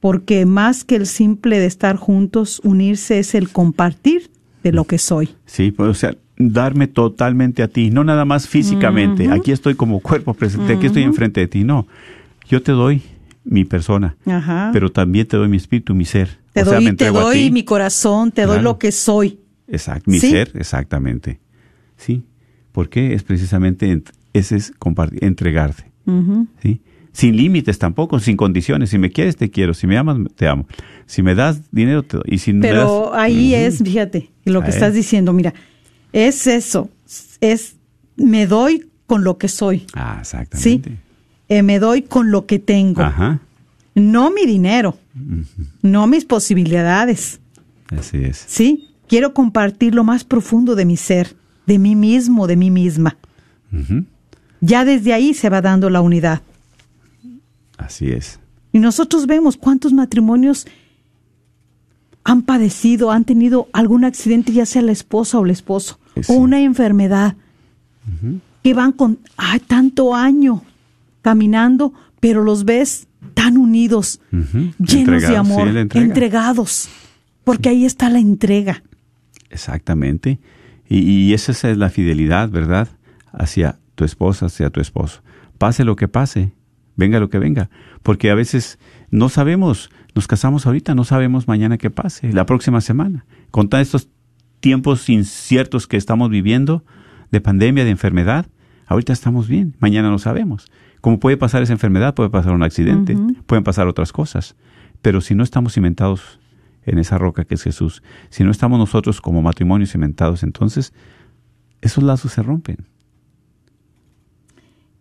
Porque 0.00 0.46
más 0.46 0.82
que 0.82 0.96
el 0.96 1.06
simple 1.06 1.58
de 1.58 1.66
estar 1.66 1.96
juntos, 1.96 2.62
unirse 2.64 3.18
es 3.18 3.34
el 3.34 3.50
compartir 3.50 4.30
de 4.62 4.72
lo 4.72 4.84
que 4.84 4.96
soy. 4.96 5.28
Sí, 5.44 5.72
pues, 5.72 5.90
o 5.90 5.92
sea, 5.92 6.16
darme 6.38 6.86
totalmente 6.86 7.62
a 7.62 7.68
ti, 7.68 7.90
no 7.90 8.02
nada 8.02 8.24
más 8.24 8.48
físicamente, 8.48 9.30
aquí 9.30 9.52
estoy 9.52 9.74
como 9.74 10.00
cuerpo 10.00 10.32
presente, 10.32 10.72
aquí 10.72 10.86
estoy 10.86 11.02
enfrente 11.02 11.40
de 11.40 11.48
ti, 11.48 11.64
no. 11.64 11.86
Yo 12.48 12.62
te 12.62 12.72
doy 12.72 13.02
mi 13.44 13.66
persona, 13.66 14.16
pero 14.72 14.90
también 14.90 15.26
te 15.26 15.36
doy 15.36 15.48
mi 15.48 15.58
espíritu, 15.58 15.94
mi 15.94 16.06
ser. 16.06 16.38
Te 16.54 16.62
o 16.62 16.64
doy, 16.64 16.72
sea, 16.72 16.80
me 16.80 16.94
te 16.94 17.10
doy 17.10 17.50
mi 17.50 17.62
corazón, 17.64 18.32
te 18.32 18.46
doy 18.46 18.62
lo 18.62 18.78
que 18.78 18.90
soy. 18.90 19.38
Exacto, 19.68 20.10
mi 20.10 20.18
ser, 20.18 20.52
exactamente. 20.54 21.40
Sí, 21.98 22.24
porque 22.72 23.12
es 23.12 23.22
precisamente 23.22 24.02
ese 24.34 24.56
es 24.56 24.72
compartir, 24.78 25.24
entregarte. 25.24 25.90
¿sí? 26.62 26.82
Sin 27.12 27.36
límites 27.36 27.78
tampoco, 27.78 28.18
sin 28.18 28.36
condiciones. 28.36 28.90
Si 28.90 28.98
me 28.98 29.10
quieres, 29.10 29.36
te 29.36 29.50
quiero. 29.50 29.72
Si 29.72 29.86
me 29.86 29.96
amas, 29.96 30.18
te 30.34 30.48
amo. 30.48 30.66
Si 31.06 31.22
me 31.22 31.36
das 31.36 31.60
dinero, 31.70 32.02
te 32.02 32.16
doy. 32.16 32.26
Y 32.26 32.38
si 32.38 32.52
Pero 32.52 33.14
ahí 33.14 33.54
es, 33.54 33.78
fíjate, 33.78 34.32
lo 34.44 34.62
que 34.62 34.70
estás 34.70 34.92
diciendo. 34.92 35.32
Mira, 35.32 35.54
es 36.12 36.48
eso. 36.48 36.90
Es, 37.40 37.76
me 38.16 38.48
doy 38.48 38.90
con 39.06 39.22
lo 39.22 39.38
que 39.38 39.46
soy. 39.46 39.86
Ah, 39.94 40.18
exactamente. 40.20 40.90
Sí. 40.90 40.96
Eh, 41.48 41.62
me 41.62 41.78
doy 41.78 42.02
con 42.02 42.32
lo 42.32 42.46
que 42.46 42.58
tengo. 42.58 43.02
Ajá. 43.02 43.40
No 43.94 44.32
mi 44.32 44.44
dinero. 44.44 44.98
No 45.82 46.08
mis 46.08 46.24
posibilidades. 46.24 47.40
Así 47.96 48.24
es. 48.24 48.44
Sí. 48.48 48.88
Quiero 49.06 49.34
compartir 49.34 49.94
lo 49.94 50.02
más 50.02 50.24
profundo 50.24 50.74
de 50.74 50.84
mi 50.84 50.96
ser, 50.96 51.36
de 51.66 51.78
mí 51.78 51.94
mismo, 51.94 52.48
de 52.48 52.56
mí 52.56 52.72
misma 52.72 53.16
ya 54.64 54.84
desde 54.84 55.12
ahí 55.12 55.34
se 55.34 55.50
va 55.50 55.60
dando 55.60 55.90
la 55.90 56.00
unidad. 56.00 56.40
Así 57.76 58.10
es. 58.10 58.40
Y 58.72 58.78
nosotros 58.78 59.26
vemos 59.26 59.56
cuántos 59.56 59.92
matrimonios 59.92 60.66
han 62.24 62.42
padecido, 62.42 63.10
han 63.10 63.24
tenido 63.24 63.68
algún 63.72 64.04
accidente, 64.04 64.52
ya 64.52 64.64
sea 64.64 64.82
la 64.82 64.92
esposa 64.92 65.38
o 65.38 65.44
el 65.44 65.50
esposo, 65.50 65.98
o 66.28 66.34
una 66.34 66.60
enfermedad, 66.60 67.36
que 68.62 68.74
van 68.74 68.92
con 68.92 69.18
ay, 69.36 69.60
tanto 69.60 70.14
año 70.14 70.62
caminando, 71.20 71.92
pero 72.20 72.42
los 72.42 72.64
ves 72.64 73.06
tan 73.34 73.58
unidos, 73.58 74.20
llenos 74.78 75.22
de 75.22 75.36
amor, 75.36 75.68
entregados, 75.68 76.88
porque 77.44 77.68
ahí 77.68 77.84
está 77.84 78.08
la 78.08 78.18
entrega. 78.18 78.82
Exactamente. 79.50 80.38
Y, 80.88 80.98
y, 80.98 81.34
esa 81.34 81.52
es 81.52 81.76
la 81.76 81.90
fidelidad, 81.90 82.48
¿verdad? 82.50 82.88
Hacia 83.32 83.78
tu 83.94 84.04
esposa, 84.04 84.48
sea 84.48 84.70
tu 84.70 84.80
esposo. 84.80 85.22
Pase 85.58 85.84
lo 85.84 85.96
que 85.96 86.08
pase, 86.08 86.52
venga 86.96 87.20
lo 87.20 87.30
que 87.30 87.38
venga, 87.38 87.70
porque 88.02 88.30
a 88.30 88.34
veces 88.34 88.78
no 89.10 89.28
sabemos, 89.28 89.90
nos 90.14 90.26
casamos 90.26 90.66
ahorita, 90.66 90.94
no 90.94 91.04
sabemos 91.04 91.48
mañana 91.48 91.78
qué 91.78 91.90
pase, 91.90 92.32
la 92.32 92.46
próxima 92.46 92.80
semana. 92.80 93.24
Con 93.50 93.68
todos 93.68 93.82
estos 93.82 94.08
tiempos 94.60 95.08
inciertos 95.08 95.86
que 95.86 95.96
estamos 95.96 96.30
viviendo, 96.30 96.84
de 97.34 97.40
pandemia, 97.40 97.84
de 97.84 97.90
enfermedad, 97.90 98.46
ahorita 98.86 99.12
estamos 99.12 99.48
bien, 99.48 99.76
mañana 99.80 100.08
no 100.08 100.18
sabemos. 100.18 100.70
Como 101.00 101.18
puede 101.18 101.36
pasar 101.36 101.62
esa 101.62 101.72
enfermedad, 101.72 102.14
puede 102.14 102.30
pasar 102.30 102.54
un 102.54 102.62
accidente, 102.62 103.16
pueden 103.46 103.64
pasar 103.64 103.88
otras 103.88 104.12
cosas. 104.12 104.56
Pero 105.02 105.20
si 105.20 105.34
no 105.34 105.42
estamos 105.42 105.74
cimentados 105.74 106.40
en 106.86 106.98
esa 106.98 107.18
roca 107.18 107.44
que 107.44 107.56
es 107.56 107.62
Jesús, 107.62 108.02
si 108.30 108.44
no 108.44 108.50
estamos 108.50 108.78
nosotros 108.78 109.20
como 109.20 109.42
matrimonio 109.42 109.86
cimentados, 109.86 110.42
entonces 110.42 110.94
esos 111.82 112.04
lazos 112.04 112.32
se 112.32 112.42
rompen. 112.42 112.86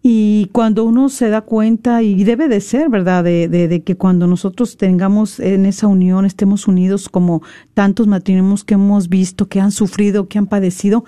Y 0.05 0.49
cuando 0.51 0.83
uno 0.83 1.07
se 1.07 1.29
da 1.29 1.39
cuenta, 1.39 2.03
y 2.03 2.25
debe 2.25 2.49
de 2.49 2.59
ser, 2.59 2.89
¿verdad?, 2.89 3.23
de, 3.23 3.47
de, 3.47 3.83
que 3.83 3.95
cuando 3.95 4.27
nosotros 4.27 4.75
tengamos 4.75 5.39
en 5.39 5.65
esa 5.65 5.87
unión, 5.87 6.25
estemos 6.25 6.67
unidos 6.67 7.07
como 7.07 7.41
tantos 7.73 8.05
matrimonios 8.05 8.65
que 8.65 8.73
hemos 8.73 9.07
visto, 9.07 9.47
que 9.47 9.61
han 9.61 9.71
sufrido, 9.71 10.27
que 10.27 10.37
han 10.37 10.47
padecido, 10.47 11.05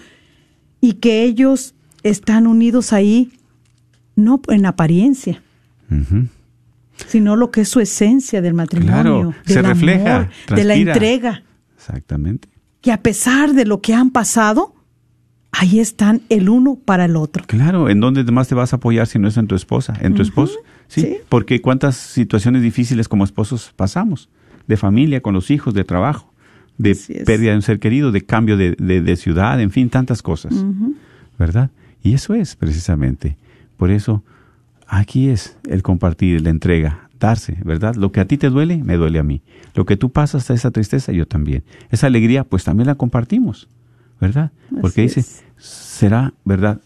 y 0.79 0.93
que 0.93 1.23
ellos 1.23 1.75
están 2.03 2.47
unidos 2.47 2.93
ahí, 2.93 3.33
no 4.15 4.39
en 4.47 4.65
apariencia, 4.65 5.43
sino 7.07 7.35
lo 7.35 7.51
que 7.51 7.61
es 7.61 7.69
su 7.69 7.81
esencia 7.81 8.41
del 8.41 8.53
matrimonio, 8.53 9.33
del 9.45 9.55
se 9.55 9.61
refleja, 9.61 10.15
amor, 10.15 10.29
de 10.55 10.63
la 10.63 10.75
entrega. 10.75 11.43
Exactamente. 11.75 12.47
que 12.79 12.93
a 12.93 13.01
pesar 13.01 13.53
de 13.53 13.65
lo 13.65 13.81
que 13.81 13.93
han 13.93 14.11
pasado, 14.11 14.74
ahí 15.59 15.79
están 15.79 16.21
el 16.29 16.49
uno 16.49 16.77
para 16.83 17.05
el 17.05 17.15
otro. 17.15 17.43
Claro, 17.47 17.89
¿en 17.89 17.99
dónde 17.99 18.23
más 18.31 18.47
te 18.47 18.55
vas 18.55 18.73
a 18.73 18.77
apoyar 18.77 19.07
si 19.07 19.19
no 19.19 19.27
es 19.27 19.37
en 19.37 19.47
tu 19.47 19.55
esposa? 19.55 19.93
¿En 20.01 20.13
tu 20.13 20.21
esposo? 20.21 20.55
¿Sí? 20.87 21.01
sí. 21.01 21.17
Porque 21.29 21.61
cuántas 21.61 21.95
situaciones 21.95 22.61
difíciles 22.61 23.07
como 23.07 23.23
esposos 23.23 23.73
pasamos, 23.75 24.29
de 24.67 24.77
familia, 24.77 25.21
con 25.21 25.33
los 25.33 25.51
hijos, 25.51 25.73
de 25.73 25.83
trabajo, 25.83 26.31
de 26.77 26.95
pérdida 27.25 27.51
de 27.51 27.55
un 27.57 27.61
ser 27.61 27.79
querido, 27.79 28.11
de 28.11 28.21
cambio 28.21 28.57
de, 28.57 28.71
de- 28.79 29.01
de 29.01 29.15
ciudad, 29.15 29.59
en 29.61 29.71
fin, 29.71 29.89
tantas 29.89 30.21
cosas, 30.21 30.53
¿verdad? 31.39 31.69
Y 32.03 32.13
eso 32.13 32.33
es 32.33 32.55
precisamente, 32.55 33.37
por 33.77 33.89
eso 33.91 34.23
aquí 34.87 35.29
es 35.29 35.57
el 35.69 35.81
compartir, 35.83 36.41
la 36.41 36.49
entrega, 36.49 37.09
darse, 37.19 37.57
¿verdad? 37.63 37.95
Lo 37.95 38.11
que 38.11 38.19
a 38.19 38.25
ti 38.25 38.37
te 38.37 38.49
duele, 38.49 38.77
me 38.83 38.97
duele 38.97 39.19
a 39.19 39.23
mí. 39.23 39.41
Lo 39.73 39.85
que 39.85 39.97
tú 39.97 40.11
pasas, 40.11 40.49
esa 40.49 40.69
tristeza, 40.71 41.11
yo 41.11 41.25
también. 41.27 41.63
Esa 41.89 42.07
alegría, 42.07 42.43
pues 42.43 42.63
también 42.63 42.87
la 42.87 42.95
compartimos, 42.95 43.67
¿verdad? 44.25 44.51
Porque 44.81 45.05
Así 45.05 45.19
dice, 45.19 45.19
es. 45.21 45.43
será, 45.57 46.33
¿verdad? 46.43 46.79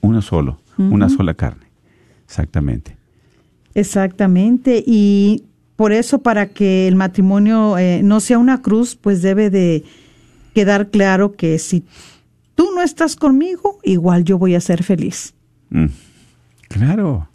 Uno 0.00 0.20
solo, 0.22 0.58
una 0.76 1.08
sola 1.08 1.34
carne. 1.34 1.66
Exactamente. 2.26 2.96
Exactamente, 3.74 4.82
y 4.86 5.44
por 5.76 5.92
eso 5.92 6.20
para 6.22 6.48
que 6.48 6.86
el 6.86 6.94
matrimonio 6.94 7.76
eh, 7.78 8.02
no 8.04 8.20
sea 8.20 8.38
una 8.38 8.62
cruz, 8.62 8.94
pues 8.96 9.20
debe 9.22 9.50
de 9.50 9.84
quedar 10.54 10.90
claro 10.90 11.32
que 11.32 11.58
si 11.58 11.84
tú 12.54 12.68
no 12.76 12.82
estás 12.82 13.16
conmigo, 13.16 13.78
igual 13.82 14.22
yo 14.24 14.38
voy 14.38 14.54
a 14.54 14.60
ser 14.60 14.82
feliz. 14.82 15.34
Mm, 15.70 15.86
Claro. 16.68 17.28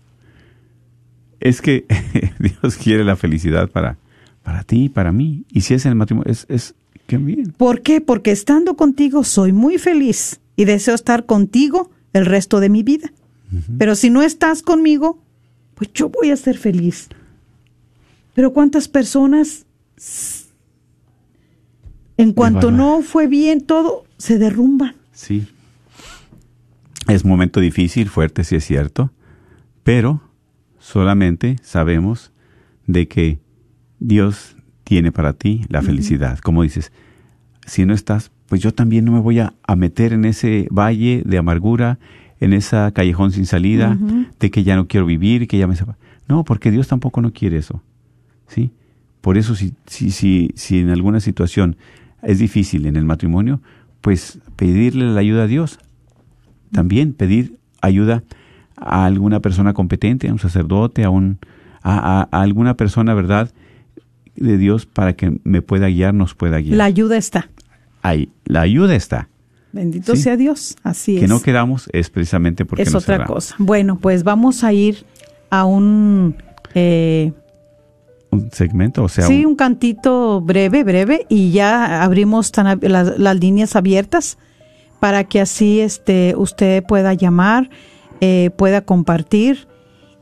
Es 1.39 1.61
que 1.61 1.85
Dios 2.39 2.75
quiere 2.75 3.03
la 3.05 3.15
felicidad 3.15 3.69
para, 3.69 3.97
para 4.43 4.63
ti 4.63 4.85
y 4.85 4.89
para 4.89 5.11
mí. 5.13 5.45
Y 5.51 5.61
si 5.61 5.73
es 5.73 5.85
en 5.85 5.91
el 5.91 5.95
matrimonio, 5.97 6.29
es, 6.31 6.45
es 6.49 6.75
qué 7.09 7.17
bien. 7.17 7.53
¿Por 7.57 7.81
qué? 7.81 8.01
Porque 8.01 8.31
estando 8.31 8.77
contigo 8.77 9.23
soy 9.23 9.51
muy 9.51 9.77
feliz 9.77 10.39
y 10.55 10.65
deseo 10.65 10.93
estar 10.93 11.25
contigo 11.25 11.89
el 12.13 12.25
resto 12.25 12.59
de 12.59 12.69
mi 12.69 12.83
vida. 12.83 13.11
Pero 13.79 13.95
si 13.95 14.11
no 14.11 14.21
estás 14.21 14.61
conmigo, 14.61 15.19
pues 15.73 15.91
yo 15.93 16.09
voy 16.09 16.29
a 16.29 16.37
ser 16.37 16.55
feliz. 16.57 17.09
Pero 18.35 18.53
¿cuántas 18.53 18.87
personas, 18.87 19.65
en 22.15 22.31
cuanto 22.33 22.69
no 22.69 23.01
fue 23.01 23.25
bien 23.25 23.61
todo, 23.61 24.05
se 24.17 24.37
derrumban? 24.37 24.95
Sí. 25.11 25.47
Es 27.07 27.25
momento 27.25 27.59
difícil, 27.59 28.07
fuerte, 28.07 28.43
sí 28.43 28.55
es 28.55 28.65
cierto, 28.65 29.11
pero 29.83 30.21
solamente 30.77 31.55
sabemos 31.63 32.31
de 32.85 33.07
que 33.07 33.39
Dios 33.99 34.55
tiene 34.89 35.11
para 35.11 35.33
ti 35.33 35.65
la 35.69 35.83
felicidad. 35.83 36.39
Como 36.39 36.63
dices, 36.63 36.91
si 37.67 37.85
no 37.85 37.93
estás, 37.93 38.31
pues 38.47 38.59
yo 38.59 38.73
también 38.73 39.05
no 39.05 39.11
me 39.11 39.19
voy 39.19 39.37
a, 39.37 39.53
a 39.67 39.75
meter 39.75 40.13
en 40.13 40.25
ese 40.25 40.67
valle 40.71 41.21
de 41.27 41.37
amargura, 41.37 41.99
en 42.39 42.53
esa 42.53 42.89
callejón 42.91 43.31
sin 43.31 43.45
salida, 43.45 43.95
de 44.39 44.49
que 44.49 44.63
ya 44.63 44.75
no 44.75 44.87
quiero 44.87 45.05
vivir, 45.05 45.47
que 45.47 45.59
ya 45.59 45.67
me. 45.67 45.75
No, 46.27 46.43
porque 46.43 46.71
Dios 46.71 46.87
tampoco 46.87 47.21
no 47.21 47.31
quiere 47.31 47.57
eso. 47.57 47.83
¿Sí? 48.47 48.71
Por 49.21 49.37
eso 49.37 49.53
si, 49.53 49.73
si, 49.85 50.09
si, 50.09 50.49
si 50.55 50.79
en 50.79 50.89
alguna 50.89 51.19
situación 51.19 51.75
es 52.23 52.39
difícil 52.39 52.87
en 52.87 52.95
el 52.95 53.05
matrimonio, 53.05 53.61
pues 54.01 54.39
pedirle 54.55 55.05
la 55.13 55.19
ayuda 55.19 55.43
a 55.43 55.47
Dios. 55.47 55.77
También 56.71 57.13
pedir 57.13 57.59
ayuda 57.79 58.23
a 58.75 59.05
alguna 59.05 59.39
persona 59.39 59.73
competente, 59.73 60.29
a 60.29 60.33
un 60.33 60.39
sacerdote, 60.39 61.03
a, 61.03 61.11
un, 61.11 61.37
a, 61.83 62.21
a- 62.21 62.27
a 62.31 62.41
alguna 62.41 62.73
persona, 62.73 63.13
¿verdad?, 63.13 63.51
de 64.35 64.57
Dios 64.57 64.85
para 64.85 65.13
que 65.13 65.39
me 65.43 65.61
pueda 65.61 65.87
guiar, 65.87 66.13
nos 66.13 66.33
pueda 66.35 66.59
guiar. 66.59 66.77
La 66.77 66.85
ayuda 66.85 67.17
está. 67.17 67.49
Ahí, 68.01 68.29
la 68.45 68.61
ayuda 68.61 68.95
está. 68.95 69.29
Bendito 69.71 70.15
Sí. 70.15 70.23
sea 70.23 70.37
Dios. 70.37 70.77
Así 70.83 71.17
Que 71.17 71.25
es. 71.25 71.29
no 71.29 71.41
queramos 71.41 71.89
es 71.93 72.09
precisamente 72.09 72.65
porque 72.65 72.83
es 72.83 72.93
nos 72.93 73.03
otra 73.03 73.15
cerramos. 73.17 73.33
cosa. 73.35 73.55
Bueno, 73.59 73.99
pues 73.99 74.23
vamos 74.23 74.63
a 74.63 74.73
ir 74.73 75.05
a 75.49 75.65
un... 75.65 76.35
eh, 76.73 77.33
Un 78.31 78.51
segmento, 78.51 79.03
o 79.03 79.09
sea, 79.09 79.25
sí, 79.27 79.39
un- 79.45 79.51
un 79.51 79.55
cantito 79.55 80.39
breve, 80.41 80.83
breve, 80.83 81.25
y 81.29 81.51
ya 81.51 82.03
abrimos 82.03 82.51
tan 82.51 82.79
las, 82.81 83.17
las 83.19 83.39
líneas 83.39 83.75
abiertas 83.75 84.37
para 84.99 85.23
que 85.23 85.39
así 85.41 85.79
este, 85.79 86.33
usted 86.37 86.83
pueda 86.83 87.13
llamar, 87.13 87.69
eh, 88.21 88.49
pueda 88.55 88.81
compartir. 88.81 89.67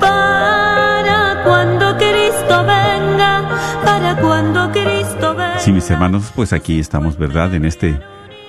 Para 0.00 1.42
cuando 1.44 1.96
Cristo 1.96 2.64
venga, 2.64 3.48
para 3.84 4.16
cuando 4.16 4.72
Cristo 4.72 5.34
venga. 5.36 5.60
Sí, 5.60 5.70
mis 5.70 5.88
hermanos, 5.90 6.32
pues 6.34 6.52
aquí 6.52 6.80
estamos, 6.80 7.16
¿verdad? 7.16 7.54
En 7.54 7.66
este 7.66 8.00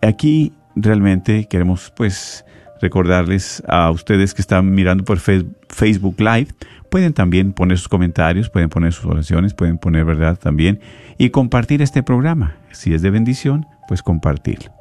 Aquí 0.02 0.52
realmente 0.76 1.46
queremos 1.46 1.90
pues 1.96 2.44
recordarles 2.80 3.62
a 3.68 3.90
ustedes 3.90 4.32
que 4.34 4.42
están 4.42 4.70
mirando 4.70 5.04
por 5.04 5.18
Facebook 5.18 6.20
Live, 6.20 6.48
pueden 6.90 7.14
también 7.14 7.52
poner 7.52 7.78
sus 7.78 7.88
comentarios, 7.88 8.50
pueden 8.50 8.68
poner 8.68 8.92
sus 8.92 9.06
oraciones, 9.06 9.54
pueden 9.54 9.78
poner 9.78 10.04
verdad 10.04 10.36
también 10.36 10.80
y 11.16 11.30
compartir 11.30 11.80
este 11.80 12.02
programa. 12.02 12.56
Si 12.72 12.92
es 12.92 13.00
de 13.00 13.10
bendición, 13.10 13.66
pues 13.88 14.02
compartirlo. 14.02 14.72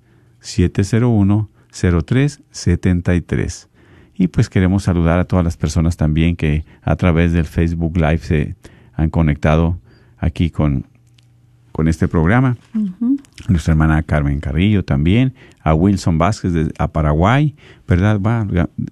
Y 4.15 4.27
pues 4.27 4.49
queremos 4.49 4.83
saludar 4.83 5.19
a 5.19 5.25
todas 5.25 5.45
las 5.45 5.57
personas 5.57 5.95
también 5.95 6.35
que 6.35 6.65
a 6.81 6.95
través 6.95 7.33
del 7.33 7.45
Facebook 7.45 7.97
Live 7.97 8.19
se 8.19 8.55
han 8.93 9.09
conectado 9.09 9.79
aquí 10.17 10.49
con, 10.49 10.87
con 11.71 11.87
este 11.87 12.07
programa. 12.07 12.57
Nuestra 13.47 13.73
hermana 13.73 14.01
Carmen 14.01 14.39
Carrillo 14.39 14.83
también, 14.83 15.35
a 15.61 15.75
Wilson 15.75 16.17
Vázquez 16.17 16.53
de 16.53 16.71
a 16.79 16.87
Paraguay, 16.87 17.55
¿verdad? 17.87 18.19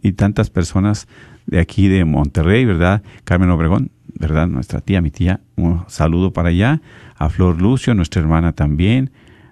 y 0.03 0.11
tantas 0.11 0.51
personas 0.51 1.07
de 1.47 1.59
aquí 1.59 1.87
de 1.87 2.05
Monterrey, 2.05 2.65
¿verdad? 2.65 3.01
Carmen 3.23 3.49
Obregón, 3.49 3.91
¿verdad? 4.19 4.47
Nuestra 4.47 4.81
tía, 4.81 5.01
mi 5.01 5.09
tía, 5.09 5.41
un 5.55 5.83
saludo 5.87 6.33
para 6.33 6.49
allá. 6.49 6.81
A 7.17 7.29
Flor 7.29 7.61
Lucio, 7.61 7.95
nuestra 7.95 8.21
hermana 8.21 8.53
también. 8.53 9.11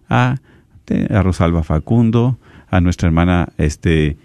A, 0.10 0.38
a 1.10 1.22
Rosalba 1.22 1.64
Facundo, 1.64 2.38
a 2.70 2.82
nuestra 2.82 3.08
hermana 3.08 3.50
este, 3.58 4.18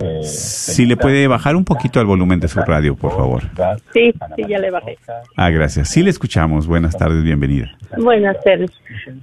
eh, 0.00 0.22
si 0.22 0.86
le 0.86 0.96
puede 0.96 1.26
bajar 1.26 1.56
un 1.56 1.64
poquito 1.64 2.00
al 2.00 2.06
volumen 2.06 2.40
de 2.40 2.48
su 2.48 2.60
radio, 2.60 2.94
por 2.96 3.12
favor. 3.12 3.42
Sí, 3.92 4.12
sí, 4.36 4.42
ya 4.48 4.58
le 4.58 4.70
bajé. 4.70 4.98
Ah, 5.36 5.50
gracias. 5.50 5.88
Sí 5.88 6.02
le 6.02 6.10
escuchamos. 6.10 6.66
Buenas 6.66 6.96
tardes, 6.96 7.22
bienvenida. 7.22 7.70
Buenas 7.96 8.36
tardes. 8.42 8.70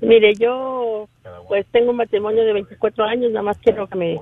Mire, 0.01 0.33
yo 0.35 1.07
pues 1.47 1.65
tengo 1.71 1.91
un 1.91 1.97
matrimonio 1.97 2.43
de 2.43 2.53
24 2.53 3.03
años, 3.05 3.31
nada 3.31 3.43
más 3.43 3.57
quiero 3.59 3.87
que 3.87 3.97
me 3.97 4.19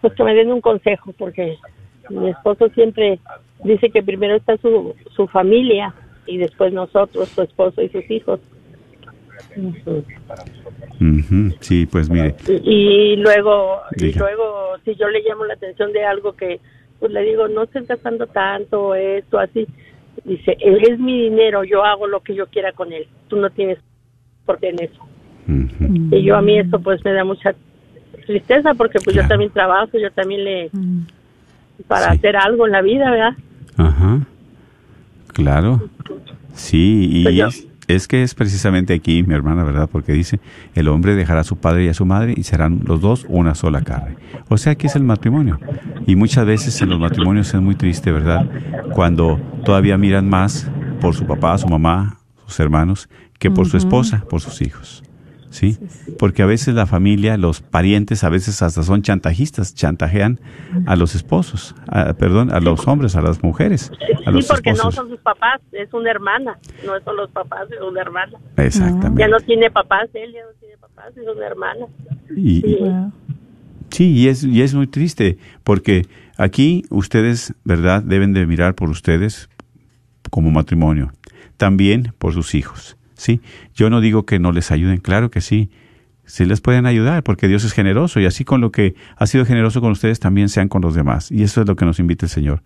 pues 0.00 0.14
que 0.14 0.24
me 0.24 0.34
den 0.34 0.52
un 0.52 0.60
consejo 0.60 1.12
porque 1.16 1.56
mi 2.10 2.30
esposo 2.30 2.68
siempre 2.70 3.18
dice 3.62 3.88
que 3.90 4.02
primero 4.02 4.36
está 4.36 4.56
su, 4.58 4.94
su 5.16 5.26
familia 5.28 5.94
y 6.26 6.36
después 6.36 6.72
nosotros, 6.72 7.28
su 7.28 7.42
esposo 7.42 7.80
y 7.80 7.88
sus 7.88 8.10
hijos 8.10 8.40
Ujú, 11.00 11.54
Sí, 11.60 11.86
pues 11.86 12.08
mire. 12.08 12.34
y, 12.48 12.70
y 12.72 13.16
luego 13.16 13.80
y 13.96 14.12
luego 14.12 14.76
si 14.84 14.94
yo 14.94 15.08
le 15.08 15.20
llamo 15.22 15.44
la 15.44 15.54
atención 15.54 15.92
de 15.92 16.04
algo 16.04 16.32
que 16.34 16.60
pues 17.00 17.12
le 17.12 17.22
digo 17.22 17.48
no 17.48 17.64
estés 17.64 17.86
gastando 17.86 18.26
tanto 18.26 18.94
esto 18.94 19.38
así 19.38 19.66
dice 20.24 20.56
es 20.60 20.98
mi 20.98 21.22
dinero 21.24 21.64
yo 21.64 21.84
hago 21.84 22.06
lo 22.06 22.20
que 22.20 22.34
yo 22.34 22.46
quiera 22.46 22.72
con 22.72 22.92
él 22.92 23.06
tú 23.28 23.36
no 23.36 23.50
tienes 23.50 23.78
por 24.46 24.58
qué 24.58 24.68
en 24.70 24.82
eso 24.82 25.00
y 26.12 26.22
yo 26.22 26.36
a 26.36 26.42
mí 26.42 26.58
esto 26.58 26.78
pues 26.80 27.04
me 27.04 27.12
da 27.12 27.24
mucha 27.24 27.54
tristeza 28.26 28.74
porque 28.74 28.98
pues 29.00 29.14
Claro. 29.14 29.22
yo 29.22 29.28
también 29.28 29.50
trabajo 29.50 29.98
yo 29.98 30.10
también 30.12 30.44
le 30.44 30.70
para 31.88 32.12
Sí. 32.12 32.18
hacer 32.18 32.36
algo 32.36 32.66
en 32.66 32.72
la 32.72 32.82
vida 32.82 33.10
verdad 33.10 33.34
Ajá. 33.76 34.20
Claro. 35.32 35.82
Sí, 36.52 37.08
y 37.10 37.22
Pues 37.24 37.34
yo- 37.34 37.48
es, 37.88 38.08
que 38.08 38.22
es 38.22 38.34
precisamente 38.34 38.94
aquí, 38.94 39.22
mi 39.22 39.34
hermana, 39.34 39.64
¿verdad? 39.64 39.88
Porque 39.90 40.12
dice, 40.12 40.40
el 40.74 40.88
hombre 40.88 41.14
dejará 41.14 41.40
a 41.40 41.44
su 41.44 41.56
padre 41.56 41.84
y 41.84 41.88
a 41.88 41.94
su 41.94 42.06
madre 42.06 42.34
y 42.36 42.42
serán 42.42 42.80
los 42.84 43.00
dos 43.00 43.26
una 43.28 43.54
sola 43.54 43.82
carne. 43.82 44.16
O 44.48 44.58
sea, 44.58 44.72
aquí 44.72 44.86
es 44.86 44.96
el 44.96 45.04
matrimonio. 45.04 45.58
Y 46.06 46.16
muchas 46.16 46.46
veces 46.46 46.80
en 46.82 46.90
los 46.90 46.98
matrimonios 46.98 47.52
es 47.54 47.60
muy 47.60 47.74
triste, 47.74 48.12
¿verdad? 48.12 48.48
Cuando 48.92 49.40
todavía 49.64 49.96
miran 49.98 50.28
más 50.28 50.70
por 51.00 51.14
su 51.14 51.26
papá, 51.26 51.56
su 51.58 51.68
mamá, 51.68 52.18
sus 52.46 52.60
hermanos, 52.60 53.08
que 53.38 53.50
por 53.50 53.66
su 53.68 53.76
esposa, 53.76 54.24
por 54.28 54.40
sus 54.40 54.62
hijos. 54.62 55.02
¿Sí? 55.54 55.78
Porque 56.18 56.42
a 56.42 56.46
veces 56.46 56.74
la 56.74 56.84
familia, 56.86 57.36
los 57.36 57.60
parientes, 57.60 58.24
a 58.24 58.28
veces 58.28 58.60
hasta 58.60 58.82
son 58.82 59.02
chantajistas, 59.02 59.72
chantajean 59.72 60.40
a 60.86 60.96
los 60.96 61.14
esposos, 61.14 61.76
a- 61.86 62.12
perdón, 62.14 62.52
a 62.52 62.58
los 62.58 62.88
hombres, 62.88 63.14
a 63.14 63.22
las 63.22 63.40
mujeres, 63.44 63.92
a 64.26 64.30
sí 64.30 64.36
los 64.36 64.48
porque 64.48 64.72
no 64.72 64.90
son 64.90 65.08
sus 65.10 65.20
papás 65.20 65.60
es 65.70 65.92
una 65.94 66.10
hermana 66.10 66.58
no 66.84 66.92
son 67.04 67.16
los 67.16 67.30
papás 67.30 67.68
es 67.70 67.80
una 67.88 68.00
hermana 68.00 68.32
Exactamente. 68.56 69.20
ya 69.20 69.28
no 69.28 69.38
tiene 69.38 69.70
papás 69.70 70.08
él 70.14 70.32
ya 70.32 70.40
no 70.42 70.52
tiene 70.58 70.76
papás 70.78 71.16
es 71.16 71.24
una 71.36 71.46
hermana 71.46 71.86
Y, 72.36 72.60
Sí. 72.60 72.78
Sí, 73.90 74.10
y 74.12 74.26
es, 74.28 74.42
y 74.42 74.60
es 74.62 74.74
muy 74.74 74.88
triste, 74.88 75.38
porque 75.62 76.06
aquí 76.36 76.82
ustedes, 76.90 77.54
¿verdad?, 77.62 78.02
deben 78.02 78.32
de 78.32 78.44
mirar 78.44 78.74
por 78.74 78.90
ustedes 78.90 79.48
como 80.30 80.50
matrimonio, 80.50 81.12
también 81.58 82.12
por 82.18 82.32
sus 82.32 82.56
hijos, 82.56 82.96
¿sí? 83.14 83.40
Yo 83.74 83.90
no 83.90 84.00
digo 84.00 84.24
que 84.26 84.38
no 84.38 84.52
les 84.52 84.70
ayuden, 84.70 84.98
claro 84.98 85.30
que 85.30 85.40
sí, 85.40 85.70
sí 86.24 86.44
les 86.44 86.60
pueden 86.60 86.86
ayudar, 86.86 87.22
porque 87.22 87.48
Dios 87.48 87.64
es 87.64 87.72
generoso, 87.72 88.20
y 88.20 88.26
así 88.26 88.44
con 88.44 88.60
lo 88.60 88.70
que 88.72 88.94
ha 89.16 89.26
sido 89.26 89.44
generoso 89.44 89.80
con 89.80 89.92
ustedes, 89.92 90.20
también 90.20 90.48
sean 90.48 90.68
con 90.68 90.82
los 90.82 90.94
demás, 90.94 91.30
y 91.30 91.42
eso 91.42 91.60
es 91.60 91.66
lo 91.68 91.76
que 91.76 91.84
nos 91.84 91.98
invita 91.98 92.26
el 92.26 92.30
Señor. 92.30 92.62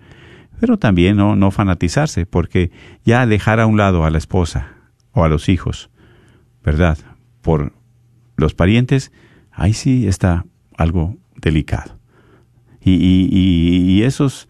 Pero 0.61 0.77
también 0.79 1.17
no, 1.17 1.37
no 1.37 1.51
fanatizarse, 1.51 2.27
porque 2.27 2.71
ya 3.05 3.27
dejar 3.27 3.61
a 3.61 3.67
un 3.67 3.77
lado 3.77 4.05
a 4.05 4.11
la 4.11 4.19
esposa 4.19 4.75
o 5.13 5.25
a 5.25 5.29
los 5.29 5.49
hijos, 5.49 5.91
¿verdad? 6.65 6.99
Por 7.43 7.73
los 8.37 8.55
parientes, 8.55 9.13
ahí 9.53 9.73
sí 9.73 10.07
está 10.09 10.45
algo 10.77 11.17
delicado. 11.37 11.99
Y, 12.81 12.93
y- 12.95 13.29
y- 13.31 13.91
y 13.99 14.03
esos, 14.03 14.49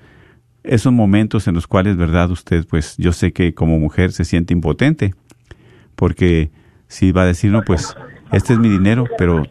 esos 0.62 0.92
momentos 0.92 1.46
en 1.49 1.55
los 1.55 1.66
cuales, 1.66 1.96
¿verdad? 1.96 2.30
Usted, 2.30 2.66
pues 2.66 2.96
yo 2.99 3.12
sé 3.12 3.32
que 3.32 3.55
como 3.55 3.78
mujer 3.78 4.12
se 4.12 4.24
siente 4.24 4.53
impotente, 4.53 5.14
porque 5.99 6.53
si 6.86 7.11
va 7.11 7.22
a 7.22 7.26
decir, 7.26 7.51
no, 7.51 7.62
pues 7.62 7.96
este 8.30 8.53
es 8.53 8.59
mi 8.61 8.68
dinero, 8.68 9.07
pero 9.18 9.42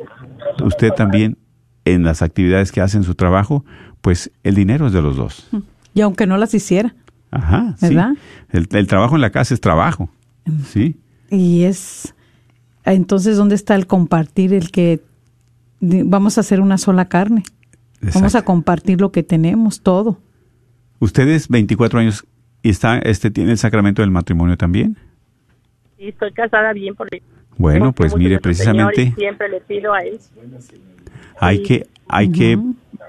usted 0.63 0.91
también 0.93 1.37
en 1.83 2.03
las 2.03 2.21
actividades 2.21 2.71
que 2.71 2.79
hace 2.79 2.95
en 2.95 3.03
su 3.03 3.15
trabajo, 3.15 3.65
pues 3.99 4.31
el 4.43 4.55
dinero 4.55 4.87
es 4.87 4.93
de 4.93 5.01
los 5.01 5.17
dos. 5.17 5.49
Y 5.93 5.99
aunque 5.99 6.25
no 6.25 6.37
las 6.37 6.53
hiciera. 6.53 6.95
Ajá, 7.31 7.75
sí. 7.77 7.87
¿Verdad? 7.87 8.11
El, 8.49 8.69
el 8.71 8.87
trabajo 8.87 9.15
en 9.15 9.21
la 9.21 9.29
casa 9.29 9.53
es 9.53 9.59
trabajo, 9.59 10.09
¿sí? 10.65 10.95
Y 11.29 11.63
es, 11.63 12.15
entonces, 12.85 13.35
¿dónde 13.35 13.55
está 13.55 13.75
el 13.75 13.85
compartir, 13.85 14.53
el 14.53 14.71
que 14.71 15.03
vamos 15.81 16.37
a 16.37 16.41
hacer 16.41 16.61
una 16.61 16.77
sola 16.77 17.09
carne? 17.09 17.43
Vamos 18.13 18.35
a 18.35 18.43
compartir 18.43 19.01
lo 19.01 19.11
que 19.11 19.23
tenemos, 19.23 19.81
todo. 19.81 20.21
Ustedes 20.99 21.49
24 21.49 21.99
años 21.99 22.25
y 22.63 22.69
está, 22.69 22.99
este 22.99 23.31
tiene 23.31 23.51
el 23.51 23.57
sacramento 23.57 24.01
del 24.01 24.11
matrimonio 24.11 24.55
también. 24.55 24.97
Y 25.97 26.09
estoy 26.09 26.31
casada 26.31 26.73
bien 26.73 26.95
porque 26.95 27.21
Bueno, 27.57 27.85
confío 27.85 27.95
pues 27.95 28.15
mire, 28.15 28.29
Señor 28.29 28.41
precisamente 28.41 29.13
siempre 29.15 29.49
le 29.49 29.61
pido 29.61 29.93
a 29.93 29.99
él 30.01 30.19
hay 31.39 31.63
que 31.63 31.87
hay 32.07 32.31
que 32.31 32.57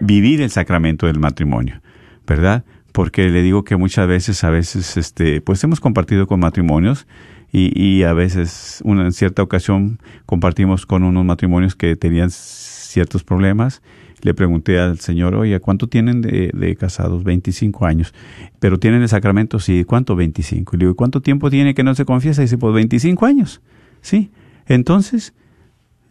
vivir 0.00 0.40
el 0.42 0.50
sacramento 0.50 1.06
del 1.06 1.18
matrimonio, 1.18 1.80
¿verdad? 2.26 2.64
Porque 2.92 3.28
le 3.28 3.42
digo 3.42 3.62
que 3.64 3.76
muchas 3.76 4.08
veces, 4.08 4.42
a 4.42 4.50
veces, 4.50 4.96
este, 4.96 5.40
pues 5.40 5.62
hemos 5.62 5.80
compartido 5.80 6.26
con 6.26 6.40
matrimonios 6.40 7.06
y, 7.52 7.80
y 7.80 8.02
a 8.02 8.12
veces, 8.12 8.80
una, 8.84 9.04
en 9.04 9.12
cierta 9.12 9.42
ocasión, 9.42 10.00
compartimos 10.26 10.84
con 10.84 11.04
unos 11.04 11.24
matrimonios 11.24 11.76
que 11.76 11.96
tenían 11.96 12.30
ciertos 12.30 13.22
problemas. 13.22 13.82
Le 14.22 14.34
pregunté 14.34 14.78
al 14.78 14.98
Señor, 14.98 15.34
oye, 15.34 15.58
¿cuánto 15.60 15.88
tienen 15.88 16.20
de, 16.20 16.76
casados? 16.78 17.24
25 17.24 17.86
años. 17.86 18.12
Pero 18.58 18.78
tienen 18.78 19.02
el 19.02 19.08
sacramento, 19.08 19.60
sí, 19.60 19.84
¿cuánto? 19.84 20.16
25. 20.16 20.74
Y 20.74 20.78
le 20.78 20.84
digo, 20.86 20.96
¿cuánto 20.96 21.20
tiempo 21.20 21.50
tiene 21.50 21.74
que 21.74 21.84
no 21.84 21.94
se 21.94 22.04
confiesa? 22.04 22.42
Y 22.42 22.44
dice, 22.44 22.58
pues 22.58 22.74
25 22.74 23.26
años. 23.26 23.60
Sí. 24.00 24.30
Entonces, 24.66 25.34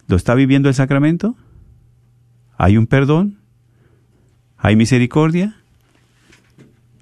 ¿lo 0.08 0.16
está 0.16 0.36
viviendo 0.36 0.70
el 0.70 0.76
sacramento? 0.76 1.36
¿Hay 2.58 2.78
un 2.78 2.88
perdón? 2.88 3.38
¿Hay 4.58 4.76
misericordia? 4.76 5.58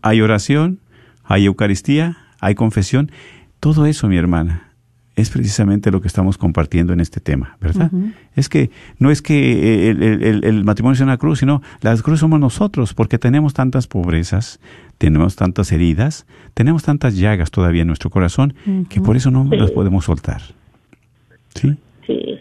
¿Hay 0.01 0.21
oración? 0.21 0.79
¿Hay 1.23 1.45
Eucaristía? 1.45 2.17
¿Hay 2.39 2.55
confesión? 2.55 3.11
Todo 3.59 3.85
eso, 3.85 4.07
mi 4.07 4.17
hermana, 4.17 4.74
es 5.15 5.29
precisamente 5.29 5.91
lo 5.91 6.01
que 6.01 6.07
estamos 6.07 6.37
compartiendo 6.37 6.91
en 6.93 6.99
este 6.99 7.19
tema, 7.21 7.57
¿verdad? 7.61 7.89
Es 8.35 8.49
que 8.49 8.69
no 8.99 9.11
es 9.11 9.21
que 9.21 9.89
el, 9.89 10.03
el- 10.03 10.23
el- 10.23 10.43
el 10.43 10.63
matrimonio 10.65 10.95
sea 10.97 11.05
una 11.05 11.17
cruz, 11.17 11.39
sino 11.39 11.61
la 11.81 11.95
cruz 11.97 12.19
somos 12.19 12.39
nosotros, 12.39 12.93
porque 12.93 13.17
tenemos 13.17 13.53
tantas 13.53 13.87
pobrezas, 13.87 14.59
tenemos 14.97 15.35
tantas 15.37 15.71
heridas, 15.71 16.25
tenemos 16.53 16.83
tantas 16.83 17.15
llagas 17.17 17.49
todavía 17.51 17.81
en 17.83 17.87
nuestro 17.87 18.09
corazón, 18.09 18.55
que 18.89 18.99
por 19.01 19.15
eso 19.15 19.31
no 19.31 19.45
las 19.51 19.71
podemos 19.71 20.05
soltar. 20.05 20.41
¿Sí? 21.53 21.77
sí 22.05 22.39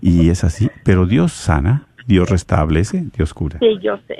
Y 0.00 0.28
es 0.28 0.42
así, 0.44 0.68
pero 0.84 1.06
Dios 1.06 1.32
sana, 1.32 1.86
Dios 2.06 2.28
restablece, 2.28 3.04
Dios 3.16 3.34
cura. 3.34 3.58
sí 3.60 3.78
yo 3.82 3.96
sé 4.08 4.16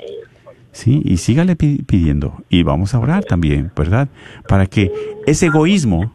Sí, 0.73 1.01
y 1.03 1.17
sígale 1.17 1.55
pi- 1.55 1.81
pidiendo. 1.87 2.43
Y 2.49 2.61
vamos 2.61 2.93
a 2.93 2.99
orar 2.99 3.23
también, 3.25 3.71
¿verdad? 3.75 4.09
Para 4.47 4.67
que 4.67 4.91
ese 5.25 5.47
egoísmo, 5.47 6.13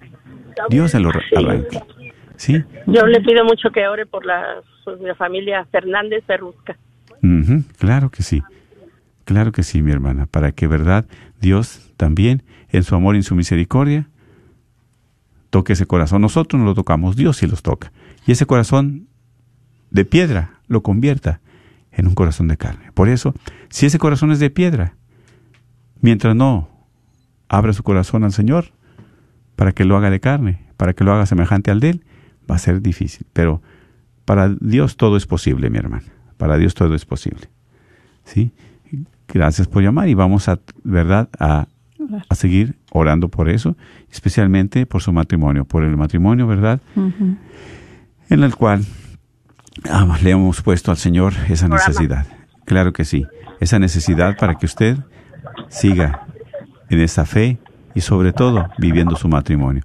Dios 0.68 0.90
se 0.90 1.00
lo. 1.00 1.10
¿Sí? 2.36 2.64
yo 2.86 3.06
le 3.06 3.20
pido 3.20 3.44
mucho 3.44 3.70
que 3.70 3.86
ore 3.86 4.06
por 4.06 4.26
la, 4.26 4.60
por 4.84 5.00
la 5.00 5.14
familia 5.14 5.64
Fernández 5.70 6.24
Ferrusca 6.26 6.76
claro 7.78 8.10
que 8.10 8.22
sí. 8.22 8.42
Claro 9.24 9.52
que 9.52 9.62
sí, 9.62 9.82
mi 9.82 9.92
hermana. 9.92 10.26
Para 10.26 10.52
que, 10.52 10.66
¿verdad? 10.66 11.06
Dios 11.40 11.92
también, 11.96 12.42
en 12.70 12.82
su 12.82 12.94
amor 12.94 13.14
y 13.14 13.18
en 13.18 13.22
su 13.22 13.34
misericordia, 13.34 14.08
toque 15.50 15.74
ese 15.74 15.86
corazón. 15.86 16.22
Nosotros 16.22 16.58
no 16.58 16.66
lo 16.66 16.74
tocamos, 16.74 17.16
Dios 17.16 17.36
sí 17.36 17.46
los 17.46 17.62
toca. 17.62 17.92
Y 18.26 18.32
ese 18.32 18.46
corazón 18.46 19.08
de 19.90 20.04
piedra 20.04 20.60
lo 20.66 20.82
convierta 20.82 21.40
en 21.92 22.06
un 22.06 22.14
corazón 22.14 22.48
de 22.48 22.56
carne. 22.56 22.90
Por 22.92 23.08
eso, 23.08 23.34
si 23.68 23.86
ese 23.86 23.98
corazón 23.98 24.32
es 24.32 24.40
de 24.40 24.50
piedra, 24.50 24.96
mientras 26.00 26.34
no 26.34 26.68
abra 27.48 27.72
su 27.72 27.82
corazón 27.82 28.24
al 28.24 28.32
Señor 28.32 28.72
para 29.62 29.70
que 29.70 29.84
lo 29.84 29.96
haga 29.96 30.10
de 30.10 30.18
carne, 30.18 30.58
para 30.76 30.92
que 30.92 31.04
lo 31.04 31.12
haga 31.12 31.24
semejante 31.24 31.70
al 31.70 31.78
de 31.78 31.90
Él, 31.90 32.04
va 32.50 32.56
a 32.56 32.58
ser 32.58 32.82
difícil. 32.82 33.28
Pero 33.32 33.62
para 34.24 34.48
Dios 34.48 34.96
todo 34.96 35.16
es 35.16 35.24
posible, 35.24 35.70
mi 35.70 35.78
hermana. 35.78 36.02
Para 36.36 36.56
Dios 36.56 36.74
todo 36.74 36.96
es 36.96 37.04
posible. 37.04 37.48
¿Sí? 38.24 38.50
Gracias 39.28 39.68
por 39.68 39.84
llamar 39.84 40.08
y 40.08 40.14
vamos 40.14 40.48
a, 40.48 40.58
¿verdad?, 40.82 41.28
a, 41.38 41.68
a 42.28 42.34
seguir 42.34 42.74
orando 42.90 43.28
por 43.28 43.48
eso, 43.48 43.76
especialmente 44.10 44.84
por 44.84 45.00
su 45.00 45.12
matrimonio, 45.12 45.64
por 45.64 45.84
el 45.84 45.96
matrimonio, 45.96 46.48
¿verdad?, 46.48 46.80
en 46.96 48.42
el 48.42 48.56
cual 48.56 48.84
ah, 49.88 50.18
le 50.24 50.30
hemos 50.32 50.60
puesto 50.60 50.90
al 50.90 50.96
Señor 50.96 51.34
esa 51.48 51.68
necesidad. 51.68 52.26
Claro 52.64 52.92
que 52.92 53.04
sí, 53.04 53.28
esa 53.60 53.78
necesidad 53.78 54.36
para 54.36 54.56
que 54.56 54.66
usted 54.66 54.96
siga 55.68 56.26
en 56.90 56.98
esa 56.98 57.24
fe 57.26 57.58
y 57.94 58.00
sobre 58.00 58.32
todo 58.32 58.68
viviendo 58.78 59.16
su 59.16 59.28
matrimonio. 59.28 59.82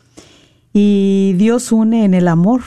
Y 0.73 1.33
Dios 1.37 1.71
une 1.71 2.05
en 2.05 2.13
el 2.13 2.27
amor. 2.27 2.61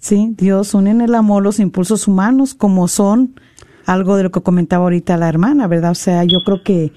Sí, 0.00 0.34
Dios 0.38 0.72
une 0.74 0.90
en 0.90 1.00
el 1.00 1.14
amor 1.14 1.42
los 1.42 1.58
impulsos 1.58 2.06
humanos 2.06 2.54
como 2.54 2.86
son 2.88 3.34
algo 3.86 4.16
de 4.16 4.24
lo 4.24 4.30
que 4.30 4.40
comentaba 4.40 4.84
ahorita 4.84 5.16
la 5.16 5.28
hermana, 5.28 5.66
¿verdad? 5.66 5.92
O 5.92 5.96
sea, 5.96 6.24
yo 6.24 6.38
creo 6.44 6.62
que 6.62 6.92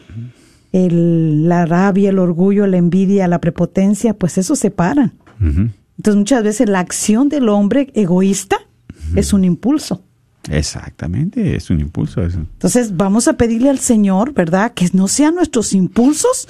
el, 0.72 1.47
la 1.47 1.66
rabia, 1.66 2.10
el 2.10 2.20
orgullo, 2.20 2.68
la 2.68 2.78
envidia, 2.78 3.28
la 3.28 3.41
prepotencia, 3.41 4.14
pues 4.14 4.38
eso 4.38 4.56
separan. 4.56 5.14
Entonces 5.39 6.16
muchas 6.16 6.43
veces 6.43 6.70
la 6.70 6.80
acción 6.80 7.30
del 7.30 7.50
hombre 7.50 7.91
egoísta 7.93 8.58
es 9.16 9.34
un 9.34 9.43
impulso. 9.43 10.04
Exactamente, 10.50 11.56
es 11.56 11.70
un 11.70 11.80
impulso 11.80 12.22
eso. 12.24 12.39
Entonces 12.39 12.95
vamos 12.95 13.28
a 13.28 13.34
pedirle 13.34 13.70
al 13.70 13.80
Señor, 13.80 14.34
¿verdad? 14.34 14.74
Que 14.74 14.89
no 14.93 15.08
sean 15.08 15.36
nuestros 15.36 15.74
impulsos 15.74 16.47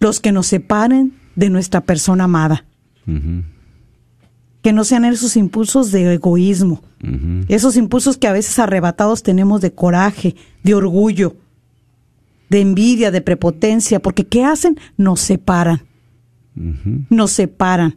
los 0.00 0.20
que 0.20 0.32
nos 0.32 0.46
separen 0.46 1.12
de 1.38 1.50
nuestra 1.50 1.80
persona 1.82 2.24
amada. 2.24 2.64
Que 4.60 4.72
no 4.72 4.82
sean 4.82 5.04
esos 5.04 5.36
impulsos 5.36 5.92
de 5.92 6.14
egoísmo. 6.14 6.82
Esos 7.46 7.76
impulsos 7.76 8.16
que 8.16 8.26
a 8.26 8.32
veces 8.32 8.58
arrebatados 8.58 9.22
tenemos 9.22 9.60
de 9.60 9.72
coraje, 9.72 10.34
de 10.64 10.74
orgullo, 10.74 11.36
de 12.50 12.60
envidia, 12.60 13.12
de 13.12 13.20
prepotencia, 13.20 14.00
porque 14.00 14.26
¿qué 14.26 14.44
hacen? 14.44 14.80
Nos 14.96 15.20
separan, 15.20 15.82
nos 17.08 17.30
separan. 17.30 17.96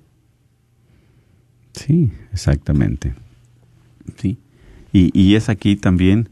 Sí, 1.74 2.12
exactamente. 2.32 3.16
Sí. 4.18 4.38
Y, 4.94 5.20
y 5.20 5.36
es 5.36 5.50
aquí 5.50 5.76
también 5.78 6.30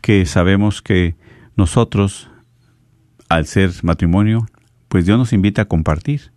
que 0.00 0.26
sabemos 0.26 0.82
que 0.82 1.14
nosotros, 1.56 2.28
al 3.28 3.46
ser 3.46 3.70
matrimonio, 3.82 4.48
pues 4.88 5.06
Dios 5.06 5.18
nos 5.18 5.32
invita 5.32 5.62
a 5.62 5.66
compartir. 5.66 6.32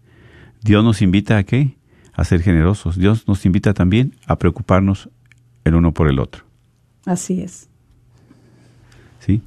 Dios 0.63 0.83
nos 0.83 1.01
invita 1.01 1.37
a 1.37 1.43
qué? 1.43 1.75
A 2.13 2.23
ser 2.23 2.41
generosos. 2.41 2.97
Dios 2.97 3.27
nos 3.27 3.45
invita 3.45 3.73
también 3.73 4.15
a 4.27 4.37
preocuparnos 4.37 5.09
el 5.63 5.75
uno 5.75 5.91
por 5.93 6.07
el 6.09 6.19
otro. 6.19 6.43
Así 7.05 7.41
es. 7.41 7.69
¿Sí? 9.19 9.41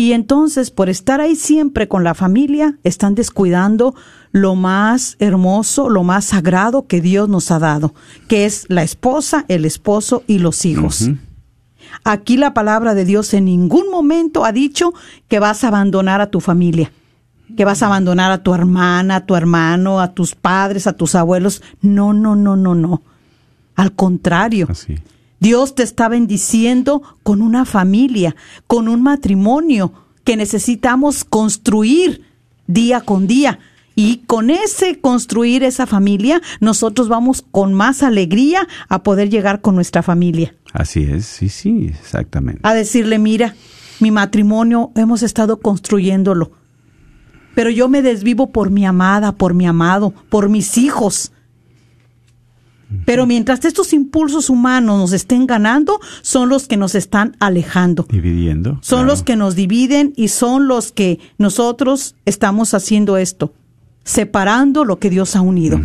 Y 0.00 0.14
entonces, 0.14 0.70
por 0.70 0.88
estar 0.88 1.20
ahí 1.20 1.36
siempre 1.36 1.86
con 1.86 2.04
la 2.04 2.14
familia, 2.14 2.78
están 2.84 3.14
descuidando 3.14 3.94
lo 4.32 4.54
más 4.54 5.16
hermoso, 5.18 5.90
lo 5.90 6.04
más 6.04 6.24
sagrado 6.24 6.86
que 6.86 7.02
Dios 7.02 7.28
nos 7.28 7.50
ha 7.50 7.58
dado, 7.58 7.92
que 8.26 8.46
es 8.46 8.64
la 8.70 8.82
esposa, 8.82 9.44
el 9.48 9.66
esposo 9.66 10.24
y 10.26 10.38
los 10.38 10.64
hijos. 10.64 11.10
Aquí 12.02 12.38
la 12.38 12.54
palabra 12.54 12.94
de 12.94 13.04
Dios 13.04 13.34
en 13.34 13.44
ningún 13.44 13.90
momento 13.90 14.46
ha 14.46 14.52
dicho 14.52 14.94
que 15.28 15.38
vas 15.38 15.64
a 15.64 15.68
abandonar 15.68 16.22
a 16.22 16.30
tu 16.30 16.40
familia, 16.40 16.90
que 17.54 17.66
vas 17.66 17.82
a 17.82 17.86
abandonar 17.88 18.32
a 18.32 18.42
tu 18.42 18.54
hermana, 18.54 19.16
a 19.16 19.26
tu 19.26 19.36
hermano, 19.36 20.00
a 20.00 20.14
tus 20.14 20.34
padres, 20.34 20.86
a 20.86 20.94
tus 20.94 21.14
abuelos. 21.14 21.62
No, 21.82 22.14
no, 22.14 22.36
no, 22.36 22.56
no, 22.56 22.74
no. 22.74 23.02
Al 23.76 23.92
contrario. 23.92 24.66
Así. 24.70 24.96
Dios 25.40 25.74
te 25.74 25.82
está 25.82 26.08
bendiciendo 26.08 27.02
con 27.22 27.42
una 27.42 27.64
familia, 27.64 28.36
con 28.66 28.88
un 28.88 29.02
matrimonio 29.02 29.92
que 30.22 30.36
necesitamos 30.36 31.24
construir 31.24 32.24
día 32.66 33.00
con 33.00 33.26
día. 33.26 33.58
Y 33.96 34.18
con 34.26 34.50
ese 34.50 35.00
construir 35.00 35.62
esa 35.62 35.86
familia, 35.86 36.40
nosotros 36.60 37.08
vamos 37.08 37.44
con 37.50 37.74
más 37.74 38.02
alegría 38.02 38.66
a 38.88 39.02
poder 39.02 39.28
llegar 39.28 39.60
con 39.60 39.74
nuestra 39.74 40.02
familia. 40.02 40.54
Así 40.72 41.02
es, 41.02 41.26
sí, 41.26 41.48
sí, 41.48 41.86
exactamente. 41.88 42.60
A 42.62 42.72
decirle, 42.72 43.18
mira, 43.18 43.54
mi 43.98 44.10
matrimonio 44.10 44.92
hemos 44.94 45.22
estado 45.22 45.60
construyéndolo, 45.60 46.52
pero 47.54 47.68
yo 47.70 47.88
me 47.88 48.00
desvivo 48.00 48.52
por 48.52 48.70
mi 48.70 48.86
amada, 48.86 49.32
por 49.32 49.54
mi 49.54 49.66
amado, 49.66 50.14
por 50.28 50.48
mis 50.48 50.78
hijos. 50.78 51.32
Pero 53.04 53.26
mientras 53.26 53.64
estos 53.64 53.92
impulsos 53.92 54.50
humanos 54.50 54.98
nos 54.98 55.12
estén 55.12 55.46
ganando, 55.46 56.00
son 56.22 56.48
los 56.48 56.66
que 56.66 56.76
nos 56.76 56.94
están 56.94 57.36
alejando. 57.38 58.06
Dividiendo. 58.08 58.78
Son 58.82 59.00
claro. 59.00 59.06
los 59.06 59.22
que 59.22 59.36
nos 59.36 59.54
dividen 59.54 60.12
y 60.16 60.28
son 60.28 60.66
los 60.66 60.90
que 60.90 61.20
nosotros 61.38 62.16
estamos 62.24 62.74
haciendo 62.74 63.16
esto, 63.16 63.52
separando 64.04 64.84
lo 64.84 64.98
que 64.98 65.10
Dios 65.10 65.36
ha 65.36 65.40
unido. 65.40 65.80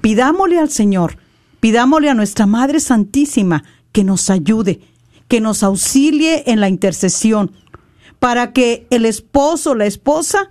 Pidámosle 0.00 0.58
al 0.58 0.70
Señor, 0.70 1.18
pidámosle 1.60 2.10
a 2.10 2.14
nuestra 2.14 2.46
Madre 2.46 2.80
Santísima 2.80 3.62
que 3.92 4.02
nos 4.02 4.28
ayude, 4.28 4.80
que 5.28 5.40
nos 5.40 5.62
auxilie 5.62 6.44
en 6.50 6.60
la 6.60 6.68
intercesión, 6.68 7.52
para 8.18 8.52
que 8.52 8.86
el 8.90 9.04
esposo, 9.04 9.76
la 9.76 9.86
esposa, 9.86 10.50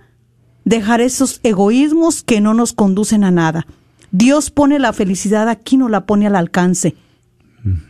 dejar 0.64 1.00
esos 1.00 1.40
egoísmos 1.42 2.22
que 2.22 2.40
no 2.40 2.54
nos 2.54 2.72
conducen 2.72 3.24
a 3.24 3.30
nada. 3.30 3.66
Dios 4.10 4.50
pone 4.50 4.78
la 4.78 4.92
felicidad 4.92 5.48
aquí, 5.48 5.76
no 5.76 5.88
la 5.88 6.06
pone 6.06 6.26
al 6.26 6.36
alcance. 6.36 6.94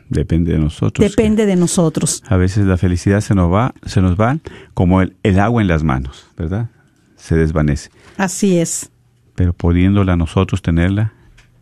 Depende 0.09 0.53
de 0.53 0.59
nosotros. 0.59 1.09
Depende 1.09 1.47
de 1.47 1.57
nosotros. 1.57 2.23
A 2.27 2.37
veces 2.37 2.67
la 2.67 2.77
felicidad 2.77 3.21
se 3.21 3.35
nos 3.35 3.53
va, 3.53 3.75
se 3.85 4.01
nos 4.01 4.19
va 4.19 4.39
como 4.75 5.03
el, 5.03 5.15
el 5.23 5.39
agua 5.39 5.63
en 5.63 5.69
las 5.69 5.85
manos, 5.85 6.27
¿verdad? 6.37 6.71
Se 7.17 7.37
desvanece. 7.37 7.91
Así 8.17 8.59
es. 8.59 8.91
Pero 9.35 9.53
pudiéndola 9.53 10.17
nosotros 10.17 10.63
tenerla, 10.63 11.13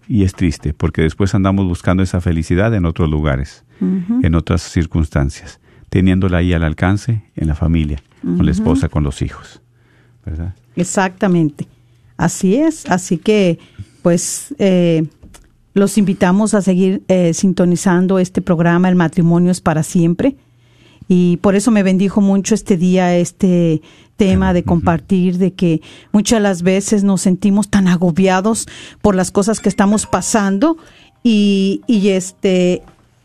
y 0.09 0.25
es 0.25 0.35
triste, 0.35 0.73
porque 0.73 1.03
después 1.03 1.35
andamos 1.35 1.67
buscando 1.67 2.03
esa 2.03 2.21
felicidad 2.21 2.73
en 2.75 2.87
otros 2.87 3.11
lugares, 3.11 3.65
en 3.81 4.35
otras 4.35 4.63
circunstancias, 4.63 5.61
teniéndola 5.89 6.39
ahí 6.39 6.53
al 6.53 6.63
alcance 6.63 7.23
en 7.35 7.49
la 7.49 7.55
familia, 7.55 8.03
con 8.23 8.47
la 8.47 8.53
esposa, 8.53 8.89
con 8.89 9.03
los 9.03 9.21
hijos, 9.21 9.61
¿verdad? 10.25 10.55
Exactamente. 10.77 11.67
Así 12.17 12.57
es. 12.57 12.87
Así 12.87 13.19
que, 13.19 13.59
pues, 14.11 14.55
eh, 14.61 15.03
los 15.75 15.99
invitamos 15.99 16.55
a 16.55 16.63
seguir 16.63 17.03
eh, 17.09 17.35
sintonizando 17.35 18.21
este 18.21 18.41
programa, 18.41 18.89
El 18.89 18.95
matrimonio 18.95 19.51
es 19.51 19.61
para 19.61 19.83
siempre. 19.83 20.37
Y 21.09 21.39
por 21.39 21.57
eso 21.57 21.73
me 21.73 21.83
bendijo 21.83 22.21
mucho 22.21 22.55
este 22.55 22.77
día, 22.77 23.17
este 23.17 23.83
tema 24.17 24.53
de 24.53 24.63
compartir, 24.63 25.39
de 25.39 25.55
que 25.55 25.81
muchas 26.13 26.37
de 26.39 26.43
las 26.45 26.63
veces 26.63 27.03
nos 27.03 27.23
sentimos 27.23 27.69
tan 27.69 27.89
agobiados 27.89 28.69
por 29.03 29.17
las 29.17 29.33
cosas 29.33 29.59
que 29.59 29.69
estamos 29.69 30.07
pasando 30.07 30.77
y, 31.25 31.81
y 31.89 32.11
este 32.11 32.85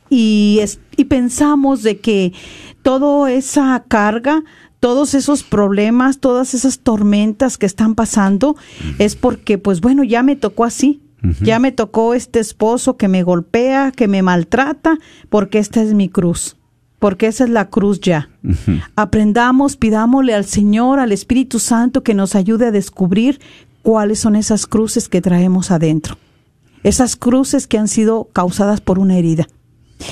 y, 0.10 0.58
es- 0.64 0.80
y 0.98 1.06
pensamos 1.06 1.84
de 1.84 2.00
que 2.00 2.34
toda 2.82 3.32
esa 3.32 3.84
carga, 3.88 4.44
todos 4.82 5.14
esos 5.14 5.44
problemas, 5.44 6.18
todas 6.18 6.56
esas 6.56 6.80
tormentas 6.80 7.60
que 7.60 7.68
están 7.68 7.94
pasando 7.94 8.56
es 8.98 9.16
porque, 9.16 9.60
pues 9.60 9.80
bueno, 9.80 10.04
ya 10.04 10.24
me 10.24 10.36
tocó 10.36 10.66
así. 10.66 11.02
Ya 11.40 11.60
me 11.60 11.72
tocó 11.72 12.16
este 12.16 12.40
esposo 12.40 12.98
que 12.98 13.08
me 13.08 13.22
golpea, 13.22 13.92
que 13.92 14.08
me 14.08 14.24
maltrata, 14.24 14.98
porque 15.30 15.60
esta 15.60 15.84
es 15.84 15.94
mi 15.94 16.10
cruz. 16.10 16.58
Porque 16.98 17.28
esa 17.28 17.44
es 17.44 17.52
la 17.52 17.70
cruz 17.70 18.02
ya. 18.02 18.32
Aprendamos, 18.96 19.78
pidámosle 19.78 20.34
al 20.34 20.46
Señor, 20.46 21.00
al 21.00 21.12
Espíritu 21.12 21.60
Santo, 21.60 22.02
que 22.02 22.16
nos 22.16 22.34
ayude 22.34 22.66
a 22.66 22.72
descubrir 22.72 23.40
cuáles 23.84 24.18
son 24.18 24.36
esas 24.36 24.66
cruces 24.66 25.10
que 25.10 25.22
traemos 25.22 25.70
adentro. 25.70 26.18
Esas 26.82 27.16
cruces 27.16 27.68
que 27.68 27.78
han 27.78 27.88
sido 27.88 28.30
causadas 28.34 28.82
por 28.82 28.98
una 28.98 29.16
herida 29.16 29.48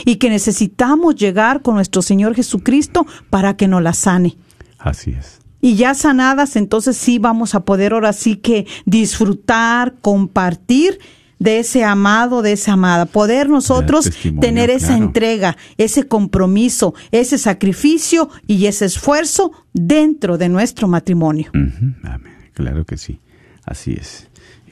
y 0.05 0.17
que 0.17 0.29
necesitamos 0.29 1.15
llegar 1.15 1.63
con 1.63 1.73
nuestro 1.73 2.03
Señor 2.03 2.35
Jesucristo 2.35 3.07
para 3.31 3.57
que 3.57 3.67
nos 3.67 3.81
la 3.81 3.93
sane. 3.93 4.37
Así 4.79 5.11
es. 5.11 5.39
Y 5.61 5.75
ya 5.75 5.93
sanadas, 5.93 6.55
entonces 6.55 6.95
sí 6.95 7.19
vamos 7.19 7.53
a 7.53 7.65
poder 7.65 7.93
ahora 7.93 8.13
sí 8.13 8.37
que 8.37 8.65
disfrutar, 8.85 9.95
compartir 10.01 10.99
de 11.37 11.59
ese 11.59 11.83
amado, 11.83 12.41
de 12.41 12.53
esa 12.53 12.73
amada. 12.73 13.05
Poder 13.05 13.49
nosotros 13.49 14.09
tener 14.39 14.69
esa 14.69 14.87
claro. 14.87 15.03
entrega, 15.03 15.57
ese 15.77 16.07
compromiso, 16.07 16.93
ese 17.11 17.37
sacrificio 17.37 18.29
y 18.47 18.67
ese 18.67 18.85
esfuerzo 18.85 19.51
dentro 19.73 20.37
de 20.37 20.49
nuestro 20.49 20.87
matrimonio. 20.87 21.49
Amén. 21.53 22.51
Claro 22.53 22.85
que 22.85 22.97
sí. 22.97 23.19
Así 23.65 23.93
es. 23.93 24.27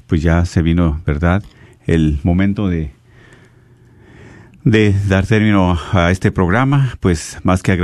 Pues 0.08 0.22
ya 0.22 0.46
se 0.46 0.62
vino, 0.62 1.02
¿verdad? 1.06 1.44
El 1.86 2.20
momento 2.24 2.70
de 2.70 2.98
de 4.64 4.94
dar 5.08 5.26
término 5.26 5.80
a 5.94 6.12
este 6.12 6.30
programa, 6.30 6.98
pues 7.00 7.38
más 7.44 7.64
que 7.64 7.72
agradecer 7.72 7.76